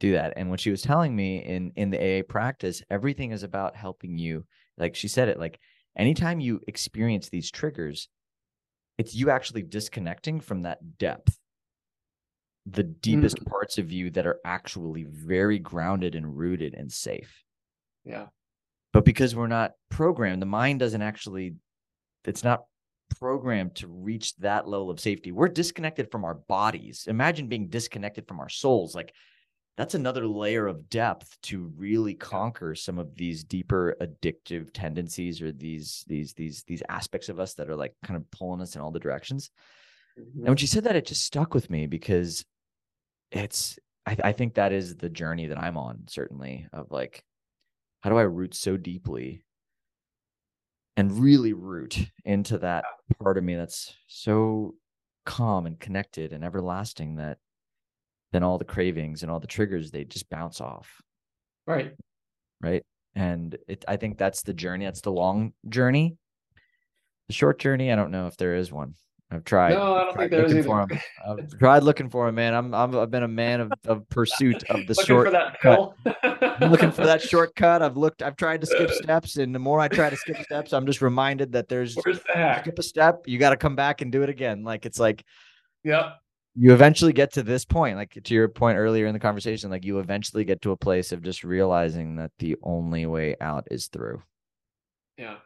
do 0.00 0.12
that. 0.12 0.34
And 0.36 0.50
when 0.50 0.58
she 0.58 0.70
was 0.70 0.82
telling 0.82 1.14
me 1.14 1.38
in 1.38 1.72
in 1.76 1.90
the 1.90 2.20
AA 2.20 2.22
practice, 2.22 2.82
everything 2.90 3.32
is 3.32 3.42
about 3.42 3.76
helping 3.76 4.18
you. 4.18 4.44
Like 4.76 4.94
she 4.94 5.08
said 5.08 5.28
it, 5.28 5.38
like 5.38 5.58
anytime 5.96 6.40
you 6.40 6.60
experience 6.66 7.28
these 7.28 7.50
triggers, 7.50 8.08
it's 8.98 9.14
you 9.14 9.30
actually 9.30 9.62
disconnecting 9.62 10.40
from 10.40 10.62
that 10.62 10.98
depth, 10.98 11.38
the 12.66 12.82
deepest 12.82 13.38
mm. 13.38 13.46
parts 13.46 13.78
of 13.78 13.92
you 13.92 14.10
that 14.10 14.26
are 14.26 14.40
actually 14.44 15.04
very 15.04 15.58
grounded 15.58 16.14
and 16.14 16.36
rooted 16.36 16.74
and 16.74 16.90
safe. 16.90 17.42
Yeah. 18.04 18.26
But 18.92 19.04
because 19.04 19.34
we're 19.34 19.46
not 19.46 19.72
programmed, 19.90 20.40
the 20.40 20.46
mind 20.46 20.80
doesn't 20.80 21.02
actually, 21.02 21.56
it's 22.24 22.44
not 22.44 22.64
programmed 23.18 23.74
to 23.76 23.88
reach 23.88 24.34
that 24.36 24.66
level 24.66 24.90
of 24.90 25.00
safety. 25.00 25.32
We're 25.32 25.48
disconnected 25.48 26.10
from 26.10 26.24
our 26.24 26.34
bodies. 26.34 27.04
Imagine 27.06 27.48
being 27.48 27.68
disconnected 27.68 28.26
from 28.26 28.40
our 28.40 28.48
souls. 28.48 28.94
Like 28.94 29.12
that's 29.76 29.94
another 29.94 30.26
layer 30.26 30.66
of 30.66 30.88
depth 30.88 31.36
to 31.42 31.70
really 31.76 32.14
conquer 32.14 32.74
some 32.74 32.98
of 32.98 33.14
these 33.14 33.44
deeper 33.44 33.96
addictive 34.00 34.70
tendencies 34.72 35.42
or 35.42 35.52
these 35.52 36.04
these 36.06 36.32
these 36.32 36.64
these 36.66 36.82
aspects 36.88 37.28
of 37.28 37.38
us 37.38 37.54
that 37.54 37.68
are 37.68 37.76
like 37.76 37.94
kind 38.02 38.16
of 38.16 38.30
pulling 38.30 38.62
us 38.62 38.74
in 38.74 38.80
all 38.80 38.90
the 38.90 38.98
directions. 38.98 39.50
Mm-hmm. 40.18 40.38
and 40.38 40.48
when 40.48 40.56
she 40.56 40.66
said 40.66 40.84
that 40.84 40.96
it 40.96 41.06
just 41.06 41.24
stuck 41.24 41.52
with 41.52 41.68
me 41.68 41.86
because 41.86 42.44
it's 43.30 43.78
I, 44.06 44.16
I 44.24 44.32
think 44.32 44.54
that 44.54 44.72
is 44.72 44.96
the 44.96 45.10
journey 45.10 45.48
that 45.48 45.58
i'm 45.58 45.76
on 45.76 46.04
certainly 46.08 46.66
of 46.72 46.90
like 46.90 47.22
how 48.00 48.08
do 48.08 48.16
i 48.16 48.22
root 48.22 48.54
so 48.54 48.78
deeply 48.78 49.42
and 50.96 51.20
really 51.20 51.52
root 51.52 51.98
into 52.24 52.56
that 52.58 52.86
part 53.22 53.36
of 53.36 53.44
me 53.44 53.56
that's 53.56 53.94
so 54.06 54.74
calm 55.26 55.66
and 55.66 55.78
connected 55.78 56.32
and 56.32 56.44
everlasting 56.44 57.16
that 57.16 57.36
then 58.32 58.42
all 58.42 58.58
the 58.58 58.64
cravings 58.64 59.22
and 59.22 59.30
all 59.30 59.40
the 59.40 59.46
triggers 59.46 59.90
they 59.90 60.04
just 60.04 60.28
bounce 60.30 60.60
off. 60.60 61.00
Right. 61.66 61.94
Right? 62.60 62.84
And 63.14 63.56
it 63.66 63.84
i 63.88 63.96
think 63.96 64.18
that's 64.18 64.42
the 64.42 64.52
journey 64.54 64.84
that's 64.84 65.00
the 65.00 65.12
long 65.12 65.52
journey. 65.68 66.16
The 67.28 67.34
short 67.34 67.58
journey 67.58 67.90
i 67.92 67.96
don't 67.96 68.10
know 68.10 68.26
if 68.26 68.36
there 68.36 68.56
is 68.56 68.70
one. 68.72 68.94
I've 69.28 69.42
tried 69.42 69.70
no 69.74 69.94
i 69.96 70.04
don't 70.04 70.14
tried 70.14 70.30
think 70.30 70.30
there 70.30 70.44
is 70.44 70.54
either. 70.54 70.62
for 70.68 70.86
i've 71.28 71.58
tried 71.58 71.82
looking 71.82 72.08
for 72.08 72.28
him 72.28 72.36
man. 72.36 72.54
I'm, 72.54 72.72
i 72.74 72.80
have 72.80 73.10
been 73.10 73.24
a 73.24 73.28
man 73.28 73.60
of, 73.60 73.72
of 73.86 74.08
pursuit 74.08 74.62
of 74.70 74.86
the 74.86 74.94
short 74.94 75.34
cut. 75.60 75.94
looking 76.60 76.92
for 76.92 77.04
that 77.04 77.20
shortcut 77.28 77.82
i've 77.82 77.96
looked 77.96 78.22
i've 78.22 78.36
tried 78.36 78.60
to 78.60 78.66
skip 78.68 78.88
steps 78.90 79.36
and 79.38 79.52
the 79.52 79.58
more 79.58 79.80
i 79.80 79.88
try 79.88 80.10
to 80.10 80.16
skip 80.16 80.36
steps 80.44 80.72
i'm 80.72 80.86
just 80.86 81.02
reminded 81.02 81.50
that 81.52 81.66
there's 81.68 81.96
Where's 81.96 82.20
the 82.20 82.34
hack? 82.38 82.62
skip 82.62 82.78
a 82.78 82.82
step 82.84 83.22
you 83.26 83.38
got 83.38 83.50
to 83.50 83.56
come 83.56 83.74
back 83.74 84.00
and 84.00 84.12
do 84.12 84.22
it 84.22 84.28
again. 84.28 84.62
Like 84.62 84.86
it's 84.86 85.00
like 85.00 85.24
yep 85.82 86.18
you 86.58 86.72
eventually 86.72 87.12
get 87.12 87.32
to 87.34 87.42
this 87.42 87.64
point 87.64 87.96
like 87.96 88.18
to 88.24 88.34
your 88.34 88.48
point 88.48 88.78
earlier 88.78 89.06
in 89.06 89.12
the 89.12 89.20
conversation 89.20 89.70
like 89.70 89.84
you 89.84 89.98
eventually 89.98 90.44
get 90.44 90.62
to 90.62 90.70
a 90.70 90.76
place 90.76 91.12
of 91.12 91.22
just 91.22 91.44
realizing 91.44 92.16
that 92.16 92.30
the 92.38 92.56
only 92.62 93.06
way 93.06 93.36
out 93.40 93.66
is 93.70 93.88
through. 93.88 94.22
Yeah. 95.18 95.36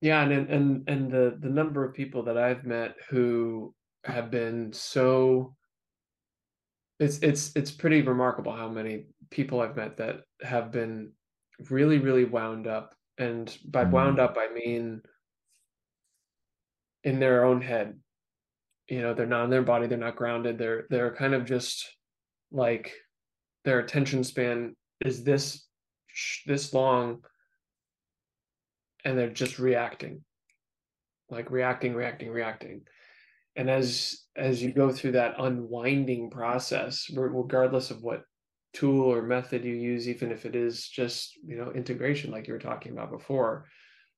Yeah 0.00 0.22
and 0.22 0.50
and 0.50 0.88
and 0.88 1.10
the 1.10 1.38
the 1.40 1.48
number 1.48 1.84
of 1.84 1.94
people 1.94 2.24
that 2.24 2.36
i've 2.36 2.64
met 2.64 2.96
who 3.08 3.72
have 4.04 4.32
been 4.32 4.72
so 4.72 5.54
it's 6.98 7.18
it's 7.18 7.52
it's 7.54 7.70
pretty 7.70 8.02
remarkable 8.02 8.52
how 8.52 8.68
many 8.68 9.04
people 9.30 9.60
i've 9.60 9.76
met 9.76 9.96
that 9.98 10.22
have 10.40 10.72
been 10.72 11.12
really 11.70 11.98
really 11.98 12.24
wound 12.24 12.66
up 12.66 12.96
and 13.18 13.56
by 13.64 13.84
mm. 13.84 13.92
wound 13.92 14.18
up 14.18 14.36
i 14.38 14.52
mean 14.52 15.00
in 17.04 17.20
their 17.20 17.44
own 17.44 17.60
head 17.60 17.96
you 18.88 19.00
know 19.00 19.14
they're 19.14 19.26
not 19.26 19.44
in 19.44 19.50
their 19.50 19.62
body 19.62 19.86
they're 19.86 19.98
not 19.98 20.16
grounded 20.16 20.58
they're 20.58 20.84
they're 20.90 21.14
kind 21.14 21.34
of 21.34 21.44
just 21.44 21.88
like 22.50 22.92
their 23.64 23.78
attention 23.78 24.24
span 24.24 24.74
is 25.04 25.24
this 25.24 25.66
this 26.46 26.74
long 26.74 27.22
and 29.04 29.18
they're 29.18 29.30
just 29.30 29.58
reacting. 29.58 30.22
Like 31.30 31.50
reacting 31.50 31.94
reacting 31.94 32.30
reacting. 32.30 32.82
And 33.56 33.70
as 33.70 34.22
as 34.36 34.62
you 34.62 34.72
go 34.72 34.90
through 34.90 35.12
that 35.12 35.34
unwinding 35.38 36.30
process 36.30 37.10
regardless 37.14 37.90
of 37.90 38.02
what 38.02 38.24
tool 38.72 39.12
or 39.12 39.22
method 39.22 39.64
you 39.64 39.74
use 39.74 40.08
even 40.08 40.32
if 40.32 40.46
it 40.46 40.56
is 40.56 40.88
just 40.88 41.36
you 41.44 41.56
know 41.56 41.70
integration 41.72 42.30
like 42.30 42.46
you 42.46 42.54
were 42.54 42.58
talking 42.58 42.92
about 42.92 43.10
before 43.10 43.66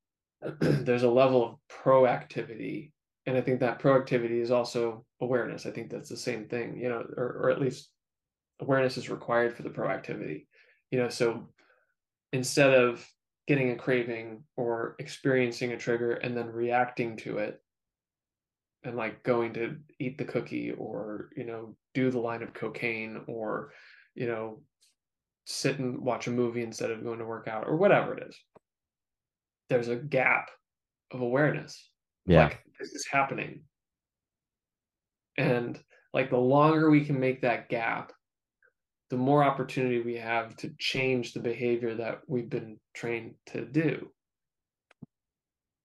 there's 0.61 1.03
a 1.03 1.11
level 1.11 1.45
of 1.45 1.59
proactivity 1.69 2.93
and 3.27 3.37
I 3.37 3.41
think 3.41 3.61
that 3.61 3.81
proactivity 3.81 4.41
is 4.41 4.51
also 4.51 5.05
awareness. 5.21 5.67
I 5.67 5.71
think 5.71 5.91
that's 5.91 6.09
the 6.09 6.17
same 6.17 6.47
thing, 6.47 6.79
you 6.79 6.89
know, 6.89 7.05
or, 7.17 7.41
or 7.43 7.51
at 7.51 7.61
least 7.61 7.91
awareness 8.61 8.97
is 8.97 9.09
required 9.09 9.55
for 9.55 9.63
the 9.63 9.71
proactivity, 9.71 10.47
you 10.91 10.99
know. 10.99 11.09
So 11.09 11.49
instead 12.33 12.75
of 12.75 13.07
getting 13.47 13.71
a 13.71 13.77
craving 13.77 14.43
or 14.57 14.97
experiencing 14.99 15.73
a 15.73 15.77
trigger 15.77 16.13
and 16.13 16.37
then 16.37 16.49
reacting 16.49 17.17
to 17.19 17.39
it 17.39 17.61
and 18.85 18.97
like 18.97 19.23
going 19.23 19.55
to 19.55 19.77
eat 19.99 20.19
the 20.19 20.25
cookie 20.25 20.73
or, 20.73 21.31
you 21.37 21.45
know, 21.45 21.77
do 21.95 22.11
the 22.11 22.19
line 22.19 22.43
of 22.43 22.53
cocaine 22.53 23.23
or, 23.27 23.73
you 24.15 24.27
know, 24.27 24.61
sit 25.47 25.79
and 25.79 25.99
watch 25.99 26.27
a 26.27 26.31
movie 26.31 26.63
instead 26.63 26.91
of 26.91 27.05
going 27.05 27.19
to 27.19 27.25
work 27.25 27.49
out 27.49 27.67
or 27.67 27.77
whatever 27.77 28.17
it 28.17 28.27
is, 28.29 28.39
there's 29.69 29.89
a 29.89 29.97
gap 29.97 30.51
of 31.11 31.21
awareness 31.21 31.91
Yeah. 32.27 32.45
Like 32.45 32.65
this 32.79 32.93
is 32.93 33.07
happening. 33.07 33.63
And 35.37 35.79
like 36.13 36.31
the 36.31 36.37
longer 36.39 36.91
we 36.91 37.05
can 37.05 37.19
make 37.19 37.43
that 37.43 37.69
gap, 37.69 38.13
the 39.11 39.17
more 39.17 39.45
opportunity 39.45 40.01
we 40.01 40.17
have 40.17 40.57
to 40.57 40.73
change 40.79 41.33
the 41.33 41.41
behavior 41.41 41.95
that 41.95 42.21
we've 42.27 42.49
been 42.49 42.79
trained 42.95 43.35
to 43.47 43.65
do. 43.65 44.11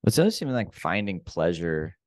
It's 0.06 0.18
always 0.18 0.42
even 0.42 0.54
like 0.54 0.74
finding 0.74 1.20
pleasure. 1.20 1.98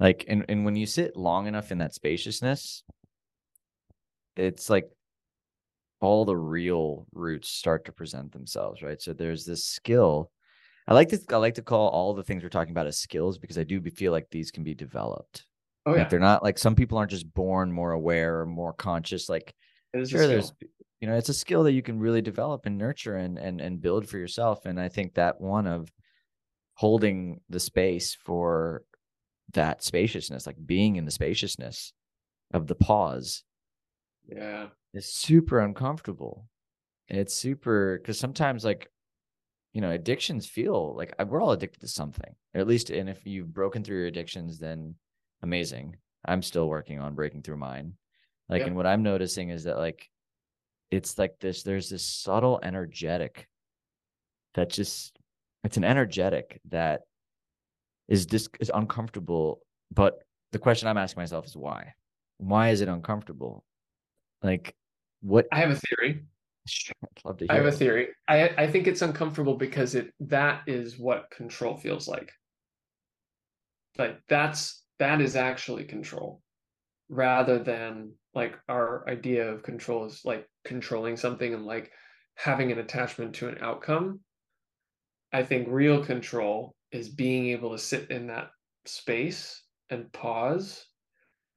Like, 0.00 0.24
and, 0.28 0.44
and 0.48 0.64
when 0.64 0.74
you 0.74 0.86
sit 0.86 1.16
long 1.16 1.46
enough 1.46 1.70
in 1.70 1.78
that 1.78 1.94
spaciousness, 1.94 2.82
it's 4.36 4.70
like 4.70 4.90
all 6.00 6.24
the 6.24 6.36
real 6.36 7.06
roots 7.12 7.48
start 7.48 7.84
to 7.84 7.92
present 7.92 8.32
themselves, 8.32 8.82
right? 8.82 9.00
So 9.00 9.12
there's 9.12 9.44
this 9.44 9.64
skill. 9.64 10.30
I 10.86 10.94
like 10.94 11.08
to 11.10 11.20
I 11.30 11.36
like 11.36 11.54
to 11.54 11.62
call 11.62 11.88
all 11.88 12.14
the 12.14 12.24
things 12.24 12.42
we're 12.42 12.48
talking 12.48 12.72
about 12.72 12.86
as 12.86 12.98
skills 12.98 13.38
because 13.38 13.58
I 13.58 13.64
do 13.64 13.80
feel 13.90 14.12
like 14.12 14.30
these 14.30 14.50
can 14.50 14.64
be 14.64 14.74
developed. 14.74 15.46
Oh 15.86 15.94
yeah, 15.94 15.98
Like 15.98 16.08
they're 16.08 16.18
not 16.20 16.42
like 16.42 16.58
some 16.58 16.74
people 16.74 16.98
aren't 16.98 17.10
just 17.10 17.32
born 17.34 17.72
more 17.72 17.92
aware 17.92 18.40
or 18.40 18.46
more 18.46 18.72
conscious. 18.72 19.28
Like 19.28 19.54
it 19.92 20.00
is 20.00 20.12
a 20.14 20.18
sure, 20.18 20.26
there's 20.26 20.52
you 21.00 21.08
know, 21.08 21.16
it's 21.16 21.28
a 21.28 21.34
skill 21.34 21.64
that 21.64 21.72
you 21.72 21.82
can 21.82 21.98
really 21.98 22.22
develop 22.22 22.66
and 22.66 22.78
nurture 22.78 23.16
and 23.16 23.38
and 23.38 23.60
and 23.60 23.80
build 23.80 24.08
for 24.08 24.18
yourself. 24.18 24.66
And 24.66 24.80
I 24.80 24.88
think 24.88 25.14
that 25.14 25.40
one 25.40 25.66
of 25.66 25.92
holding 26.74 27.40
the 27.48 27.60
space 27.60 28.14
for 28.14 28.84
that 29.54 29.82
spaciousness, 29.82 30.46
like 30.46 30.56
being 30.66 30.96
in 30.96 31.04
the 31.04 31.10
spaciousness 31.10 31.92
of 32.52 32.66
the 32.68 32.76
pause 32.76 33.44
Yeah, 34.28 34.70
is 34.94 35.12
super 35.12 35.60
uncomfortable. 35.60 36.48
It's 37.08 37.34
super 37.34 37.98
because 37.98 38.18
sometimes 38.18 38.64
like 38.64 38.88
you 39.72 39.80
know 39.80 39.90
addictions 39.90 40.46
feel 40.46 40.94
like 40.96 41.14
uh, 41.18 41.24
we're 41.26 41.40
all 41.40 41.52
addicted 41.52 41.80
to 41.80 41.88
something 41.88 42.34
or 42.54 42.60
at 42.60 42.66
least 42.66 42.90
and 42.90 43.08
if 43.08 43.26
you've 43.26 43.52
broken 43.52 43.82
through 43.82 43.98
your 43.98 44.06
addictions 44.06 44.58
then 44.58 44.94
amazing 45.42 45.96
i'm 46.26 46.42
still 46.42 46.68
working 46.68 47.00
on 47.00 47.14
breaking 47.14 47.42
through 47.42 47.56
mine 47.56 47.94
like 48.48 48.60
Yeah. 48.60 48.66
and 48.66 48.76
what 48.76 48.86
i'm 48.86 49.02
noticing 49.02 49.50
is 49.50 49.64
that 49.64 49.78
like 49.78 50.08
it's 50.90 51.18
like 51.18 51.38
this 51.40 51.62
there's 51.62 51.88
this 51.88 52.04
subtle 52.04 52.60
energetic 52.62 53.48
that 54.54 54.68
just 54.70 55.18
it's 55.64 55.76
an 55.78 55.84
energetic 55.84 56.60
that 56.68 57.02
is 58.08 58.26
this 58.26 58.48
is 58.60 58.70
uncomfortable 58.74 59.60
but 59.90 60.18
the 60.52 60.58
question 60.58 60.88
i'm 60.88 60.98
asking 60.98 61.22
myself 61.22 61.46
is 61.46 61.56
why 61.56 61.94
why 62.38 62.70
is 62.70 62.80
it 62.82 62.88
uncomfortable 62.88 63.64
like 64.42 64.74
what 65.22 65.46
I 65.52 65.60
have 65.60 65.70
a 65.70 65.76
theory. 65.76 66.24
I'd 67.02 67.24
love 67.24 67.38
to 67.38 67.46
I 67.48 67.54
hear 67.54 67.64
have 67.64 67.74
a 67.74 67.76
theory. 67.76 68.08
I 68.28 68.48
I 68.56 68.66
think 68.66 68.86
it's 68.86 69.02
uncomfortable 69.02 69.56
because 69.56 69.94
it 69.94 70.12
that 70.20 70.62
is 70.66 70.98
what 70.98 71.30
control 71.30 71.76
feels 71.76 72.08
like. 72.08 72.30
Like 73.98 74.20
that's 74.28 74.84
that 74.98 75.20
is 75.20 75.36
actually 75.36 75.84
control 75.84 76.40
rather 77.08 77.58
than 77.58 78.12
like 78.34 78.58
our 78.68 79.08
idea 79.08 79.50
of 79.50 79.62
control 79.62 80.06
is 80.06 80.22
like 80.24 80.48
controlling 80.64 81.16
something 81.16 81.52
and 81.52 81.66
like 81.66 81.90
having 82.34 82.72
an 82.72 82.78
attachment 82.78 83.34
to 83.34 83.48
an 83.48 83.58
outcome. 83.60 84.20
I 85.32 85.42
think 85.42 85.66
real 85.68 86.04
control 86.04 86.74
is 86.90 87.08
being 87.08 87.48
able 87.48 87.72
to 87.72 87.78
sit 87.78 88.10
in 88.10 88.28
that 88.28 88.50
space 88.86 89.62
and 89.90 90.12
pause 90.12 90.86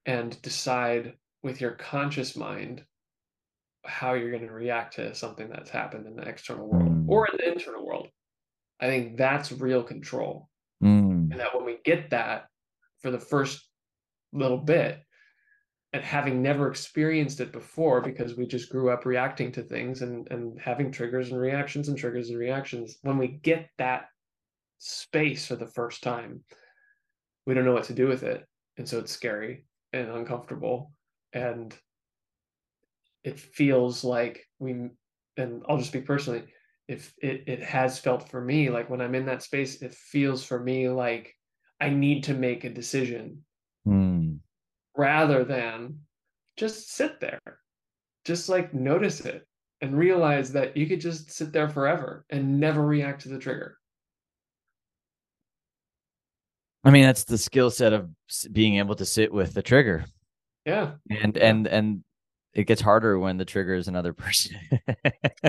and 0.04 0.40
decide 0.42 1.14
with 1.42 1.60
your 1.60 1.72
conscious 1.72 2.36
mind 2.36 2.84
how 3.86 4.14
you're 4.14 4.30
going 4.30 4.46
to 4.46 4.52
react 4.52 4.94
to 4.96 5.14
something 5.14 5.48
that's 5.48 5.70
happened 5.70 6.06
in 6.06 6.16
the 6.16 6.22
external 6.22 6.66
world 6.68 6.88
Mm. 6.88 7.08
or 7.08 7.26
in 7.28 7.36
the 7.38 7.52
internal 7.52 7.86
world. 7.86 8.08
I 8.80 8.86
think 8.86 9.16
that's 9.16 9.52
real 9.52 9.82
control. 9.82 10.48
Mm. 10.82 11.30
And 11.30 11.40
that 11.40 11.54
when 11.54 11.64
we 11.64 11.78
get 11.84 12.10
that 12.10 12.46
for 13.00 13.10
the 13.10 13.18
first 13.18 13.68
little 14.32 14.58
bit, 14.58 15.00
and 15.92 16.04
having 16.04 16.42
never 16.42 16.68
experienced 16.68 17.40
it 17.40 17.52
before 17.52 18.02
because 18.02 18.36
we 18.36 18.46
just 18.46 18.68
grew 18.70 18.90
up 18.90 19.06
reacting 19.06 19.50
to 19.52 19.62
things 19.62 20.02
and, 20.02 20.30
and 20.30 20.60
having 20.60 20.90
triggers 20.90 21.30
and 21.30 21.40
reactions 21.40 21.88
and 21.88 21.96
triggers 21.96 22.28
and 22.28 22.38
reactions, 22.38 22.98
when 23.02 23.16
we 23.16 23.28
get 23.28 23.70
that 23.78 24.06
space 24.78 25.46
for 25.46 25.56
the 25.56 25.66
first 25.68 26.02
time, 26.02 26.44
we 27.46 27.54
don't 27.54 27.64
know 27.64 27.72
what 27.72 27.84
to 27.84 27.94
do 27.94 28.08
with 28.08 28.24
it. 28.24 28.44
And 28.76 28.86
so 28.86 28.98
it's 28.98 29.12
scary 29.12 29.64
and 29.94 30.10
uncomfortable. 30.10 30.92
And 31.32 31.74
it 33.26 33.40
feels 33.40 34.04
like 34.04 34.46
we, 34.60 34.88
and 35.36 35.62
I'll 35.68 35.78
just 35.78 35.90
speak 35.90 36.06
personally, 36.06 36.44
if 36.86 37.12
it, 37.20 37.42
it 37.48 37.62
has 37.62 37.98
felt 37.98 38.30
for 38.30 38.40
me, 38.40 38.70
like 38.70 38.88
when 38.88 39.00
I'm 39.00 39.16
in 39.16 39.26
that 39.26 39.42
space, 39.42 39.82
it 39.82 39.92
feels 39.92 40.44
for 40.44 40.62
me 40.62 40.88
like 40.88 41.34
I 41.80 41.90
need 41.90 42.24
to 42.24 42.34
make 42.34 42.64
a 42.64 42.70
decision 42.70 43.44
Mm. 43.86 44.40
rather 44.96 45.44
than 45.44 46.00
just 46.56 46.90
sit 46.90 47.20
there. 47.20 47.40
Just 48.24 48.48
like 48.48 48.74
notice 48.74 49.20
it 49.20 49.46
and 49.80 49.96
realize 49.96 50.52
that 50.52 50.76
you 50.76 50.86
could 50.86 51.00
just 51.00 51.30
sit 51.30 51.52
there 51.52 51.68
forever 51.68 52.24
and 52.30 52.58
never 52.58 52.84
react 52.84 53.22
to 53.22 53.28
the 53.28 53.38
trigger. 53.38 53.78
I 56.82 56.90
mean, 56.90 57.04
that's 57.04 57.24
the 57.24 57.38
skill 57.38 57.70
set 57.70 57.92
of 57.92 58.08
being 58.52 58.76
able 58.76 58.94
to 58.96 59.04
sit 59.04 59.32
with 59.32 59.54
the 59.54 59.62
trigger, 59.62 60.04
Yeah. 60.64 60.94
and 61.10 61.36
Yeah. 61.36 61.48
and 61.48 61.66
and 61.66 62.04
it 62.56 62.66
gets 62.66 62.80
harder 62.80 63.18
when 63.18 63.36
the 63.36 63.44
trigger 63.44 63.74
is 63.74 63.86
another 63.86 64.14
person. 64.14 64.56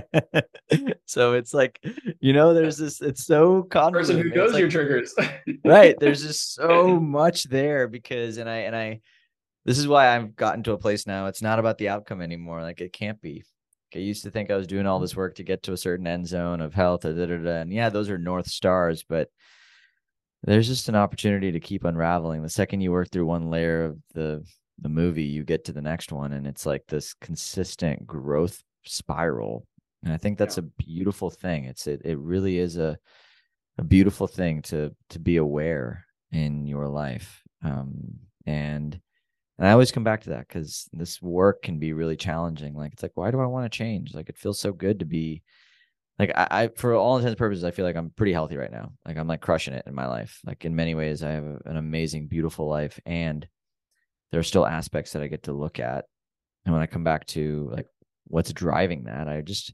so 1.05 1.33
it's 1.33 1.53
like, 1.53 1.79
you 2.19 2.33
know, 2.33 2.53
there's 2.53 2.77
this. 2.77 3.01
It's 3.01 3.25
so 3.25 3.63
Person 3.63 4.17
who 4.21 4.29
knows 4.29 4.51
like- 4.51 4.59
your 4.59 4.69
triggers. 4.69 5.15
right 5.63 5.95
there's 5.99 6.21
just 6.27 6.53
so 6.53 6.99
much 6.99 7.45
there 7.45 7.87
because 7.87 8.37
and 8.37 8.49
i 8.49 8.57
and 8.57 8.75
i 8.75 8.99
this 9.65 9.77
is 9.77 9.87
why 9.87 10.13
i've 10.15 10.35
gotten 10.35 10.63
to 10.63 10.73
a 10.73 10.77
place 10.77 11.07
now 11.07 11.27
it's 11.27 11.41
not 11.41 11.59
about 11.59 11.77
the 11.77 11.89
outcome 11.89 12.21
anymore 12.21 12.61
like 12.61 12.81
it 12.81 12.91
can't 12.93 13.21
be 13.21 13.43
i 13.95 13.99
used 13.99 14.23
to 14.23 14.31
think 14.31 14.51
i 14.51 14.55
was 14.55 14.67
doing 14.67 14.85
all 14.85 14.99
this 14.99 15.15
work 15.15 15.35
to 15.35 15.43
get 15.43 15.63
to 15.63 15.73
a 15.73 15.77
certain 15.77 16.07
end 16.07 16.27
zone 16.27 16.59
of 16.61 16.73
health 16.73 17.01
da, 17.01 17.11
da, 17.13 17.25
da, 17.25 17.37
da, 17.37 17.61
and 17.61 17.71
yeah 17.71 17.89
those 17.89 18.09
are 18.09 18.17
north 18.17 18.47
stars 18.47 19.03
but 19.07 19.29
there's 20.43 20.67
just 20.67 20.89
an 20.89 20.95
opportunity 20.95 21.51
to 21.51 21.59
keep 21.59 21.83
unraveling 21.83 22.41
the 22.41 22.49
second 22.49 22.81
you 22.81 22.91
work 22.91 23.09
through 23.09 23.25
one 23.25 23.49
layer 23.49 23.85
of 23.85 23.97
the 24.13 24.43
the 24.79 24.89
movie 24.89 25.23
you 25.23 25.43
get 25.43 25.65
to 25.65 25.71
the 25.71 25.81
next 25.81 26.11
one 26.11 26.33
and 26.33 26.45
it's 26.45 26.65
like 26.65 26.85
this 26.87 27.13
consistent 27.15 28.05
growth 28.05 28.61
spiral 28.83 29.65
and 30.03 30.13
i 30.13 30.17
think 30.17 30.37
that's 30.37 30.57
a 30.57 30.61
beautiful 30.61 31.29
thing. 31.29 31.65
It's 31.65 31.87
it, 31.87 32.01
it 32.05 32.17
really 32.17 32.57
is 32.57 32.77
a 32.77 32.97
a 33.77 33.83
beautiful 33.83 34.27
thing 34.27 34.61
to 34.63 34.95
to 35.09 35.19
be 35.19 35.37
aware 35.37 36.05
in 36.31 36.65
your 36.65 36.87
life 36.87 37.43
um 37.63 37.93
and 38.45 38.99
and 39.57 39.67
i 39.67 39.71
always 39.71 39.91
come 39.91 40.03
back 40.03 40.21
to 40.21 40.31
that 40.31 40.47
because 40.47 40.89
this 40.93 41.21
work 41.21 41.61
can 41.61 41.79
be 41.79 41.93
really 41.93 42.15
challenging 42.15 42.73
like 42.73 42.93
it's 42.93 43.03
like 43.03 43.15
why 43.15 43.31
do 43.31 43.39
i 43.39 43.45
want 43.45 43.71
to 43.71 43.77
change? 43.77 44.13
Like 44.13 44.29
it 44.29 44.37
feels 44.37 44.59
so 44.59 44.71
good 44.71 44.99
to 44.99 45.05
be 45.05 45.43
like 46.19 46.31
I, 46.35 46.47
I 46.49 46.67
for 46.69 46.95
all 46.95 47.17
intents 47.17 47.31
and 47.31 47.37
purposes 47.37 47.63
i 47.63 47.71
feel 47.71 47.85
like 47.85 47.95
i'm 47.95 48.11
pretty 48.11 48.33
healthy 48.33 48.57
right 48.57 48.71
now. 48.71 48.93
Like 49.05 49.17
i'm 49.17 49.27
like 49.27 49.41
crushing 49.41 49.73
it 49.73 49.83
in 49.87 49.95
my 49.95 50.07
life. 50.07 50.39
Like 50.45 50.65
in 50.65 50.75
many 50.75 50.95
ways 50.95 51.23
i 51.23 51.31
have 51.31 51.61
an 51.65 51.77
amazing 51.77 52.27
beautiful 52.27 52.67
life 52.67 52.99
and 53.05 53.47
there 54.31 54.39
are 54.39 54.43
still 54.43 54.65
aspects 54.65 55.13
that 55.13 55.21
i 55.21 55.27
get 55.27 55.43
to 55.43 55.53
look 55.53 55.79
at 55.79 56.05
and 56.65 56.73
when 56.73 56.81
i 56.81 56.87
come 56.87 57.03
back 57.03 57.25
to 57.25 57.69
like 57.71 57.87
what's 58.27 58.53
driving 58.53 59.05
that 59.05 59.27
i 59.27 59.41
just 59.41 59.73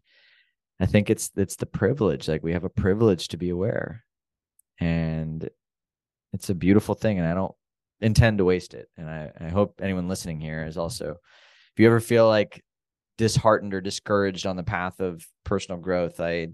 I 0.80 0.86
think 0.86 1.10
it's 1.10 1.32
it's 1.36 1.56
the 1.56 1.66
privilege. 1.66 2.28
Like 2.28 2.44
we 2.44 2.54
have 2.54 2.64
a 2.64 2.70
privilege 2.70 3.30
to 3.30 3.38
be 3.38 3.50
aware. 3.50 4.04
And 4.80 5.50
it's 6.34 6.50
a 6.50 6.56
beautiful 6.56 6.96
thing. 6.96 7.20
And 7.20 7.28
I 7.28 7.34
don't 7.34 7.54
intend 8.02 8.40
to 8.40 8.46
waste 8.46 8.74
it. 8.74 8.90
And 8.98 9.10
I, 9.10 9.32
I 9.40 9.50
hope 9.50 9.80
anyone 9.82 10.08
listening 10.08 10.42
here 10.42 10.66
is 10.66 10.78
also 10.78 11.12
if 11.12 11.80
you 11.80 11.86
ever 11.86 12.00
feel 12.00 12.28
like 12.28 12.64
disheartened 13.18 13.74
or 13.74 13.82
discouraged 13.82 14.46
on 14.46 14.56
the 14.56 14.64
path 14.64 15.00
of 15.00 15.26
personal 15.46 15.80
growth, 15.80 16.20
I 16.20 16.50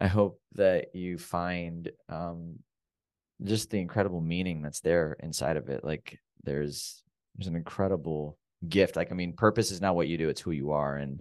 I 0.00 0.06
hope 0.06 0.40
that 0.54 0.94
you 0.94 1.18
find 1.18 1.90
um 2.08 2.58
just 3.44 3.70
the 3.70 3.78
incredible 3.78 4.20
meaning 4.20 4.62
that's 4.62 4.80
there 4.80 5.16
inside 5.20 5.56
of 5.56 5.68
it. 5.68 5.84
Like 5.84 6.18
there's 6.44 7.02
there's 7.36 7.48
an 7.48 7.56
incredible 7.56 8.38
gift. 8.68 8.96
Like 8.96 9.10
I 9.12 9.14
mean, 9.14 9.32
purpose 9.32 9.70
is 9.70 9.80
not 9.80 9.96
what 9.96 10.08
you 10.08 10.18
do, 10.18 10.28
it's 10.28 10.40
who 10.40 10.50
you 10.50 10.72
are. 10.72 10.96
And 10.96 11.20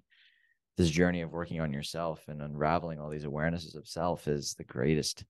this 0.77 0.89
journey 0.89 1.21
of 1.21 1.31
working 1.31 1.59
on 1.59 1.73
yourself 1.73 2.23
and 2.27 2.41
unraveling 2.41 2.99
all 2.99 3.09
these 3.09 3.25
awarenesses 3.25 3.75
of 3.75 3.87
self 3.87 4.27
is 4.27 4.53
the 4.53 4.63
greatest 4.63 5.25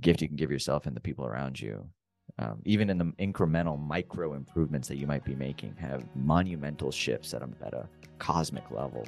gift 0.00 0.22
you 0.22 0.28
can 0.28 0.36
give 0.36 0.50
yourself 0.50 0.86
and 0.86 0.94
the 0.96 1.00
people 1.00 1.26
around 1.26 1.60
you. 1.60 1.88
Um, 2.38 2.60
even 2.64 2.90
in 2.90 2.98
the 2.98 3.04
incremental 3.20 3.78
micro 3.78 4.34
improvements 4.34 4.88
that 4.88 4.96
you 4.96 5.06
might 5.06 5.24
be 5.24 5.34
making, 5.34 5.76
have 5.76 6.04
monumental 6.16 6.90
shifts 6.90 7.34
at 7.34 7.42
a, 7.42 7.48
at 7.64 7.74
a 7.74 7.88
cosmic 8.18 8.70
level. 8.70 9.06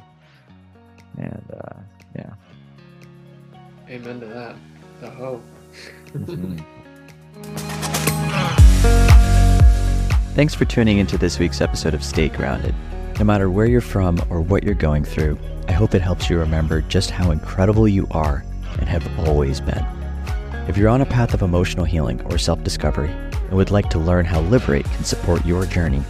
And 1.16 1.44
uh, 1.52 1.80
yeah. 2.14 2.34
Amen 3.88 4.20
to 4.20 4.26
that. 4.26 4.56
The 5.00 5.10
hope. 5.10 5.42
Thanks 10.36 10.54
for 10.54 10.66
tuning 10.66 10.98
into 10.98 11.16
this 11.16 11.38
week's 11.38 11.62
episode 11.62 11.94
of 11.94 12.04
Stay 12.04 12.28
Grounded. 12.28 12.74
No 13.18 13.24
matter 13.24 13.48
where 13.48 13.64
you're 13.64 13.80
from 13.80 14.20
or 14.28 14.42
what 14.42 14.64
you're 14.64 14.74
going 14.74 15.02
through, 15.02 15.38
I 15.66 15.72
hope 15.72 15.94
it 15.94 16.02
helps 16.02 16.28
you 16.28 16.38
remember 16.38 16.82
just 16.82 17.10
how 17.10 17.30
incredible 17.30 17.88
you 17.88 18.06
are 18.10 18.44
and 18.78 18.86
have 18.86 19.08
always 19.26 19.62
been. 19.62 19.82
If 20.68 20.76
you're 20.76 20.90
on 20.90 21.00
a 21.00 21.06
path 21.06 21.32
of 21.32 21.40
emotional 21.40 21.86
healing 21.86 22.20
or 22.26 22.36
self 22.36 22.62
discovery 22.62 23.08
and 23.08 23.52
would 23.52 23.70
like 23.70 23.88
to 23.88 23.98
learn 23.98 24.26
how 24.26 24.42
Liberate 24.42 24.84
can 24.84 25.04
support 25.04 25.46
your 25.46 25.64
journey, 25.64 26.02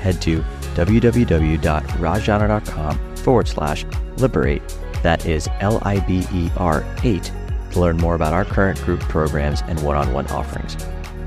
head 0.00 0.22
to 0.22 0.42
www.rajana.com 0.76 3.16
forward 3.16 3.48
slash 3.48 3.84
liberate. 4.16 4.62
That 5.02 5.26
is 5.26 5.46
L 5.60 5.78
I 5.82 6.00
B 6.00 6.24
E 6.32 6.50
R 6.56 6.86
8 7.02 7.32
to 7.72 7.80
learn 7.80 7.98
more 7.98 8.14
about 8.14 8.32
our 8.32 8.46
current 8.46 8.80
group 8.80 9.00
programs 9.00 9.60
and 9.66 9.78
one 9.82 9.98
on 9.98 10.10
one 10.14 10.26
offerings. 10.28 10.74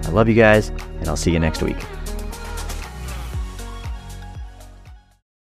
I 0.07 0.09
love 0.09 0.27
you 0.27 0.33
guys, 0.33 0.69
and 0.69 1.07
I'll 1.07 1.15
see 1.15 1.31
you 1.31 1.39
next 1.39 1.61
week. 1.61 1.77